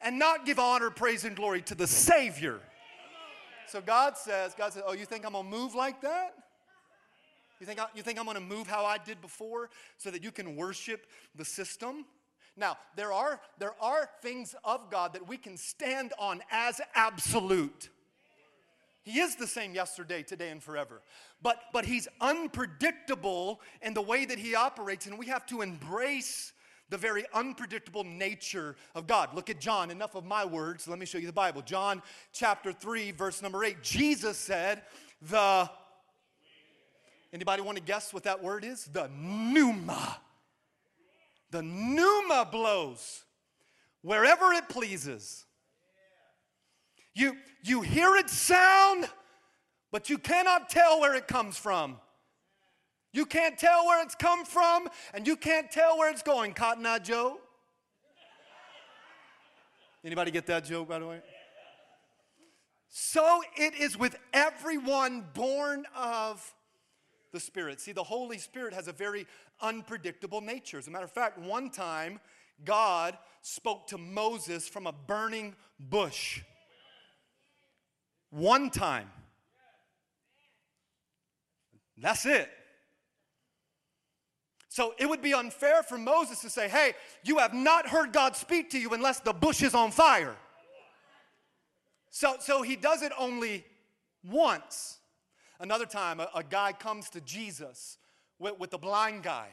and 0.00 0.18
not 0.18 0.44
give 0.44 0.58
honor, 0.58 0.90
praise, 0.90 1.24
and 1.24 1.36
glory 1.36 1.62
to 1.62 1.76
the 1.76 1.86
Savior. 1.86 2.60
So 3.72 3.80
God 3.80 4.18
says, 4.18 4.54
God 4.54 4.74
says, 4.74 4.82
Oh, 4.86 4.92
you 4.92 5.06
think 5.06 5.24
I'm 5.24 5.32
gonna 5.32 5.48
move 5.48 5.74
like 5.74 6.02
that? 6.02 6.34
You 7.58 7.64
think, 7.66 7.80
I, 7.80 7.86
you 7.94 8.02
think 8.02 8.20
I'm 8.20 8.26
gonna 8.26 8.38
move 8.38 8.66
how 8.66 8.84
I 8.84 8.98
did 8.98 9.22
before 9.22 9.70
so 9.96 10.10
that 10.10 10.22
you 10.22 10.30
can 10.30 10.56
worship 10.56 11.06
the 11.34 11.44
system? 11.46 12.04
Now, 12.54 12.76
there 12.96 13.14
are, 13.14 13.40
there 13.58 13.72
are 13.80 14.10
things 14.20 14.54
of 14.62 14.90
God 14.90 15.14
that 15.14 15.26
we 15.26 15.38
can 15.38 15.56
stand 15.56 16.12
on 16.18 16.42
as 16.50 16.82
absolute. 16.94 17.88
He 19.04 19.20
is 19.20 19.36
the 19.36 19.46
same 19.46 19.74
yesterday, 19.74 20.22
today, 20.22 20.50
and 20.50 20.62
forever. 20.62 21.00
But, 21.40 21.58
but 21.72 21.86
he's 21.86 22.08
unpredictable 22.20 23.62
in 23.80 23.94
the 23.94 24.02
way 24.02 24.26
that 24.26 24.38
he 24.38 24.54
operates, 24.54 25.06
and 25.06 25.18
we 25.18 25.28
have 25.28 25.46
to 25.46 25.62
embrace 25.62 26.52
the 26.92 26.98
very 26.98 27.24
unpredictable 27.34 28.04
nature 28.04 28.76
of 28.94 29.06
God. 29.06 29.34
Look 29.34 29.50
at 29.50 29.58
John. 29.58 29.90
Enough 29.90 30.14
of 30.14 30.24
my 30.24 30.44
words. 30.44 30.86
Let 30.86 30.98
me 30.98 31.06
show 31.06 31.18
you 31.18 31.26
the 31.26 31.32
Bible. 31.32 31.62
John 31.62 32.02
chapter 32.32 32.72
3, 32.72 33.10
verse 33.12 33.42
number 33.42 33.64
8. 33.64 33.82
Jesus 33.82 34.38
said, 34.38 34.82
The. 35.22 35.68
Anybody 37.32 37.62
want 37.62 37.78
to 37.78 37.82
guess 37.82 38.12
what 38.12 38.24
that 38.24 38.42
word 38.42 38.62
is? 38.62 38.84
The 38.84 39.08
pneuma 39.18 40.18
the 41.52 41.62
pneuma 41.62 42.48
blows 42.50 43.24
wherever 44.00 44.52
it 44.52 44.68
pleases. 44.68 45.44
You, 47.14 47.36
you 47.62 47.82
hear 47.82 48.16
it 48.16 48.30
sound, 48.30 49.08
but 49.92 50.08
you 50.08 50.16
cannot 50.16 50.70
tell 50.70 50.98
where 51.00 51.14
it 51.14 51.28
comes 51.28 51.58
from. 51.58 51.98
You 53.12 53.26
can't 53.26 53.58
tell 53.58 53.86
where 53.86 54.02
it's 54.02 54.14
come 54.14 54.44
from, 54.44 54.88
and 55.12 55.26
you 55.26 55.36
can't 55.36 55.70
tell 55.70 55.98
where 55.98 56.10
it's 56.10 56.22
going. 56.22 56.54
Cotton 56.54 56.86
Eye 56.86 56.98
Joe. 56.98 57.38
Anybody 60.04 60.30
get 60.30 60.46
that 60.46 60.64
joke, 60.64 60.88
by 60.88 60.98
the 60.98 61.06
way? 61.06 61.20
So 62.88 63.42
it 63.56 63.74
is 63.74 63.98
with 63.98 64.16
everyone 64.32 65.26
born 65.34 65.86
of 65.96 66.54
the 67.32 67.40
Spirit. 67.40 67.80
See, 67.80 67.92
the 67.92 68.02
Holy 68.02 68.38
Spirit 68.38 68.74
has 68.74 68.88
a 68.88 68.92
very 68.92 69.26
unpredictable 69.60 70.40
nature. 70.40 70.78
As 70.78 70.88
a 70.88 70.90
matter 70.90 71.04
of 71.04 71.12
fact, 71.12 71.38
one 71.38 71.70
time, 71.70 72.18
God 72.64 73.16
spoke 73.40 73.86
to 73.88 73.98
Moses 73.98 74.68
from 74.68 74.86
a 74.86 74.92
burning 74.92 75.54
bush. 75.78 76.42
One 78.30 78.70
time. 78.70 79.10
That's 81.96 82.26
it. 82.26 82.50
So 84.72 84.94
it 84.96 85.06
would 85.06 85.20
be 85.20 85.34
unfair 85.34 85.82
for 85.82 85.98
Moses 85.98 86.40
to 86.40 86.48
say, 86.48 86.66
Hey, 86.66 86.94
you 87.24 87.36
have 87.36 87.52
not 87.52 87.86
heard 87.86 88.10
God 88.10 88.34
speak 88.34 88.70
to 88.70 88.78
you 88.78 88.94
unless 88.94 89.20
the 89.20 89.34
bush 89.34 89.62
is 89.62 89.74
on 89.74 89.90
fire. 89.90 90.34
So, 92.08 92.36
so 92.40 92.62
he 92.62 92.74
does 92.74 93.02
it 93.02 93.12
only 93.18 93.66
once. 94.24 94.96
Another 95.60 95.84
time, 95.84 96.20
a, 96.20 96.28
a 96.34 96.42
guy 96.42 96.72
comes 96.72 97.10
to 97.10 97.20
Jesus 97.20 97.98
with, 98.38 98.58
with 98.58 98.72
a 98.72 98.78
blind 98.78 99.24
guy. 99.24 99.48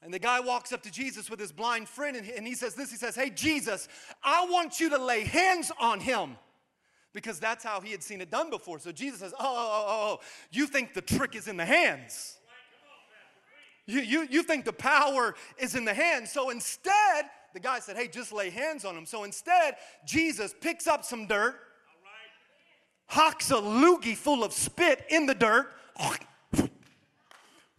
And 0.00 0.12
the 0.12 0.18
guy 0.18 0.40
walks 0.40 0.72
up 0.72 0.82
to 0.84 0.90
Jesus 0.90 1.28
with 1.28 1.38
his 1.38 1.52
blind 1.52 1.86
friend 1.86 2.16
and 2.16 2.24
he, 2.24 2.32
and 2.32 2.46
he 2.46 2.54
says 2.54 2.74
this 2.74 2.90
He 2.90 2.96
says, 2.96 3.14
Hey, 3.14 3.28
Jesus, 3.28 3.88
I 4.24 4.46
want 4.46 4.80
you 4.80 4.88
to 4.88 4.98
lay 4.98 5.24
hands 5.24 5.70
on 5.78 6.00
him 6.00 6.38
because 7.12 7.38
that's 7.38 7.62
how 7.62 7.82
he 7.82 7.90
had 7.90 8.02
seen 8.02 8.22
it 8.22 8.30
done 8.30 8.48
before. 8.48 8.78
So 8.78 8.90
Jesus 8.90 9.20
says, 9.20 9.34
Oh, 9.38 9.44
oh, 9.44 9.70
oh, 9.70 9.84
oh, 9.86 10.18
oh 10.18 10.24
you 10.50 10.66
think 10.66 10.94
the 10.94 11.02
trick 11.02 11.34
is 11.36 11.46
in 11.46 11.58
the 11.58 11.66
hands. 11.66 12.35
You, 13.86 14.00
you, 14.00 14.26
you 14.28 14.42
think 14.42 14.64
the 14.64 14.72
power 14.72 15.34
is 15.58 15.76
in 15.76 15.84
the 15.84 15.94
hands. 15.94 16.32
So 16.32 16.50
instead, 16.50 17.26
the 17.54 17.60
guy 17.60 17.78
said, 17.78 17.96
Hey, 17.96 18.08
just 18.08 18.32
lay 18.32 18.50
hands 18.50 18.84
on 18.84 18.96
him. 18.96 19.06
So 19.06 19.24
instead, 19.24 19.76
Jesus 20.04 20.54
picks 20.60 20.86
up 20.86 21.04
some 21.04 21.26
dirt, 21.26 21.54
hocks 23.06 23.50
a 23.50 23.54
loogie 23.54 24.16
full 24.16 24.42
of 24.42 24.52
spit 24.52 25.06
in 25.08 25.26
the 25.26 25.34
dirt, 25.34 25.72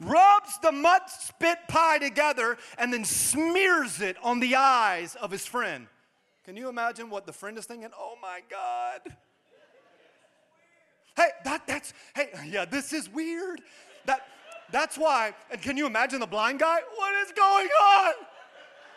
rubs 0.01 0.57
the 0.61 0.71
mud 0.71 1.01
spit 1.07 1.59
pie 1.67 1.99
together, 1.99 2.57
and 2.77 2.93
then 2.93 3.03
smears 3.03 4.01
it 4.01 4.15
on 4.23 4.39
the 4.39 4.55
eyes 4.55 5.15
of 5.15 5.29
his 5.29 5.45
friend. 5.45 5.87
Can 6.45 6.55
you 6.55 6.69
imagine 6.69 7.09
what 7.09 7.25
the 7.25 7.33
friend 7.33 7.57
is 7.57 7.65
thinking? 7.65 7.89
Oh 7.99 8.15
my 8.21 8.39
God. 8.49 9.01
Hey, 11.17 11.29
that, 11.43 11.67
that's, 11.67 11.93
hey, 12.15 12.29
yeah, 12.47 12.63
this 12.63 12.93
is 12.93 13.09
weird. 13.09 13.59
That, 14.05 14.21
that's 14.71 14.97
why, 14.97 15.33
and 15.51 15.61
can 15.61 15.77
you 15.77 15.85
imagine 15.85 16.19
the 16.19 16.27
blind 16.27 16.59
guy? 16.59 16.79
What 16.95 17.27
is 17.27 17.31
going 17.33 17.67
on? 17.67 18.13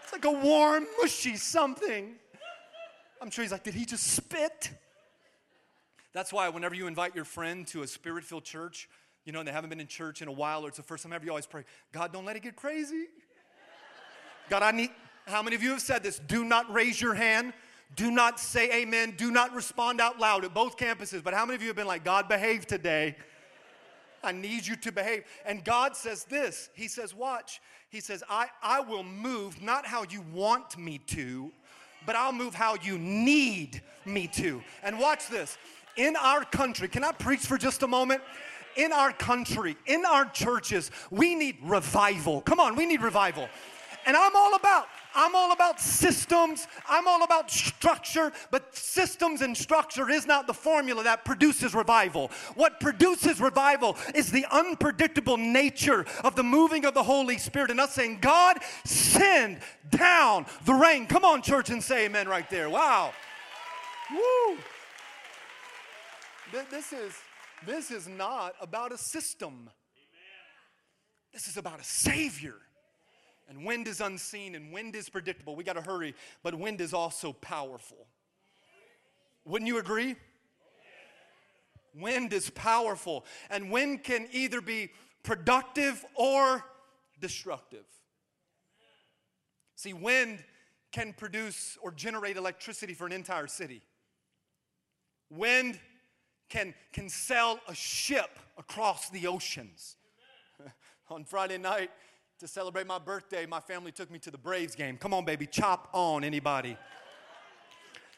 It's 0.03 0.13
like 0.13 0.25
a 0.25 0.33
warm, 0.33 0.87
mushy 1.01 1.37
something. 1.37 2.15
I'm 3.23 3.31
sure 3.31 3.43
he's 3.43 3.53
like, 3.53 3.63
did 3.63 3.75
he 3.75 3.85
just 3.85 4.07
spit? 4.07 4.71
That's 6.13 6.33
why 6.33 6.49
whenever 6.49 6.75
you 6.75 6.87
invite 6.87 7.15
your 7.15 7.25
friend 7.25 7.67
to 7.69 7.83
a 7.83 7.87
spirit 7.87 8.25
filled 8.25 8.45
church, 8.45 8.89
you 9.25 9.33
know, 9.33 9.41
and 9.41 9.47
they 9.47 9.53
haven't 9.53 9.71
been 9.71 9.81
in 9.81 9.87
church 9.87 10.23
in 10.23 10.29
a 10.29 10.33
while 10.33 10.65
or 10.65 10.69
it's 10.69 10.77
the 10.77 10.83
first 10.83 11.05
time 11.05 11.13
ever, 11.13 11.25
you 11.25 11.31
always 11.31 11.47
pray, 11.47 11.65
God, 11.93 12.13
don't 12.13 12.25
let 12.25 12.35
it 12.35 12.43
get 12.43 12.57
crazy. 12.57 13.07
God, 14.49 14.63
I 14.63 14.73
need, 14.73 14.91
how 15.27 15.43
many 15.43 15.55
of 15.55 15.63
you 15.63 15.71
have 15.71 15.83
said 15.83 16.03
this? 16.03 16.19
Do 16.19 16.45
not 16.45 16.73
raise 16.73 17.01
your 17.01 17.15
hand. 17.15 17.53
Do 17.95 18.11
not 18.11 18.41
say 18.41 18.83
amen. 18.83 19.15
Do 19.17 19.31
not 19.31 19.55
respond 19.55 20.01
out 20.01 20.19
loud 20.19 20.45
at 20.45 20.55
both 20.55 20.77
campuses. 20.77 21.23
But 21.23 21.35
how 21.35 21.45
many 21.45 21.57
of 21.57 21.63
you 21.63 21.69
have 21.69 21.77
been 21.77 21.87
like, 21.87 22.05
God, 22.05 22.29
behave 22.29 22.67
today? 22.67 23.17
I 24.23 24.33
need 24.33 24.67
you 24.67 24.77
to 24.77 24.93
behave. 24.93 25.25
And 25.45 25.65
God 25.65 25.97
says 25.97 26.25
this 26.25 26.71
He 26.75 26.89
says, 26.89 27.15
Watch. 27.15 27.61
He 27.91 28.01
says, 28.01 28.23
I, 28.31 28.47
I 28.63 28.81
will 28.81 29.03
move 29.03 29.61
not 29.61 29.85
how 29.85 30.05
you 30.09 30.25
want 30.33 30.79
me 30.79 30.99
to, 31.09 31.51
but 32.07 32.15
I'll 32.15 32.33
move 32.33 32.55
how 32.55 32.77
you 32.81 32.99
need 32.99 33.83
me 34.05 34.29
to. 34.35 34.63
And 34.85 34.99
watch 34.99 35.29
this. 35.29 35.59
In 35.97 36.15
our 36.15 36.45
country, 36.45 36.87
can 36.87 37.03
I 37.03 37.11
preach 37.11 37.41
for 37.41 37.59
just 37.59 37.83
a 37.83 37.89
moment? 37.89 38.23
In 38.77 38.93
our 38.93 39.13
country, 39.13 39.77
in 39.87 40.05
our 40.07 40.25
churches, 40.25 40.93
we 41.11 41.35
need 41.35 41.57
revival. 41.63 42.41
Come 42.43 42.61
on, 42.61 42.77
we 42.77 42.87
need 42.87 43.03
revival. 43.03 43.49
And 44.07 44.17
I'm 44.17 44.37
all 44.37 44.55
about 44.55 44.87
I'm 45.15 45.35
all 45.35 45.53
about 45.53 45.81
systems, 45.81 46.67
I'm 46.89 47.09
all 47.09 47.23
about 47.23 47.51
structure, 47.51 48.33
but 48.51 48.75
systems 48.75 49.41
and 49.41 49.57
structure 49.57 50.09
is 50.09 50.27
not 50.27 50.47
the 50.47 50.55
formula 50.55 51.03
that 51.05 51.25
produces 51.25 51.75
revival. 51.75 52.31
What 52.55 52.81
produces 52.81 53.41
revival 53.41 53.97
is 54.15 54.31
the 54.31 54.47
unpredictable 54.51 55.37
nature 55.37 56.07
of 56.25 56.37
the 56.37 56.43
moving 56.43 56.85
of 56.85 56.95
the 56.95 57.03
Holy 57.03 57.39
Spirit 57.39 57.71
and 57.71 57.81
us 57.81 57.95
saying, 57.95 58.19
God, 58.21 58.59
send 58.85 59.59
down 59.91 60.47
the 60.65 60.75
rain. 60.75 61.07
Come 61.07 61.25
on, 61.25 61.43
church, 61.43 61.71
and 61.71 61.83
say 61.83 62.07
amen 62.07 62.29
right 62.29 62.49
there. 62.51 62.71
Wow. 62.71 63.13
Woo. 64.11 64.57
This 66.71 66.93
is, 66.93 67.15
this 67.67 67.91
is 67.91 68.09
not 68.09 68.55
about 68.61 68.93
a 68.93 68.99
system. 68.99 69.71
This 71.33 71.47
is 71.47 71.57
about 71.57 71.81
a 71.81 71.85
Savior. 71.85 72.57
And 73.51 73.67
wind 73.67 73.89
is 73.89 74.01
unseen 74.01 74.55
and 74.55 74.73
wind 74.73 74.95
is 74.95 75.09
predictable. 75.09 75.57
We 75.57 75.65
got 75.65 75.73
to 75.73 75.83
hurry, 75.83 76.15
but 76.45 76.55
wind 76.55 76.81
is 76.81 76.95
also 76.95 77.33
powerful. 77.33 78.07
Wouldn't 79.45 79.67
you 79.67 79.79
agree? 79.79 80.15
Wind 81.93 82.33
is 82.33 82.49
powerful, 82.51 83.25
and 83.51 83.73
wind 83.73 84.05
can 84.05 84.29
either 84.31 84.61
be 84.61 84.91
productive 85.25 86.05
or 86.15 86.65
destructive. 87.21 87.85
See, 89.75 89.95
wind 89.95 90.45
can 90.93 91.13
produce 91.13 91.77
or 91.83 91.91
generate 91.91 92.37
electricity 92.37 92.95
for 92.95 93.07
an 93.07 93.13
entire 93.13 93.49
city. 93.49 93.83
Wind 95.29 95.81
can, 96.49 96.73
can 96.93 97.09
sail 97.09 97.59
a 97.67 97.75
ship 97.75 98.39
across 98.57 99.11
the 99.11 99.27
oceans. 99.27 99.97
On 101.11 101.25
Friday 101.25 101.59
night, 101.59 101.91
to 102.41 102.49
celebrate 102.49 102.87
my 102.87 102.99
birthday, 102.99 103.45
my 103.45 103.61
family 103.61 103.93
took 103.93 104.11
me 104.11 104.19
to 104.19 104.31
the 104.31 104.39
Braves 104.39 104.75
game. 104.75 104.97
Come 104.97 105.13
on, 105.13 105.27
baby, 105.27 105.47
chop 105.47 105.89
on 105.93 106.25
anybody. 106.25 106.77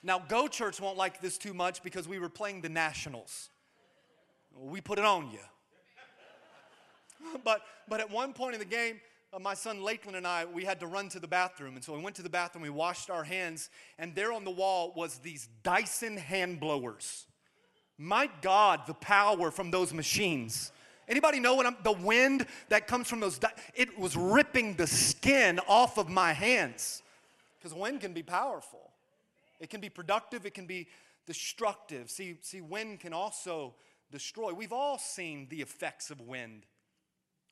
Now, 0.05 0.21
Go 0.21 0.47
Church 0.47 0.81
won't 0.81 0.97
like 0.97 1.21
this 1.21 1.37
too 1.37 1.53
much 1.53 1.83
because 1.83 2.07
we 2.07 2.21
were 2.21 2.29
playing 2.29 2.61
the 2.61 2.69
Nationals. 2.69 3.51
We 4.57 4.81
put 4.81 5.01
it 5.01 5.05
on 5.05 5.31
you. 5.31 5.41
but, 7.45 7.63
but 7.89 8.01
at 8.01 8.11
one 8.11 8.33
point 8.33 8.55
in 8.55 8.61
the 8.61 8.65
game, 8.65 9.01
uh, 9.33 9.41
my 9.41 9.55
son 9.55 9.83
Lakeland 9.83 10.17
and 10.17 10.27
I, 10.27 10.45
we 10.45 10.65
had 10.65 10.79
to 10.81 10.87
run 10.87 11.09
to 11.11 11.19
the 11.19 11.29
bathroom. 11.29 11.75
And 11.75 11.85
so 11.85 11.93
we 11.93 12.01
went 12.01 12.15
to 12.17 12.23
the 12.23 12.31
bathroom, 12.31 12.63
we 12.63 12.71
washed 12.71 13.11
our 13.11 13.25
hands, 13.25 13.71
and 13.99 14.15
there 14.15 14.33
on 14.33 14.45
the 14.45 14.51
wall 14.51 14.93
was 14.97 15.19
these 15.19 15.49
Dyson 15.65 16.17
hand 16.17 16.61
blowers. 16.61 17.27
My 17.99 18.31
God, 18.41 18.83
the 18.87 18.95
power 18.95 19.51
from 19.51 19.73
those 19.73 19.93
machines. 19.93 20.71
Anybody 21.09 21.41
know 21.41 21.55
what 21.55 21.67
I'm, 21.67 21.77
the 21.83 21.93
wind 21.93 22.47
that 22.69 22.87
comes 22.87 23.09
from 23.09 23.21
those, 23.21 23.41
it 23.75 23.99
was 23.99 24.17
ripping 24.17 24.75
the 24.75 24.87
skin 24.87 25.61
off 25.69 25.99
of 25.99 26.09
my 26.09 26.33
hands. 26.33 27.03
Because 27.59 27.75
wind 27.75 28.01
can 28.01 28.13
be 28.13 28.23
powerful. 28.23 28.91
It 29.61 29.71
can 29.71 29.81
be 29.81 29.89
productive, 29.89 30.47
it 30.47 30.55
can 30.55 30.67
be 30.67 30.89
destructive. 31.27 32.11
See, 32.11 32.37
see, 32.41 32.61
wind 32.61 33.01
can 33.01 33.13
also 33.13 33.75
destroy. 34.11 34.53
We've 34.53 34.73
all 34.73 34.99
seen 34.99 35.47
the 35.51 35.61
effects 35.61 36.11
of 36.11 36.21
wind. 36.21 36.67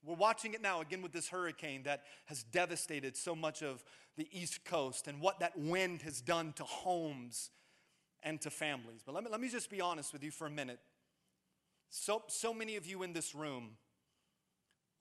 We're 0.05 0.15
watching 0.15 0.55
it 0.55 0.63
now 0.63 0.81
again 0.81 1.03
with 1.03 1.13
this 1.13 1.29
hurricane 1.29 1.83
that 1.85 2.03
has 2.27 2.43
devastated 2.43 3.17
so 3.17 3.37
much 3.37 3.63
of 3.63 3.85
the 4.17 4.27
East 4.33 4.65
Coast 4.65 5.09
and 5.09 5.21
what 5.21 5.41
that 5.41 5.59
wind 5.59 6.03
has 6.03 6.21
done 6.21 6.53
to 6.55 6.65
homes 6.65 7.51
and 8.23 8.41
to 8.41 8.51
families. 8.51 9.03
But 9.05 9.15
let 9.15 9.25
me, 9.25 9.31
let 9.31 9.41
me 9.41 9.49
just 9.49 9.71
be 9.71 9.81
honest 9.81 10.13
with 10.13 10.23
you 10.23 10.31
for 10.31 10.47
a 10.47 10.51
minute. 10.51 10.79
So, 11.91 12.23
so 12.29 12.55
many 12.55 12.77
of 12.77 12.87
you 12.87 13.03
in 13.03 13.13
this 13.13 13.35
room, 13.35 13.71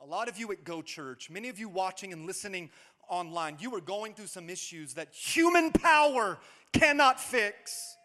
a 0.02 0.06
lot 0.06 0.28
of 0.28 0.40
you 0.40 0.52
at 0.52 0.64
Go 0.64 0.82
Church, 0.82 1.30
many 1.30 1.48
of 1.48 1.60
you 1.60 1.70
watching 1.70 2.12
and 2.12 2.26
listening 2.26 2.72
online, 3.08 3.58
you 3.60 3.74
are 3.76 3.82
going 3.82 4.16
through 4.16 4.28
some 4.28 4.50
issues 4.50 4.96
that 4.96 5.14
human 5.14 5.72
power 5.72 6.40
cannot 6.74 7.20
fix. 7.20 7.96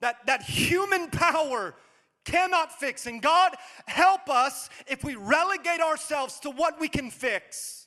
That, 0.00 0.16
that 0.26 0.42
human 0.42 1.08
power 1.08 1.74
cannot 2.26 2.78
fix. 2.78 3.06
And 3.06 3.22
God, 3.22 3.54
help 3.86 4.28
us 4.28 4.68
if 4.86 5.02
we 5.02 5.14
relegate 5.14 5.80
ourselves 5.80 6.40
to 6.40 6.50
what 6.50 6.78
we 6.78 6.88
can 6.88 7.10
fix. 7.10 7.79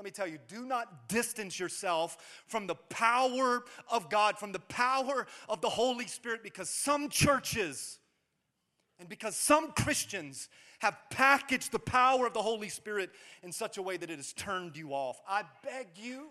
Let 0.00 0.04
me 0.06 0.10
tell 0.12 0.26
you, 0.26 0.38
do 0.48 0.64
not 0.64 1.10
distance 1.10 1.60
yourself 1.60 2.42
from 2.46 2.66
the 2.66 2.74
power 2.74 3.62
of 3.90 4.08
God, 4.08 4.38
from 4.38 4.50
the 4.50 4.58
power 4.60 5.26
of 5.46 5.60
the 5.60 5.68
Holy 5.68 6.06
Spirit, 6.06 6.42
because 6.42 6.70
some 6.70 7.10
churches 7.10 7.98
and 8.98 9.10
because 9.10 9.36
some 9.36 9.72
Christians 9.72 10.48
have 10.78 10.96
packaged 11.10 11.70
the 11.70 11.78
power 11.78 12.26
of 12.26 12.32
the 12.32 12.40
Holy 12.40 12.70
Spirit 12.70 13.10
in 13.42 13.52
such 13.52 13.76
a 13.76 13.82
way 13.82 13.98
that 13.98 14.08
it 14.08 14.16
has 14.16 14.32
turned 14.32 14.74
you 14.74 14.92
off. 14.94 15.20
I 15.28 15.42
beg 15.62 15.88
you, 15.96 16.28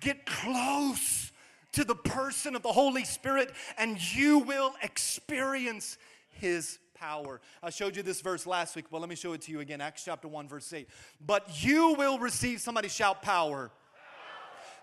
get 0.00 0.24
close 0.24 1.32
to 1.72 1.82
the 1.82 1.96
person 1.96 2.54
of 2.54 2.62
the 2.62 2.72
Holy 2.72 3.04
Spirit, 3.04 3.50
and 3.78 3.98
you 4.14 4.38
will 4.38 4.76
experience 4.80 5.98
His 6.28 6.78
power. 7.00 7.40
I 7.62 7.70
showed 7.70 7.96
you 7.96 8.02
this 8.02 8.20
verse 8.20 8.46
last 8.46 8.76
week, 8.76 8.86
but 8.90 9.00
let 9.00 9.08
me 9.08 9.16
show 9.16 9.32
it 9.32 9.40
to 9.42 9.52
you 9.52 9.60
again. 9.60 9.80
Acts 9.80 10.04
chapter 10.04 10.28
1, 10.28 10.48
verse 10.48 10.70
8. 10.72 10.86
But 11.24 11.64
you 11.64 11.94
will 11.94 12.18
receive, 12.18 12.60
somebody 12.60 12.88
shout 12.88 13.22
power. 13.22 13.68
power. 13.68 13.70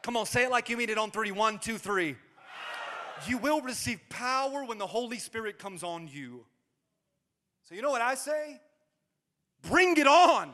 Come 0.01 0.17
on, 0.17 0.25
say 0.25 0.45
it 0.45 0.51
like 0.51 0.69
you 0.69 0.77
mean 0.77 0.89
it 0.89 0.97
on 0.97 1.11
three. 1.11 1.31
One, 1.31 1.59
two, 1.59 1.77
three. 1.77 2.13
Power. 2.13 3.29
You 3.29 3.37
will 3.37 3.61
receive 3.61 3.99
power 4.09 4.65
when 4.65 4.79
the 4.79 4.87
Holy 4.87 5.19
Spirit 5.19 5.59
comes 5.59 5.83
on 5.83 6.07
you. 6.07 6.43
So, 7.69 7.75
you 7.75 7.81
know 7.81 7.91
what 7.91 8.01
I 8.01 8.15
say? 8.15 8.59
Bring 9.61 9.95
it 9.97 10.07
on. 10.07 10.53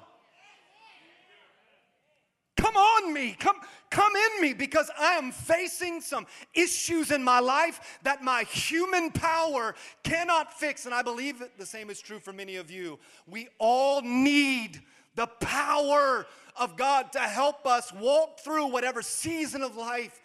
Come 2.74 2.84
on 2.84 3.14
me. 3.14 3.36
Come, 3.38 3.58
come 3.92 4.14
in 4.16 4.42
me 4.42 4.54
because 4.54 4.90
I 4.98 5.14
am 5.14 5.32
facing 5.32 6.02
some 6.02 6.26
issues 6.56 7.12
in 7.12 7.24
my 7.24 7.40
life 7.40 8.00
that 8.02 8.24
my 8.24 8.44
human 8.44 9.12
power 9.12 9.76
cannot 10.04 10.54
fix. 10.54 10.86
And 10.86 10.94
I 10.94 11.04
believe 11.04 11.44
the 11.60 11.66
same 11.68 11.92
is 11.92 12.02
true 12.02 12.20
for 12.20 12.34
many 12.34 12.56
of 12.56 12.72
you. 12.72 12.98
We 13.28 13.48
all 13.60 14.02
need 14.02 14.82
the 15.14 15.28
power 15.28 16.26
of 16.56 16.76
God 16.76 17.12
to 17.12 17.20
help 17.20 17.68
us 17.68 17.94
walk 17.94 18.40
through 18.40 18.68
whatever 18.68 19.04
season 19.04 19.62
of 19.62 19.76
life 19.76 20.20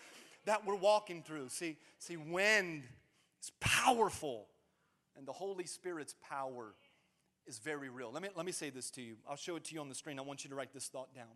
that 0.47 0.65
we're 0.65 0.75
walking 0.75 1.23
through. 1.23 1.51
See, 1.51 1.77
see, 1.99 2.17
wind 2.17 2.85
is 3.43 3.51
powerful, 3.61 4.47
and 5.19 5.29
the 5.29 5.33
Holy 5.33 5.67
Spirit's 5.67 6.15
power 6.27 6.73
is 7.47 7.59
very 7.59 7.91
real. 7.91 8.11
Let 8.11 8.23
me, 8.23 8.31
let 8.35 8.47
me 8.47 8.53
say 8.53 8.71
this 8.71 8.91
to 8.93 9.03
you. 9.03 9.17
I'll 9.29 9.37
show 9.37 9.57
it 9.57 9.65
to 9.65 9.75
you 9.75 9.83
on 9.83 9.91
the 9.91 9.95
screen. 9.95 10.19
I 10.19 10.23
want 10.23 10.45
you 10.45 10.51
to 10.51 10.57
write 10.57 10.73
this 10.73 10.89
thought 10.89 11.15
down. 11.15 11.27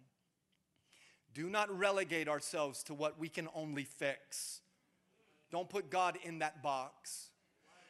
Do 1.35 1.49
not 1.49 1.76
relegate 1.76 2.28
ourselves 2.28 2.83
to 2.85 2.95
what 2.95 3.18
we 3.18 3.28
can 3.28 3.49
only 3.55 3.85
fix. 3.85 4.61
Don't 5.51 5.68
put 5.68 5.91
God 5.91 6.18
in 6.24 6.41
that 6.41 6.62
box. 6.62 7.30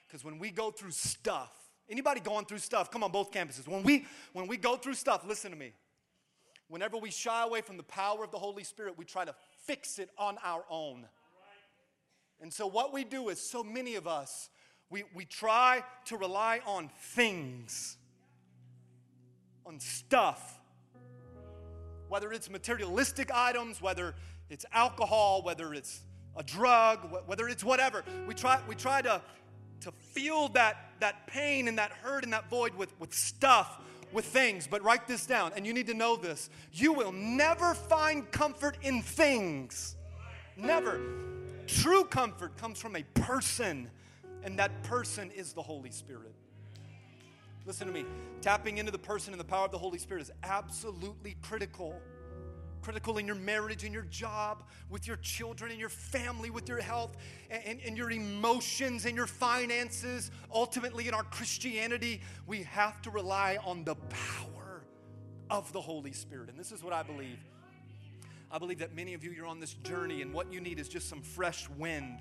Because 0.07 0.25
when 0.25 0.39
we 0.39 0.51
go 0.51 0.71
through 0.71 0.91
stuff, 0.91 1.53
anybody 1.89 2.21
going 2.21 2.45
through 2.45 2.59
stuff, 2.59 2.91
come 2.91 3.03
on, 3.03 3.11
both 3.11 3.33
campuses. 3.33 3.67
When 3.67 3.83
we 3.83 4.07
when 4.33 4.47
we 4.47 4.57
go 4.57 4.77
through 4.77 4.95
stuff, 4.95 5.25
listen 5.27 5.51
to 5.51 5.57
me. 5.57 5.73
Whenever 6.69 6.97
we 6.97 7.11
shy 7.11 7.43
away 7.43 7.61
from 7.61 7.77
the 7.77 7.83
power 7.83 8.25
of 8.25 8.31
the 8.31 8.39
Holy 8.39 8.65
Spirit, 8.65 8.97
we 8.97 9.05
try 9.05 9.25
to 9.25 9.35
fix 9.67 9.99
it 9.99 10.11
on 10.17 10.39
our 10.45 10.65
own. 10.71 11.07
And 12.41 12.53
so 12.53 12.67
what 12.67 12.93
we 12.93 13.05
do 13.05 13.29
is 13.29 13.39
so 13.39 13.63
many 13.63 13.95
of 13.95 14.07
us, 14.07 14.49
we, 14.91 15.05
we 15.15 15.25
try 15.25 15.85
to 16.07 16.17
rely 16.17 16.61
on 16.67 16.91
things, 16.99 17.97
on 19.65 19.79
stuff 19.79 20.59
whether 22.13 22.31
it's 22.31 22.51
materialistic 22.51 23.31
items, 23.33 23.81
whether 23.81 24.15
it's 24.51 24.67
alcohol, 24.71 25.41
whether 25.43 25.73
it's 25.73 26.03
a 26.37 26.43
drug, 26.43 27.11
whether 27.25 27.49
it's 27.49 27.65
whatever. 27.65 28.05
We 28.29 28.35
try, 28.35 28.61
we 28.69 28.75
try 28.75 29.01
to, 29.01 29.23
to 29.81 29.93
feel 29.93 30.49
that, 30.49 30.91
that 31.01 31.27
pain 31.27 31.69
and 31.69 31.79
that 31.79 31.91
hurt 31.91 32.25
and 32.25 32.35
that 32.35 32.51
void 32.51 32.75
with, 32.75 32.93
with 33.01 33.15
stuff, 33.15 33.79
with 34.13 34.27
things. 34.27 34.67
But 34.67 34.83
write 34.85 35.09
this 35.09 35.25
down, 35.25 35.53
and 35.57 35.67
you 35.67 35.73
need 35.73 35.87
to 35.87 35.95
know 35.95 36.17
this. 36.17 36.51
You 36.71 36.93
will 36.93 37.13
never 37.13 37.73
find 37.73 38.31
comfort 38.31 38.77
in 38.83 39.01
things. 39.01 39.97
Never. 40.55 41.01
True 41.67 42.05
comfort 42.05 42.59
comes 42.59 42.79
from 42.79 42.95
a 42.95 43.05
person, 43.15 43.91
and 44.45 44.59
that 44.59 44.83
person 44.83 45.31
is 45.31 45.55
the 45.55 45.63
Holy 45.63 45.91
Spirit. 45.91 46.35
Listen 47.65 47.87
to 47.87 47.93
me. 47.93 48.05
Tapping 48.41 48.79
into 48.79 48.91
the 48.91 48.99
person 48.99 49.33
and 49.33 49.41
the 49.41 49.45
power 49.45 49.65
of 49.65 49.71
the 49.71 49.79
Holy 49.79 49.99
Spirit 49.99 50.23
is 50.23 50.33
absolutely 50.43 51.37
critical. 51.43 51.99
Critical 52.83 53.19
in 53.19 53.27
your 53.27 53.37
marriage, 53.37 53.85
in 53.85 53.93
your 53.93 54.03
job, 54.03 54.65
with 54.91 55.07
your 55.07 55.17
children, 55.19 55.71
in 55.71 55.79
your 55.79 55.89
family, 55.89 56.51
with 56.51 56.69
your 56.69 56.81
health, 56.81 57.17
and, 57.49 57.79
and 57.87 57.97
your 57.97 58.11
emotions, 58.11 59.07
and 59.07 59.15
your 59.15 59.29
finances. 59.29 60.33
Ultimately, 60.53 61.07
in 61.07 61.15
our 61.15 61.23
Christianity, 61.23 62.21
we 62.47 62.65
have 62.65 63.01
to 63.03 63.11
rely 63.11 63.59
on 63.65 63.85
the 63.85 63.95
power 63.95 64.83
of 65.49 65.73
the 65.73 65.81
Holy 65.81 66.13
Spirit. 66.13 66.49
And 66.49 66.59
this 66.59 66.73
is 66.73 66.83
what 66.83 66.93
I 66.93 67.05
believe. 67.05 67.39
I 68.51 68.59
believe 68.59 68.81
that 68.81 68.97
many 68.97 69.15
of 69.15 69.23
you, 69.23 69.31
you're 69.31 69.47
on 69.47 69.61
this 69.61 69.75
journey, 69.75 70.21
and 70.21 70.35
what 70.35 70.53
you 70.53 70.61
need 70.61 70.81
is 70.81 70.89
just 70.89 71.09
some 71.09 71.23
fresh 71.23 71.69
wind 71.71 72.19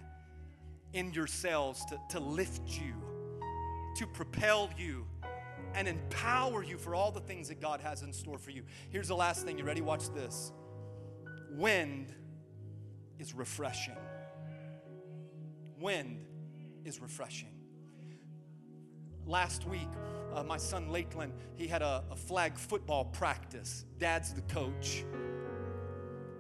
in 0.94 1.12
your 1.14 1.28
sails 1.28 1.84
to, 1.86 2.00
to 2.10 2.20
lift 2.20 2.62
you, 2.68 2.94
to 3.96 4.08
propel 4.08 4.70
you 4.78 5.06
and 5.74 5.88
empower 5.88 6.64
you 6.64 6.78
for 6.78 6.96
all 6.96 7.12
the 7.12 7.20
things 7.20 7.48
that 7.48 7.62
God 7.62 7.82
has 7.82 8.02
in 8.02 8.12
store 8.12 8.38
for 8.38 8.52
you. 8.52 8.64
Here's 8.90 9.08
the 9.08 9.16
last 9.16 9.46
thing. 9.46 9.58
You 9.58 9.64
ready? 9.64 9.82
Watch 9.82 10.10
this. 10.10 10.52
Wind 11.52 12.14
is 13.20 13.34
refreshing. 13.34 13.98
Wind 15.80 16.26
is 16.86 17.02
refreshing. 17.02 17.50
Last 19.26 19.68
week, 19.68 19.88
uh, 20.34 20.44
my 20.44 20.58
son 20.58 20.90
Lakeland, 20.90 21.34
he 21.56 21.68
had 21.68 21.82
a, 21.82 22.04
a 22.12 22.16
flag 22.16 22.58
football 22.58 23.06
practice. 23.06 23.86
Dad's 24.00 24.34
the 24.34 24.42
coach. 24.42 25.06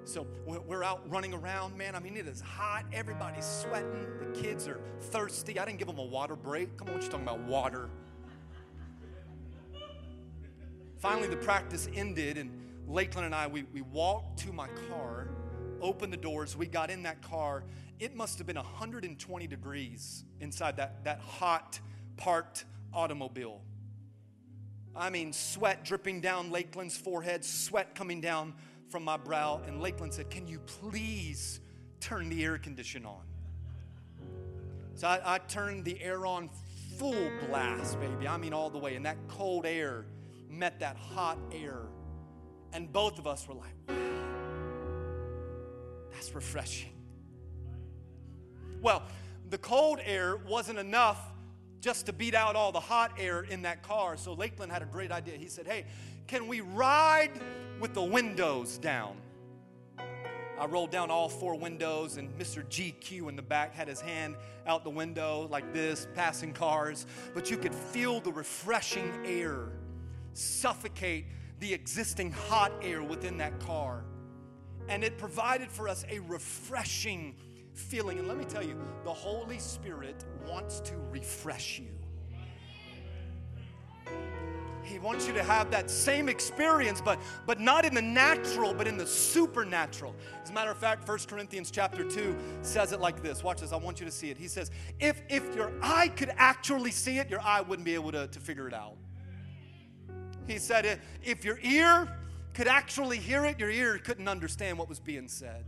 So 0.04 0.26
we're 0.45 0.84
out 0.84 1.08
running 1.10 1.34
around, 1.34 1.78
man. 1.78 1.95
I 1.95 1.99
mean, 1.99 2.18
it 2.18 2.28
is 2.28 2.41
hot. 2.41 2.86
Everybody's 2.91 3.45
sweating. 3.45 4.08
The 4.20 4.41
kids 4.41 4.68
are 4.68 4.82
thirsty. 4.99 5.60
I 5.60 5.66
didn't 5.66 5.78
give 5.78 5.88
them 5.88 5.99
a 5.99 6.06
water 6.06 6.36
break. 6.36 6.76
Come 6.78 6.88
on, 6.88 6.95
what 6.95 7.04
you 7.04 7.10
talking 7.10 7.28
about? 7.28 7.41
Water. 7.41 7.89
Finally, 10.97 11.28
the 11.28 11.38
practice 11.38 11.88
ended, 11.95 12.38
and 12.38 12.52
Lakeland 12.88 13.26
and 13.26 13.36
I, 13.36 13.47
we, 13.47 13.64
we 13.74 13.82
walked 13.82 14.39
to 14.39 14.52
my 14.52 14.68
car, 14.89 15.30
opened 15.82 16.12
the 16.12 16.18
doors. 16.18 16.58
We 16.58 16.66
got 16.66 16.89
in 16.89 17.04
that 17.04 17.22
car. 17.22 17.64
It 17.99 18.16
must 18.16 18.38
have 18.39 18.47
been 18.47 18.56
120 18.56 19.47
degrees 19.47 20.26
inside 20.39 20.78
that, 20.78 21.04
that 21.04 21.20
hot, 21.20 21.80
parked 22.18 22.66
automobile. 22.93 23.62
I 24.95 25.10
mean, 25.10 25.32
sweat 25.32 25.86
dripping 25.86 26.22
down 26.22 26.52
Lakeland's 26.52 26.97
forehead, 26.97 27.45
sweat 27.45 27.95
coming 27.95 28.20
down 28.20 28.54
from 28.92 29.04
my 29.04 29.18
brow. 29.18 29.62
And 29.66 29.82
Lakeland 29.82 30.14
said, 30.14 30.30
Can 30.30 30.48
you 30.48 30.60
please 30.60 31.62
turn 32.00 32.30
the 32.30 32.44
air 32.44 32.58
condition 32.58 33.06
on? 33.06 33.22
So 34.96 35.08
I, 35.08 35.36
I 35.36 35.38
turned 35.39 35.86
the 35.86 36.02
air 36.02 36.26
on 36.26 36.50
full 36.98 37.32
blast, 37.48 38.00
baby. 38.00 38.28
I 38.28 38.38
mean, 38.38 38.54
all 38.54 38.70
the 38.70 38.78
way. 38.78 38.96
And 38.96 39.06
that 39.06 39.18
cold 39.28 39.66
air 39.66 40.06
met 40.50 40.80
that 40.82 40.98
hot 40.98 41.39
air. 41.52 41.80
And 42.74 42.92
both 42.92 43.18
of 43.18 43.26
us 43.26 43.48
were 43.48 43.56
like, 43.56 43.74
wow, 43.88 43.96
that's 46.12 46.36
refreshing. 46.36 46.92
Well, 48.82 49.04
the 49.50 49.58
cold 49.58 50.00
air 50.04 50.38
wasn't 50.38 50.80
enough 50.80 51.20
just 51.82 52.06
to 52.06 52.14
beat 52.14 52.36
out 52.36 52.56
all 52.56 52.72
the 52.72 52.80
hot 52.80 53.14
air 53.18 53.42
in 53.42 53.64
that 53.64 53.84
car. 53.84 54.16
So 54.18 54.34
Lakeland 54.34 54.72
had 54.72 54.82
a 54.82 54.86
great 54.86 55.12
idea. 55.12 55.38
He 55.38 55.48
said, 55.48 55.68
Hey, 55.68 55.86
can 56.28 56.48
we 56.48 56.62
ride 56.62 57.32
with 57.82 57.94
the 57.94 58.04
windows 58.04 58.78
down? 58.78 59.18
I 60.60 60.66
rolled 60.68 60.92
down 60.92 61.10
all 61.10 61.28
four 61.28 61.56
windows, 61.56 62.18
and 62.18 62.30
Mr. 62.38 62.64
GQ 62.64 63.28
in 63.28 63.36
the 63.36 63.42
back 63.42 63.74
had 63.74 63.88
his 63.88 64.00
hand 64.00 64.36
out 64.68 64.84
the 64.84 64.92
window 64.92 65.48
like 65.50 65.74
this, 65.74 66.08
passing 66.14 66.54
cars. 66.54 67.08
But 67.34 67.50
you 67.50 67.58
could 67.58 67.74
feel 67.74 68.20
the 68.20 68.32
refreshing 68.32 69.12
air 69.26 69.70
suffocate 70.34 71.26
the 71.60 71.74
existing 71.74 72.32
hot 72.32 72.72
air 72.82 73.02
within 73.02 73.38
that 73.38 73.60
car. 73.60 74.04
And 74.88 75.04
it 75.04 75.18
provided 75.18 75.72
for 75.72 75.88
us 75.88 76.06
a 76.10 76.20
refreshing 76.20 77.36
feeling. 77.74 78.20
And 78.20 78.28
let 78.28 78.38
me 78.38 78.46
tell 78.46 78.64
you, 78.64 78.80
the 79.04 79.14
Holy 79.14 79.60
Spirit 79.60 80.26
wants 80.48 80.80
to 80.82 80.96
refresh 81.12 81.80
you. 81.80 82.01
He 84.92 85.00
wants 85.00 85.26
you 85.26 85.34
to 85.34 85.44
have 85.44 85.72
that 85.72 85.89
same 85.89 86.28
experience, 86.28 87.02
but, 87.02 87.18
but 87.48 87.60
not 87.60 87.86
in 87.86 87.94
the 87.94 88.02
natural, 88.02 88.74
but 88.74 88.88
in 88.88 88.98
the 88.98 89.08
supernatural. 89.08 90.14
As 90.44 90.50
a 90.50 90.54
matter 90.54 90.70
of 90.70 90.78
fact, 90.78 91.08
1 91.08 91.20
Corinthians 91.28 91.72
chapter 91.72 92.04
2 92.04 92.36
says 92.62 92.92
it 92.92 93.00
like 93.00 93.24
this. 93.24 93.42
Watch 93.42 93.62
this, 93.62 93.72
I 93.72 93.78
want 93.78 94.02
you 94.02 94.06
to 94.06 94.12
see 94.12 94.30
it. 94.30 94.38
He 94.38 94.50
says, 94.50 94.70
if, 95.00 95.22
if 95.30 95.56
your 95.56 95.72
eye 95.82 96.10
could 96.10 96.32
actually 96.36 96.92
see 96.92 97.20
it, 97.20 97.30
your 97.30 97.39
eye 97.42 97.62
wouldn't 97.62 97.86
be 97.86 97.94
able 97.94 98.12
to, 98.12 98.28
to 98.28 98.39
figure 98.39 98.68
it 98.68 98.74
out. 98.74 98.98
He 100.46 100.58
said, 100.58 101.00
if 101.24 101.46
your 101.46 101.60
ear 101.62 102.18
could 102.54 102.68
actually 102.68 103.18
hear 103.18 103.46
it, 103.46 103.60
your 103.60 103.70
ear 103.70 103.98
couldn't 103.98 104.28
understand 104.28 104.78
what 104.78 104.89
was 104.89 105.00
being 105.00 105.30
said. 105.30 105.64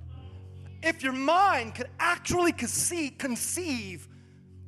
If 0.82 1.02
your 1.02 1.14
mind 1.14 1.76
could 1.76 1.88
actually 1.98 2.52
conceive 2.52 4.10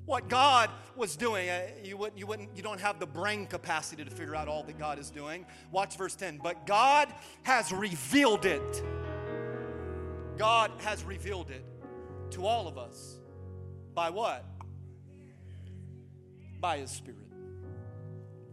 what 0.06 0.30
God 0.30 0.70
was 0.96 1.16
doing, 1.16 1.50
uh, 1.50 1.68
you 1.84 1.98
wouldn't, 1.98 2.18
you 2.18 2.28
wouldn't, 2.28 2.50
you 2.56 2.62
don't 2.62 2.80
have 2.80 3.00
the 3.00 3.08
brain 3.08 3.46
capacity 3.48 4.04
to 4.04 4.12
figure 4.12 4.36
out 4.36 4.48
all 4.48 4.64
that 4.64 4.78
God 4.78 5.00
is 5.00 5.10
doing. 5.10 5.46
Watch 5.72 5.98
verse 5.98 6.16
10. 6.16 6.40
But 6.44 6.66
God 6.66 7.14
has 7.44 7.72
revealed 7.72 8.46
it. 8.46 8.84
God 10.38 10.72
has 10.80 11.04
revealed 11.04 11.50
it 11.50 11.66
to 12.32 12.46
all 12.46 12.68
of 12.68 12.78
us. 12.78 13.18
By 13.94 14.10
what? 14.10 14.46
By 16.60 16.78
His 16.78 16.92
Spirit. 16.92 17.20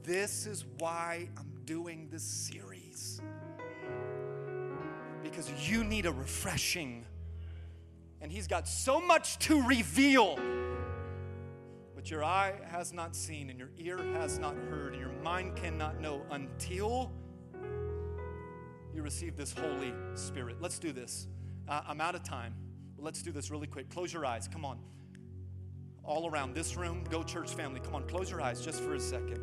This 0.03 0.46
is 0.46 0.64
why 0.78 1.28
I'm 1.36 1.53
doing 1.64 2.09
this 2.11 2.22
series. 2.22 3.20
Because 5.22 5.50
you 5.68 5.84
need 5.84 6.07
a 6.07 6.12
refreshing. 6.12 7.05
And 8.20 8.32
He's 8.32 8.46
got 8.46 8.66
so 8.66 9.00
much 9.00 9.38
to 9.40 9.62
reveal. 9.62 10.38
But 12.03 12.11
your 12.11 12.24
eye 12.24 12.55
has 12.68 12.92
not 12.92 13.14
seen, 13.14 13.48
and 13.48 13.57
your 13.61 13.70
ear 13.78 13.96
has 14.14 14.36
not 14.36 14.57
heard, 14.68 14.94
and 14.94 15.00
your 15.00 15.12
mind 15.22 15.55
cannot 15.55 16.00
know 16.00 16.26
until 16.32 17.12
you 18.92 19.03
receive 19.03 19.36
this 19.36 19.53
Holy 19.53 19.94
Spirit. 20.16 20.57
Let's 20.61 20.80
do 20.80 20.90
this. 20.90 21.28
Uh, 21.68 21.82
I'm 21.86 22.00
out 22.00 22.16
of 22.16 22.24
time, 22.24 22.57
but 22.96 23.05
let's 23.05 23.22
do 23.22 23.30
this 23.30 23.53
really 23.53 23.68
quick. 23.68 23.88
Close 23.88 24.12
your 24.12 24.26
eyes. 24.26 24.48
Come 24.48 24.64
on. 24.64 24.80
All 26.03 26.28
around 26.28 26.57
this 26.57 26.76
room, 26.76 27.05
go 27.09 27.22
church 27.22 27.55
family. 27.55 27.78
Come 27.78 27.94
on, 27.94 28.09
close 28.09 28.28
your 28.28 28.40
eyes 28.40 28.61
just 28.61 28.80
for 28.80 28.96
a 28.96 29.00
second. 29.00 29.38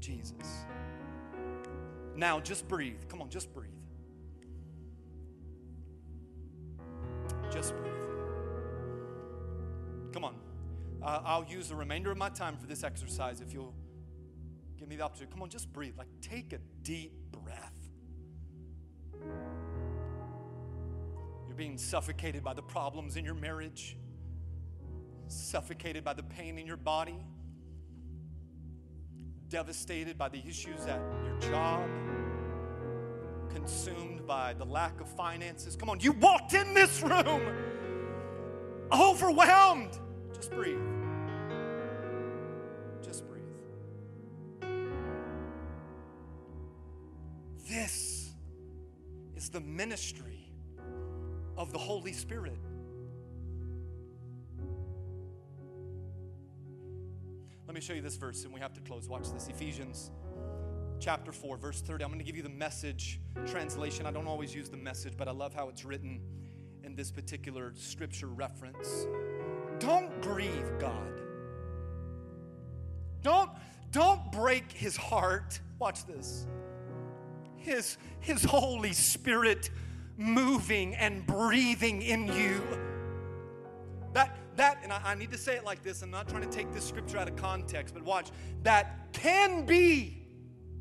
Jesus. 0.00 0.64
Now, 2.16 2.40
just 2.40 2.66
breathe. 2.66 3.02
Come 3.08 3.22
on, 3.22 3.30
just 3.30 3.54
breathe. 3.54 3.70
Just 7.52 7.76
breathe. 7.76 8.01
Uh, 11.02 11.20
I'll 11.24 11.44
use 11.44 11.68
the 11.68 11.74
remainder 11.74 12.12
of 12.12 12.18
my 12.18 12.28
time 12.28 12.56
for 12.56 12.66
this 12.66 12.84
exercise 12.84 13.40
if 13.40 13.52
you'll 13.52 13.74
give 14.78 14.88
me 14.88 14.94
the 14.96 15.02
opportunity. 15.02 15.32
Come 15.32 15.42
on, 15.42 15.48
just 15.48 15.72
breathe. 15.72 15.94
Like, 15.98 16.06
take 16.20 16.52
a 16.52 16.58
deep 16.82 17.12
breath. 17.32 17.72
You're 21.48 21.56
being 21.56 21.76
suffocated 21.76 22.44
by 22.44 22.54
the 22.54 22.62
problems 22.62 23.16
in 23.16 23.24
your 23.24 23.34
marriage, 23.34 23.96
suffocated 25.26 26.04
by 26.04 26.14
the 26.14 26.22
pain 26.22 26.56
in 26.56 26.66
your 26.66 26.76
body, 26.76 27.18
devastated 29.48 30.16
by 30.16 30.28
the 30.28 30.38
issues 30.46 30.86
at 30.86 31.00
your 31.24 31.38
job, 31.50 31.88
consumed 33.50 34.24
by 34.26 34.54
the 34.54 34.64
lack 34.64 35.00
of 35.00 35.08
finances. 35.08 35.74
Come 35.74 35.90
on, 35.90 35.98
you 35.98 36.12
walked 36.12 36.54
in 36.54 36.74
this 36.74 37.02
room 37.02 37.42
overwhelmed. 38.92 39.98
Just 40.42 40.54
breathe. 40.54 40.80
Just 43.00 43.24
breathe. 43.28 43.44
This 47.68 48.32
is 49.36 49.50
the 49.50 49.60
ministry 49.60 50.50
of 51.56 51.72
the 51.72 51.78
Holy 51.78 52.12
Spirit. 52.12 52.58
Let 57.68 57.76
me 57.76 57.80
show 57.80 57.92
you 57.92 58.02
this 58.02 58.16
verse 58.16 58.42
and 58.42 58.52
we 58.52 58.58
have 58.58 58.72
to 58.72 58.80
close. 58.80 59.08
Watch 59.08 59.30
this 59.30 59.46
Ephesians 59.46 60.10
chapter 60.98 61.30
4, 61.30 61.56
verse 61.56 61.80
30. 61.82 62.02
I'm 62.02 62.10
going 62.10 62.18
to 62.18 62.24
give 62.24 62.36
you 62.36 62.42
the 62.42 62.48
message 62.48 63.20
translation. 63.46 64.06
I 64.06 64.10
don't 64.10 64.26
always 64.26 64.52
use 64.52 64.68
the 64.68 64.76
message, 64.76 65.12
but 65.16 65.28
I 65.28 65.30
love 65.30 65.54
how 65.54 65.68
it's 65.68 65.84
written 65.84 66.20
in 66.82 66.96
this 66.96 67.12
particular 67.12 67.72
scripture 67.76 68.26
reference. 68.26 69.06
Don't 69.78 70.20
grieve 70.20 70.78
God. 70.78 71.20
Don't, 73.22 73.50
don't 73.90 74.32
break 74.32 74.70
his 74.72 74.96
heart. 74.96 75.60
Watch 75.78 76.04
this. 76.06 76.46
His, 77.56 77.96
his 78.20 78.42
Holy 78.42 78.92
Spirit 78.92 79.70
moving 80.16 80.94
and 80.96 81.26
breathing 81.26 82.02
in 82.02 82.26
you. 82.26 82.60
That, 84.12 84.36
that, 84.56 84.78
and 84.82 84.92
I, 84.92 85.00
I 85.04 85.14
need 85.14 85.30
to 85.32 85.38
say 85.38 85.56
it 85.56 85.64
like 85.64 85.82
this, 85.82 86.02
I'm 86.02 86.10
not 86.10 86.28
trying 86.28 86.42
to 86.42 86.50
take 86.50 86.72
this 86.72 86.84
scripture 86.84 87.18
out 87.18 87.28
of 87.28 87.36
context, 87.36 87.94
but 87.94 88.04
watch, 88.04 88.30
that 88.62 89.12
can 89.12 89.64
be 89.64 90.18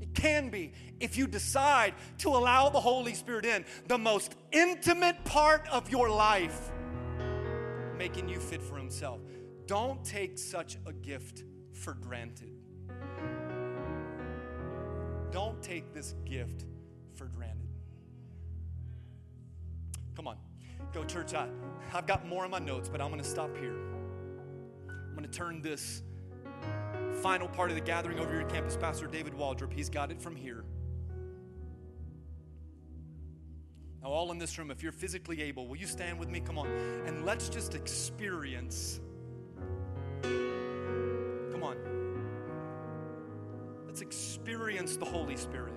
it 0.02 0.16
can 0.16 0.50
be 0.50 0.74
if 1.00 1.16
you 1.16 1.28
decide 1.28 1.94
to 2.20 2.30
allow 2.30 2.70
the 2.70 2.80
Holy 2.80 3.14
Spirit 3.14 3.46
in 3.46 3.64
the 3.88 3.98
most 3.98 4.36
intimate 4.52 5.24
part 5.24 5.68
of 5.72 5.90
your 5.92 6.10
life, 6.10 6.72
making 8.02 8.28
you 8.28 8.40
fit 8.40 8.64
for 8.64 8.78
Himself. 8.78 9.20
Don't 9.68 10.04
take 10.04 10.36
such 10.36 10.80
a 10.88 10.92
gift 10.92 11.44
for 11.72 11.94
granted. 11.94 12.52
Don't 15.30 15.62
take 15.62 15.94
this 15.94 16.16
gift 16.26 16.66
for 17.14 17.26
granted. 17.26 17.70
Come 20.16 20.28
on, 20.28 20.38
go, 20.92 21.04
church. 21.04 21.36
I, 21.36 21.48
I've 21.94 22.08
got 22.08 22.28
more 22.28 22.44
in 22.44 22.50
my 22.50 22.58
notes, 22.58 22.90
but 22.90 23.02
I'm 23.02 23.12
going 23.12 23.22
to 23.22 23.30
stop 23.30 23.56
here. 23.56 23.78
I'm 24.90 25.16
going 25.16 25.30
to 25.30 25.38
turn 25.38 25.62
this 25.62 26.02
final 27.22 27.48
part 27.48 27.70
of 27.70 27.76
the 27.76 27.84
gathering 27.84 28.18
over 28.18 28.32
here, 28.34 28.46
campus 28.46 28.76
pastor 28.76 29.06
David 29.06 29.34
Waldrop. 29.36 29.72
He's 29.72 29.92
got 29.92 30.10
it 30.10 30.20
from 30.20 30.36
here. 30.36 30.66
Now, 34.02 34.10
all 34.10 34.32
in 34.32 34.40
this 34.40 34.58
room, 34.58 34.72
if 34.72 34.82
you're 34.82 34.92
physically 34.92 35.44
able, 35.44 35.68
will 35.68 35.78
you 35.78 35.86
stand 35.86 36.18
with 36.18 36.30
me? 36.30 36.40
Come 36.40 36.58
on. 36.58 36.68
And 37.06 37.24
let's 37.24 37.50
just 37.50 37.76
experience. 37.76 39.00
Come 40.24 41.62
on. 41.62 41.78
Let's 43.86 44.02
experience 44.02 44.98
the 44.98 45.06
Holy 45.06 45.38
Spirit. 45.38 45.74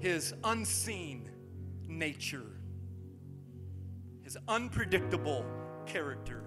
His 0.00 0.34
unseen 0.44 1.30
nature, 1.86 2.46
His 4.22 4.36
unpredictable 4.46 5.46
character. 5.86 6.44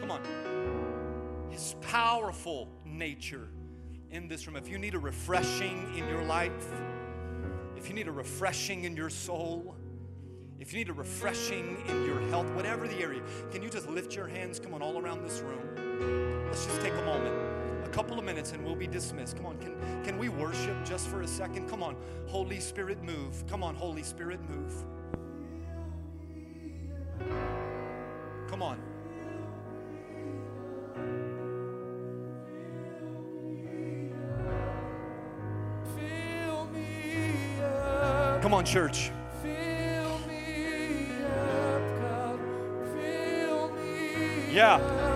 Come 0.00 0.10
on. 0.10 1.48
His 1.50 1.74
powerful 1.80 2.68
nature 2.84 3.48
in 4.12 4.28
this 4.28 4.46
room. 4.46 4.56
If 4.56 4.68
you 4.68 4.78
need 4.78 4.94
a 4.94 4.98
refreshing 4.98 5.92
in 5.96 6.06
your 6.06 6.22
life, 6.22 6.70
if 7.76 7.88
you 7.88 7.94
need 7.94 8.06
a 8.06 8.12
refreshing 8.12 8.84
in 8.84 8.94
your 8.94 9.10
soul, 9.10 9.74
if 10.60 10.72
you 10.72 10.78
need 10.78 10.90
a 10.90 10.92
refreshing 10.92 11.82
in 11.88 12.04
your 12.04 12.20
health, 12.28 12.48
whatever 12.52 12.86
the 12.86 13.00
area, 13.00 13.22
can 13.50 13.62
you 13.62 13.70
just 13.70 13.88
lift 13.88 14.14
your 14.14 14.28
hands? 14.28 14.60
Come 14.60 14.74
on, 14.74 14.82
all 14.82 14.98
around 14.98 15.24
this 15.24 15.40
room. 15.40 16.44
Let's 16.46 16.66
just 16.66 16.80
take 16.82 16.92
a 16.92 17.04
moment, 17.04 17.34
a 17.84 17.88
couple 17.88 18.18
of 18.18 18.24
minutes, 18.24 18.52
and 18.52 18.64
we'll 18.64 18.76
be 18.76 18.86
dismissed. 18.86 19.36
Come 19.36 19.46
on, 19.46 19.58
can, 19.58 19.74
can 20.04 20.18
we 20.18 20.28
worship 20.28 20.84
just 20.84 21.08
for 21.08 21.22
a 21.22 21.26
second? 21.26 21.68
Come 21.68 21.82
on, 21.82 21.96
Holy 22.26 22.60
Spirit, 22.60 23.02
move. 23.02 23.44
Come 23.48 23.64
on, 23.64 23.74
Holy 23.74 24.02
Spirit, 24.02 24.38
move. 24.48 24.72
Come 28.48 28.62
on. 28.62 28.91
Come 38.42 38.54
on, 38.54 38.64
church. 38.64 39.12
Yeah. 44.50 45.11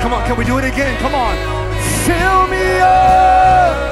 Come 0.00 0.14
on, 0.14 0.24
can 0.26 0.36
we 0.36 0.44
do 0.44 0.58
it 0.58 0.64
again? 0.64 0.98
Come 0.98 1.14
on. 1.14 1.36
Fill 2.06 2.46
me 2.48 2.80
up. 2.80 3.89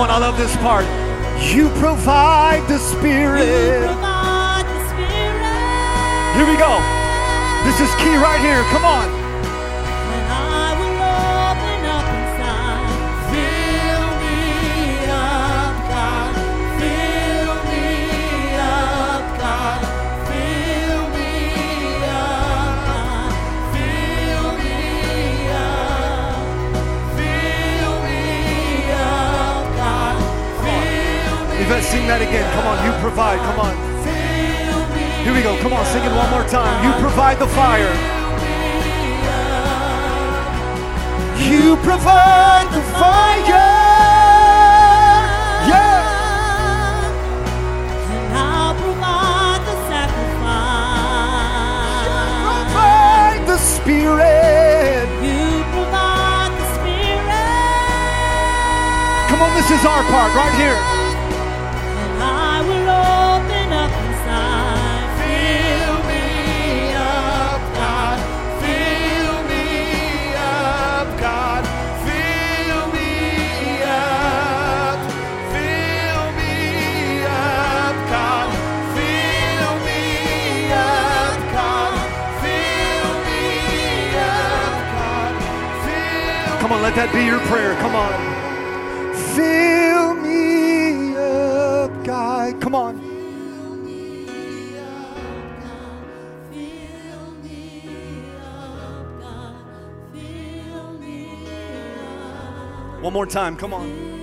Come 0.00 0.08
on, 0.08 0.16
I 0.16 0.26
love 0.26 0.38
this 0.38 0.56
part. 0.56 0.86
You 1.52 1.68
provide 1.78 2.66
the 2.68 2.78
Spirit. 2.78 3.84
Provide 3.84 4.64
the 4.64 4.88
Spirit. 4.88 5.44
Here 6.36 6.46
we 6.48 6.56
go. 6.56 6.80
This 7.68 7.80
is 7.84 7.94
key 8.00 8.16
right 8.16 8.40
here. 8.40 8.62
Come 8.72 8.86
on. 8.86 9.19
Sing 32.00 32.08
that 32.08 32.22
again. 32.24 32.48
Come 32.56 32.64
on, 32.64 32.80
you 32.80 32.92
provide. 33.04 33.38
Come 33.44 33.60
on. 33.60 33.76
Here 35.20 35.34
we 35.36 35.42
go. 35.42 35.52
Come 35.60 35.74
on, 35.74 35.84
sing 35.92 36.02
it 36.02 36.12
one 36.16 36.30
more 36.30 36.48
time. 36.48 36.80
You 36.80 36.92
provide 36.96 37.38
the 37.38 37.46
fire. 37.48 37.92
You 41.36 41.76
provide 41.84 42.72
the 42.72 42.80
fire. 42.96 43.68
Yeah. 45.68 46.00
And 48.16 48.32
I'll 48.32 48.74
provide 48.80 49.60
the 49.68 49.76
sacrifice. 49.92 50.80
Provide 52.64 53.44
the 53.44 53.58
Spirit. 53.58 55.04
You 55.20 55.64
provide 55.76 56.52
the 56.56 56.64
Spirit. 56.80 57.28
Come 59.28 59.40
on, 59.44 59.52
this 59.52 59.68
is 59.68 59.84
our 59.84 60.02
part 60.08 60.32
right 60.32 60.56
here. 60.56 60.89
That 87.00 87.14
be 87.14 87.24
your 87.24 87.40
prayer. 87.46 87.74
Come 87.76 87.94
on. 87.94 88.12
Fill 89.34 90.14
me 90.16 91.16
up, 91.16 92.04
God. 92.04 92.60
Come 92.60 92.74
on. 92.74 92.98
One 103.00 103.14
more 103.14 103.24
time. 103.24 103.56
Come 103.56 103.72
on. 103.72 104.19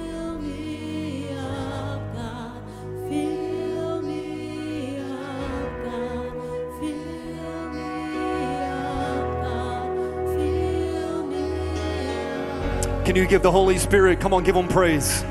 You 13.17 13.25
give 13.25 13.41
the 13.41 13.51
Holy 13.51 13.77
Spirit? 13.79 14.19
Come 14.19 14.33
on, 14.33 14.43
give 14.43 14.55
him 14.55 14.67
praise. 14.67 15.23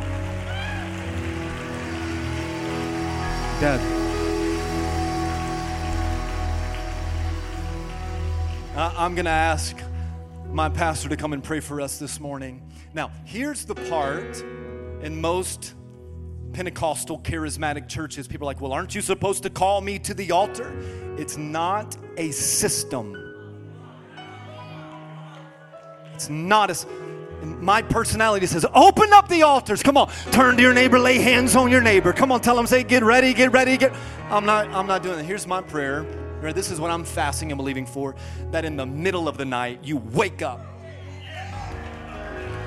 Dad. 3.60 3.80
I'm 8.76 9.14
going 9.14 9.24
to 9.26 9.30
ask 9.30 9.78
my 10.50 10.68
pastor 10.68 11.08
to 11.08 11.16
come 11.16 11.32
and 11.32 11.42
pray 11.42 11.60
for 11.60 11.80
us 11.80 11.98
this 11.98 12.18
morning. 12.18 12.68
Now, 12.92 13.10
here's 13.24 13.64
the 13.64 13.74
part 13.74 14.42
in 15.02 15.20
most 15.20 15.74
Pentecostal 16.52 17.20
charismatic 17.20 17.88
churches 17.88 18.26
people 18.26 18.46
are 18.46 18.50
like, 18.50 18.60
well, 18.60 18.72
aren't 18.72 18.94
you 18.94 19.00
supposed 19.00 19.44
to 19.44 19.50
call 19.50 19.80
me 19.80 19.98
to 20.00 20.12
the 20.12 20.32
altar? 20.32 20.76
It's 21.18 21.36
not 21.36 21.96
a 22.16 22.32
system. 22.32 23.14
It's 26.14 26.28
not 26.28 26.70
my 27.42 27.82
personality 27.82 28.46
says, 28.46 28.66
open 28.74 29.12
up 29.12 29.28
the 29.28 29.42
altars. 29.42 29.82
Come 29.82 29.96
on, 29.96 30.10
turn 30.30 30.56
to 30.56 30.62
your 30.62 30.74
neighbor, 30.74 30.98
lay 30.98 31.18
hands 31.18 31.56
on 31.56 31.70
your 31.70 31.80
neighbor. 31.80 32.12
Come 32.12 32.32
on, 32.32 32.40
tell 32.40 32.56
them, 32.56 32.66
say, 32.66 32.82
get 32.82 33.02
ready, 33.02 33.34
get 33.34 33.52
ready, 33.52 33.76
get. 33.76 33.94
I'm 34.30 34.44
not, 34.44 34.68
I'm 34.68 34.86
not 34.86 35.02
doing 35.02 35.18
it. 35.18 35.24
Here's 35.24 35.46
my 35.46 35.60
prayer. 35.60 36.04
Right, 36.40 36.54
This 36.54 36.70
is 36.70 36.78
what 36.78 36.90
I'm 36.90 37.04
fasting 37.04 37.50
and 37.50 37.58
believing 37.58 37.86
for. 37.86 38.14
That 38.50 38.64
in 38.64 38.76
the 38.76 38.86
middle 38.86 39.26
of 39.26 39.38
the 39.38 39.44
night, 39.44 39.80
you 39.82 39.96
wake 39.96 40.42
up. 40.42 40.64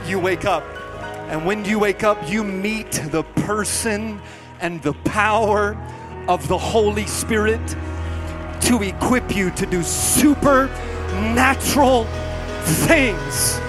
You 0.07 0.19
wake 0.19 0.45
up. 0.45 0.63
And 1.29 1.45
when 1.45 1.63
you 1.65 1.77
wake 1.77 2.03
up, 2.03 2.29
you 2.29 2.43
meet 2.43 2.91
the 3.11 3.23
person 3.23 4.19
and 4.59 4.81
the 4.81 4.93
power 4.93 5.77
of 6.27 6.47
the 6.47 6.57
Holy 6.57 7.05
Spirit 7.05 7.61
to 8.61 8.81
equip 8.81 9.35
you 9.35 9.51
to 9.51 9.65
do 9.67 9.83
supernatural 9.83 12.05
things. 12.87 13.59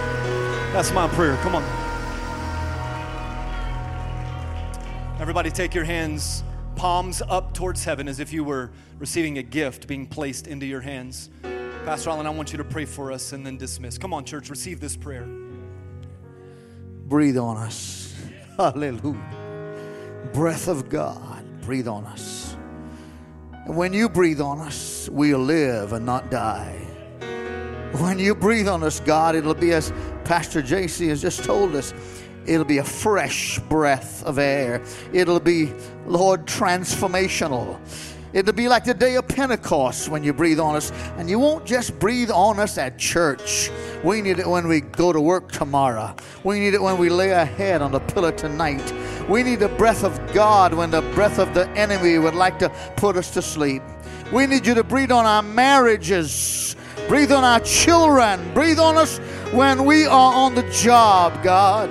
That's 0.72 0.92
my 0.92 1.08
prayer. 1.08 1.36
Come 1.42 1.56
on. 1.56 1.64
Everybody, 5.20 5.50
take 5.50 5.74
your 5.74 5.82
hands, 5.84 6.44
palms 6.76 7.22
up 7.28 7.52
towards 7.52 7.84
heaven 7.84 8.06
as 8.06 8.20
if 8.20 8.32
you 8.32 8.44
were 8.44 8.70
receiving 9.00 9.38
a 9.38 9.42
gift 9.42 9.88
being 9.88 10.06
placed 10.06 10.46
into 10.46 10.66
your 10.66 10.80
hands. 10.80 11.28
Pastor 11.84 12.10
Allen, 12.10 12.26
I 12.26 12.30
want 12.30 12.52
you 12.52 12.58
to 12.58 12.64
pray 12.64 12.84
for 12.84 13.10
us 13.10 13.32
and 13.32 13.44
then 13.44 13.56
dismiss. 13.56 13.98
Come 13.98 14.14
on, 14.14 14.24
church, 14.24 14.48
receive 14.48 14.78
this 14.78 14.96
prayer. 14.96 15.26
breathe 17.10 17.36
on 17.36 17.56
us. 17.56 18.14
Hallelujah. 18.56 19.18
Breath 20.32 20.68
of 20.68 20.88
God, 20.88 21.44
breathe 21.62 21.88
on 21.88 22.04
us. 22.06 22.56
And 23.66 23.76
when 23.76 23.92
you 23.92 24.08
breathe 24.08 24.40
on 24.40 24.60
us, 24.60 25.08
we'll 25.10 25.40
live 25.40 25.92
and 25.92 26.06
not 26.06 26.30
die. 26.30 26.76
When 27.98 28.20
you 28.20 28.36
breathe 28.36 28.68
on 28.68 28.84
us, 28.84 29.00
God, 29.00 29.34
it'll 29.34 29.52
be 29.52 29.72
as 29.72 29.92
Pastor 30.30 30.62
JC 30.62 31.08
has 31.08 31.20
just 31.20 31.42
told 31.42 31.74
us. 31.74 31.92
It'll 32.46 32.64
be 32.64 32.78
a 32.78 32.84
fresh 32.84 33.58
breath 33.68 34.22
of 34.22 34.38
air. 34.38 34.80
It'll 35.12 35.40
be, 35.40 35.72
Lord, 36.06 36.46
transformational. 36.46 37.80
It'll 38.32 38.54
be 38.54 38.68
like 38.68 38.84
the 38.84 38.94
day 38.94 39.16
of 39.16 39.26
Pentecost 39.26 40.08
when 40.08 40.22
you 40.22 40.32
breathe 40.32 40.60
on 40.60 40.76
us. 40.76 40.92
And 41.16 41.28
you 41.28 41.40
won't 41.40 41.66
just 41.66 41.98
breathe 41.98 42.30
on 42.30 42.60
us 42.60 42.78
at 42.78 42.96
church. 42.96 43.72
We 44.04 44.22
need 44.22 44.38
it 44.38 44.46
when 44.46 44.68
we 44.68 44.82
go 44.82 45.12
to 45.12 45.20
work 45.20 45.50
tomorrow. 45.50 46.14
We 46.44 46.60
need 46.60 46.74
it 46.74 46.80
when 46.80 46.96
we 46.96 47.08
lay 47.08 47.32
our 47.32 47.44
head 47.44 47.82
on 47.82 47.90
the 47.90 47.98
pillow 47.98 48.30
tonight. 48.30 48.94
We 49.28 49.42
need 49.42 49.58
the 49.58 49.68
breath 49.70 50.04
of 50.04 50.16
God 50.32 50.74
when 50.74 50.92
the 50.92 51.02
breath 51.12 51.40
of 51.40 51.54
the 51.54 51.68
enemy 51.70 52.20
would 52.20 52.36
like 52.36 52.60
to 52.60 52.68
put 52.96 53.16
us 53.16 53.32
to 53.32 53.42
sleep. 53.42 53.82
We 54.32 54.46
need 54.46 54.64
you 54.64 54.74
to 54.74 54.84
breathe 54.84 55.10
on 55.10 55.26
our 55.26 55.42
marriages. 55.42 56.76
Breathe 57.08 57.32
on 57.32 57.42
our 57.42 57.58
children. 57.58 58.54
Breathe 58.54 58.78
on 58.78 58.96
us 58.96 59.18
when 59.52 59.84
we 59.84 60.06
are 60.06 60.32
on 60.34 60.54
the 60.54 60.62
job, 60.70 61.42
God. 61.42 61.90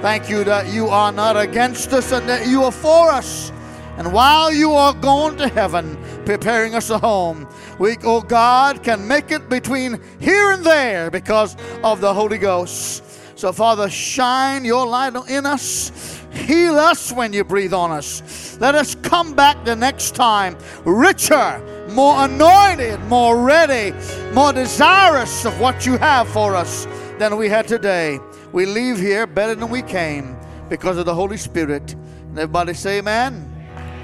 Thank 0.00 0.28
you 0.28 0.44
that 0.44 0.72
you 0.72 0.88
are 0.88 1.12
not 1.12 1.36
against 1.36 1.92
us 1.92 2.12
and 2.12 2.28
that 2.28 2.46
you 2.46 2.64
are 2.64 2.72
for 2.72 3.10
us. 3.10 3.50
And 3.96 4.12
while 4.12 4.52
you 4.52 4.72
are 4.72 4.94
going 4.94 5.36
to 5.38 5.48
heaven, 5.48 5.98
preparing 6.24 6.74
us 6.74 6.90
a 6.90 6.98
home, 6.98 7.48
we, 7.78 7.96
oh 8.04 8.20
God, 8.20 8.82
can 8.82 9.08
make 9.08 9.30
it 9.30 9.48
between 9.48 10.00
here 10.20 10.52
and 10.52 10.64
there 10.64 11.10
because 11.10 11.56
of 11.82 12.00
the 12.00 12.14
Holy 12.14 12.38
Ghost. 12.38 13.04
So, 13.36 13.52
Father, 13.52 13.88
shine 13.88 14.64
your 14.64 14.86
light 14.86 15.14
in 15.28 15.46
us. 15.46 16.20
Heal 16.32 16.76
us 16.76 17.12
when 17.12 17.32
you 17.32 17.44
breathe 17.44 17.72
on 17.72 17.90
us. 17.90 18.56
Let 18.60 18.74
us 18.74 18.94
come 18.96 19.34
back 19.34 19.64
the 19.64 19.76
next 19.76 20.14
time 20.14 20.56
richer, 20.84 21.60
more 21.90 22.24
anointed, 22.24 23.00
more 23.04 23.42
ready, 23.42 23.94
more 24.32 24.52
desirous 24.52 25.44
of 25.44 25.58
what 25.60 25.86
you 25.86 25.96
have 25.98 26.28
for 26.28 26.54
us 26.54 26.86
than 27.18 27.36
we 27.36 27.48
had 27.48 27.66
today. 27.66 28.18
We 28.52 28.66
leave 28.66 28.98
here 28.98 29.26
better 29.26 29.54
than 29.54 29.68
we 29.68 29.82
came 29.82 30.36
because 30.68 30.96
of 30.96 31.06
the 31.06 31.14
Holy 31.14 31.36
Spirit. 31.36 31.92
And 31.92 32.38
everybody 32.38 32.74
say 32.74 32.98
amen. 32.98 33.44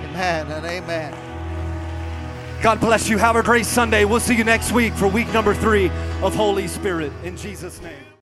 Amen 0.05 0.51
and 0.51 0.66
amen. 0.66 1.14
God 2.62 2.80
bless 2.80 3.09
you. 3.09 3.18
Have 3.18 3.37
a 3.37 3.43
great 3.43 3.66
Sunday. 3.66 4.05
We'll 4.05 4.20
see 4.20 4.35
you 4.35 4.45
next 4.45 4.72
week 4.72 4.95
for 4.95 5.07
week 5.07 5.30
number 5.35 5.55
three 5.55 5.91
of 6.22 6.35
Holy 6.35 6.66
Spirit. 6.66 7.12
In 7.22 7.37
Jesus' 7.37 7.80
name. 7.82 8.13